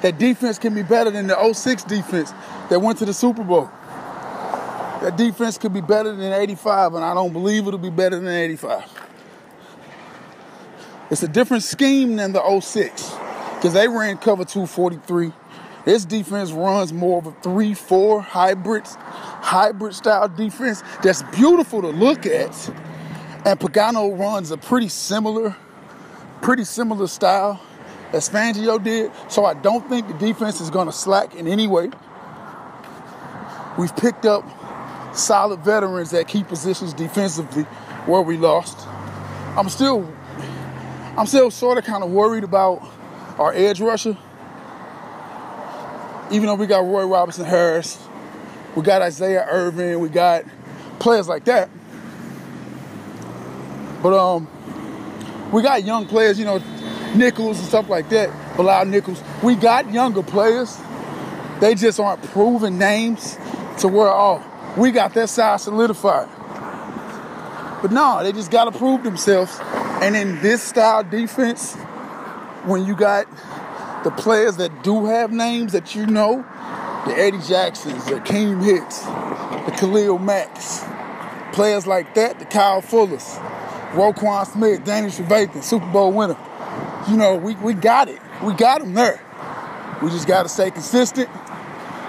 [0.02, 2.32] That defense can be better than the 06 defense
[2.68, 3.70] that went to the Super Bowl.
[5.02, 8.28] That defense could be better than 85, and I don't believe it'll be better than
[8.28, 8.84] 85.
[11.10, 13.14] It's a different scheme than the 06
[13.54, 15.32] because they ran cover 243
[15.86, 22.26] this defense runs more of a 3-4 hybrid, hybrid style defense that's beautiful to look
[22.26, 22.68] at.
[23.46, 25.54] And Pagano runs a pretty similar,
[26.42, 27.60] pretty similar style
[28.12, 29.10] as Fangio did.
[29.28, 31.90] So I don't think the defense is going to slack in any way.
[33.78, 34.44] We've picked up
[35.14, 37.64] solid veterans at key positions defensively
[38.06, 38.86] where we lost.
[39.56, 40.12] I'm still
[41.16, 42.86] I'm still sort of kind of worried about
[43.38, 44.16] our edge rusher
[46.30, 47.98] even though we got Roy Robertson-Harris,
[48.74, 50.44] we got Isaiah Irving, we got
[50.98, 51.70] players like that.
[54.02, 54.48] But um,
[55.56, 56.58] we got young players, you know,
[57.14, 58.28] Nichols and stuff like that.
[58.58, 59.22] Bilal Nichols.
[59.42, 60.78] We got younger players.
[61.60, 63.38] They just aren't proven names
[63.78, 64.44] to where oh,
[64.76, 66.28] we got that side solidified.
[67.80, 69.58] But no, they just gotta prove themselves.
[70.02, 71.74] And in this style defense,
[72.66, 73.26] when you got
[74.04, 76.44] the players that do have names that you know,
[77.06, 79.00] the Eddie Jacksons, the Keem Hicks,
[79.64, 80.84] the Khalil Macks,
[81.54, 83.40] players like that, the Kyle Fullers,
[83.92, 86.36] Roquan Smith, Danny Trevathan, Super Bowl winner.
[87.08, 88.20] You know, we, we got it.
[88.42, 89.20] We got them there.
[90.02, 91.28] We just got to stay consistent,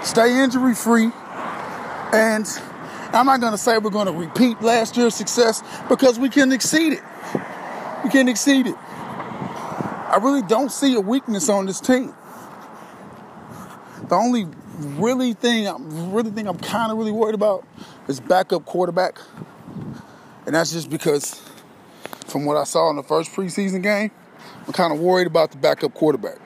[0.02, 1.10] stay injury free,
[2.12, 2.46] and
[3.12, 6.52] I'm not going to say we're going to repeat last year's success because we can
[6.52, 7.02] exceed it.
[8.04, 8.76] We can exceed it.
[8.78, 12.14] I really don't see a weakness on this team.
[14.08, 14.46] The only
[14.78, 17.66] really thing I'm really think I'm kind of really worried about
[18.06, 19.18] is backup quarterback,
[20.44, 21.47] and that's just because
[22.28, 24.10] from what I saw in the first preseason game,
[24.66, 26.38] I'm kind of worried about the backup quarterback.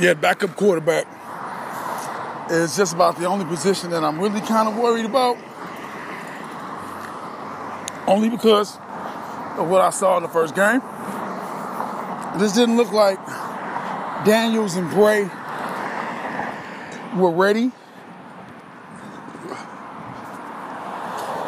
[0.00, 1.06] Yeah, backup quarterback
[2.50, 5.36] is just about the only position that I'm really kind of worried about.
[8.06, 8.76] Only because
[9.58, 10.80] of what I saw in the first game.
[12.38, 13.18] This didn't look like
[14.24, 15.24] Daniels and Bray
[17.16, 17.72] were ready.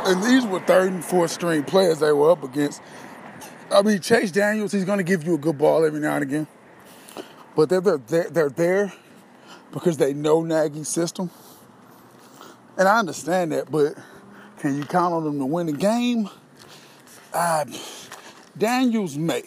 [0.09, 2.81] And these were third and fourth string players they were up against.
[3.71, 6.23] I mean, Chase Daniels, he's going to give you a good ball every now and
[6.23, 6.47] again.
[7.55, 8.93] But they're, they're, they're there
[9.71, 11.31] because they know Nagy's system.
[12.79, 13.97] And I understand that, but
[14.61, 16.31] can you count on them to win the game?
[17.35, 17.67] Uh,
[18.57, 19.43] Daniels may.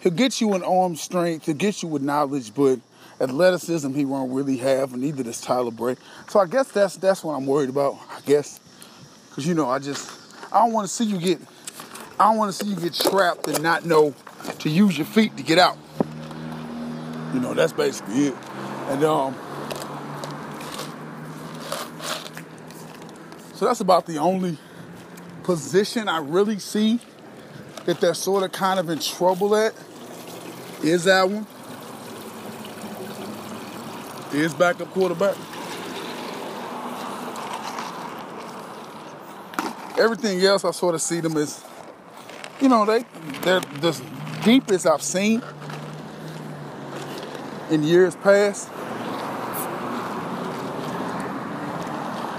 [0.00, 2.80] He'll get you in arm strength, he'll get you with knowledge, but
[3.20, 5.96] athleticism he won't really have, and neither does Tyler Bray.
[6.28, 7.98] So I guess that's that's what I'm worried about.
[8.10, 8.60] I guess
[9.36, 10.10] Cause you know, I just
[10.50, 11.38] I don't want to see you get
[12.18, 14.14] I don't want to see you get trapped and not know
[14.60, 15.76] to use your feet to get out.
[17.34, 18.34] You know, that's basically it.
[18.88, 19.34] And um,
[23.52, 24.56] so that's about the only
[25.42, 26.98] position I really see
[27.84, 29.74] that they're sort of kind of in trouble at
[30.82, 31.46] is that one.
[34.32, 35.36] Is backup quarterback.
[39.98, 41.64] Everything else, I sort of see them as,
[42.60, 43.04] you know, they
[43.42, 44.00] they're the
[44.44, 45.42] deepest I've seen
[47.70, 48.68] in years past.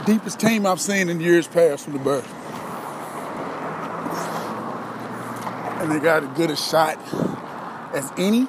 [0.06, 2.24] Deepest team I've seen in years past from the Bears.
[5.82, 6.98] And they got as good a shot
[7.94, 8.48] as any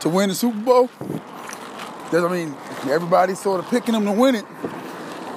[0.00, 0.90] to win the Super Bowl.
[2.10, 2.56] Does I mean,
[2.90, 4.44] everybody's sort of picking them to win it.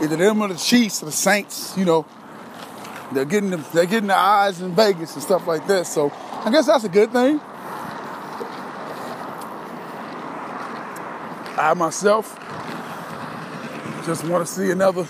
[0.02, 2.06] Either them or the Chiefs or the Saints, you know.
[3.11, 5.88] They're getting the, they're getting the eyes in Vegas and stuff like that.
[5.88, 6.11] So
[6.44, 7.40] I guess that's a good thing.
[11.57, 12.38] I myself
[14.06, 15.07] just want to see another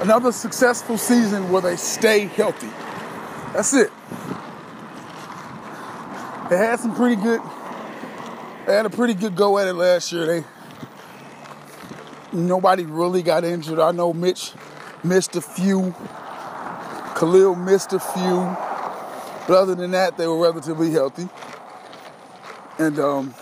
[0.00, 2.70] another successful season where they stay healthy.
[3.52, 3.92] That's it.
[6.48, 7.40] They had some pretty good
[8.66, 10.26] they had a pretty good go at it last year.
[10.26, 10.44] They
[12.32, 13.78] nobody really got injured.
[13.78, 14.52] I know Mitch
[15.02, 15.94] missed a few.
[17.22, 18.56] Khalil missed a few.
[19.46, 21.28] But other than that, they were relatively healthy.
[22.80, 23.34] And um,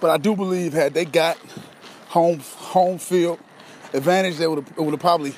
[0.00, 1.38] but I do believe had they got
[2.08, 3.38] home home field
[3.92, 5.32] advantage, they would have would have probably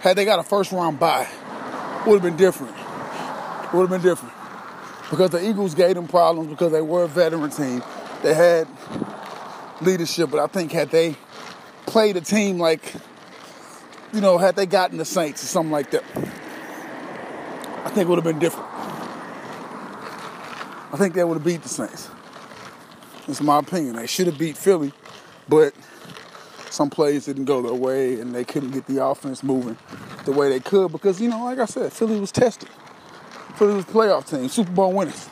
[0.00, 1.28] had they got a first round bye,
[2.06, 2.74] would have been different.
[3.74, 4.34] Would have been different
[5.10, 7.82] because the Eagles gave them problems because they were a veteran team.
[8.22, 8.66] They had
[9.82, 11.16] leadership, but I think had they
[11.84, 12.94] played a team like,
[14.12, 16.04] you know, had they gotten the Saints or something like that,
[17.84, 18.68] I think it would have been different.
[20.92, 22.10] I think they would have beat the Saints.
[23.26, 23.96] That's my opinion.
[23.96, 24.92] They should have beat Philly,
[25.48, 25.74] but
[26.68, 29.78] some plays didn't go their way and they couldn't get the offense moving
[30.24, 32.68] the way they could because, you know, like I said, Philly was tested.
[33.56, 35.28] Philly was a playoff team, Super Bowl winners.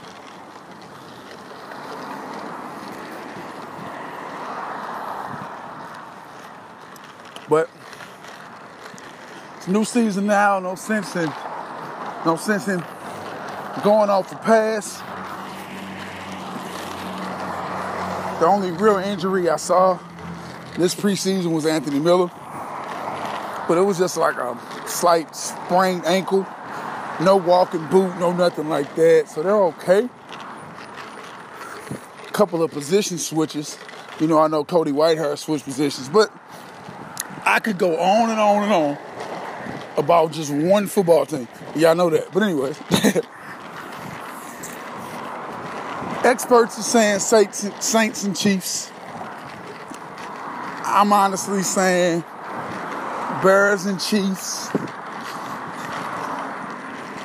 [7.49, 7.69] But
[9.71, 11.33] new season now, no sense in
[12.27, 12.85] no sense in
[13.83, 14.99] going off the pass.
[18.41, 19.99] The only real injury I saw
[20.77, 22.31] this preseason was Anthony Miller.
[23.69, 26.47] But it was just like a slight sprained ankle
[27.21, 29.29] no walking boot, no nothing like that.
[29.29, 30.09] So they're okay.
[32.27, 33.79] A couple of position switches.
[34.19, 36.33] You know, I know Cody Whitehair switched positions, but
[37.45, 38.99] I could go on and on and on
[40.01, 41.47] about just one football team.
[41.77, 42.33] Y'all know that.
[42.33, 42.79] But anyways.
[46.25, 48.91] Experts are saying Saints, Saints and Chiefs.
[50.85, 52.23] I'm honestly saying
[53.43, 54.69] Bears and Chiefs.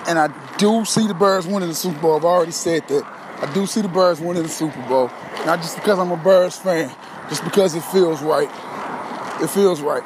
[0.07, 2.15] And I do see the Bears winning the Super Bowl.
[2.15, 3.03] I've already said that.
[3.41, 5.11] I do see the Bears winning the Super Bowl.
[5.45, 6.89] Not just because I'm a Bears fan,
[7.27, 8.49] just because it feels right.
[9.41, 10.03] It feels right.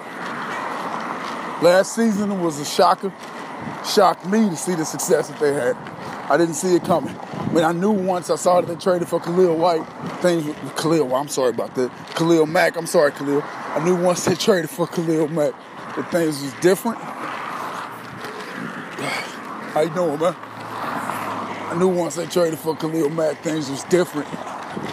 [1.62, 3.14] Last season was a shocker.
[3.86, 5.76] Shocked me to see the success that they had.
[6.30, 7.14] I didn't see it coming.
[7.20, 9.84] I mean, I knew once I saw that they traded for Khalil White,
[10.22, 11.92] things with Khalil, well, I'm sorry about that.
[12.16, 13.44] Khalil Mack, I'm sorry, Khalil.
[13.44, 15.54] I knew once they traded for Khalil Mack
[15.96, 16.98] that things was different.
[19.74, 20.36] How you doing, man?
[20.38, 24.28] I knew once they traded for Khalil Mack, things was different.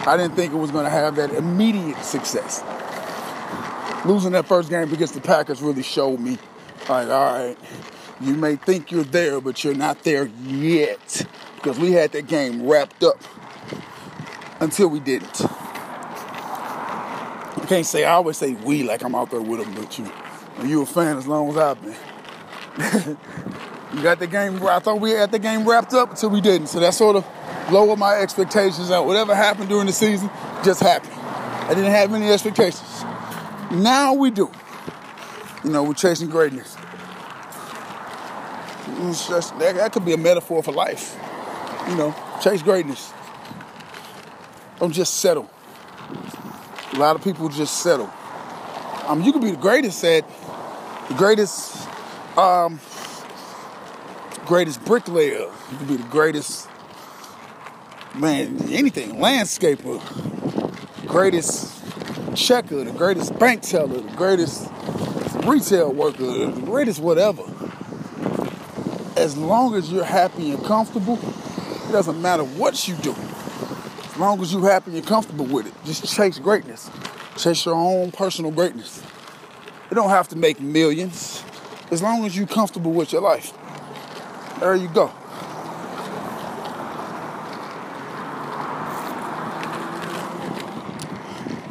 [0.05, 2.63] I didn't think it was going to have that immediate success.
[4.05, 6.37] Losing that first game against the Packers really showed me,
[6.89, 7.57] like, all right,
[8.21, 11.25] you may think you're there, but you're not there yet.
[11.55, 13.21] Because we had that game wrapped up
[14.59, 15.41] until we didn't.
[17.57, 20.11] I can't say, I always say we like I'm out there with them, but you,
[20.65, 23.17] you a fan as long as I've been.
[23.93, 24.61] You got the game.
[24.63, 26.67] I thought we had the game wrapped up until we didn't.
[26.67, 27.25] So that sort of
[27.71, 28.89] lowered my expectations.
[28.89, 30.29] That whatever happened during the season
[30.63, 31.13] just happened.
[31.13, 33.03] I didn't have any expectations.
[33.71, 34.51] Now we do.
[35.63, 36.76] You know, we're chasing greatness.
[39.59, 41.17] That, that could be a metaphor for life.
[41.89, 43.13] You know, chase greatness.
[44.79, 45.49] Don't just settle.
[46.93, 48.11] A lot of people just settle.
[49.07, 50.25] Um, you could be the greatest at
[51.07, 51.87] the greatest
[52.37, 52.79] um,
[54.45, 55.49] greatest bricklayer.
[55.71, 56.69] You could be the greatest,
[58.15, 60.01] man, anything, landscaper,
[61.07, 61.83] greatest
[62.35, 64.69] checker, the greatest bank teller, the greatest
[65.45, 67.43] retail worker, the greatest whatever.
[69.17, 73.15] As long as you're happy and comfortable, it doesn't matter what you do.
[74.05, 76.89] As long as you're happy and comfortable with it, just chase greatness.
[77.35, 79.03] Chase your own personal greatness.
[79.89, 81.43] You don't have to make millions.
[81.89, 83.53] as long as you're comfortable with your life.
[84.59, 85.11] There you go.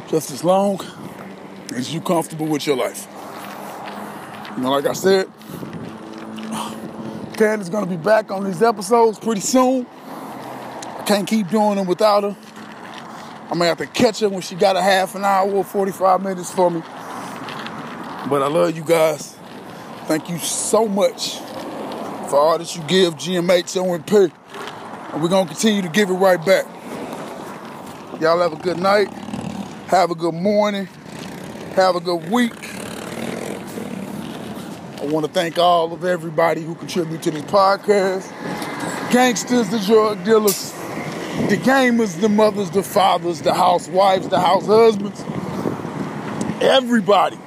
[0.09, 0.79] Just as long
[1.75, 3.07] as you're comfortable with your life.
[4.55, 5.29] You know, like I said,
[7.37, 9.85] Candace's gonna be back on these episodes pretty soon.
[10.07, 12.35] I can't keep doing them without her.
[13.51, 16.23] I may have to catch her when she got a half an hour or 45
[16.23, 16.81] minutes for me.
[16.81, 19.37] But I love you guys.
[20.05, 21.37] Thank you so much
[22.27, 24.31] for all that you give GMH OMP.
[25.13, 26.65] And we're to continue to give it right back.
[28.19, 29.09] Y'all have a good night.
[29.89, 30.87] Have a good morning.
[31.75, 32.53] Have a good week.
[35.07, 38.29] I want to thank all of everybody who contribute to this podcast.
[39.09, 40.73] Gangsters, the drug dealers,
[41.47, 45.21] the gamers, the mothers, the fathers, the housewives, the house husbands.
[46.61, 47.37] Everybody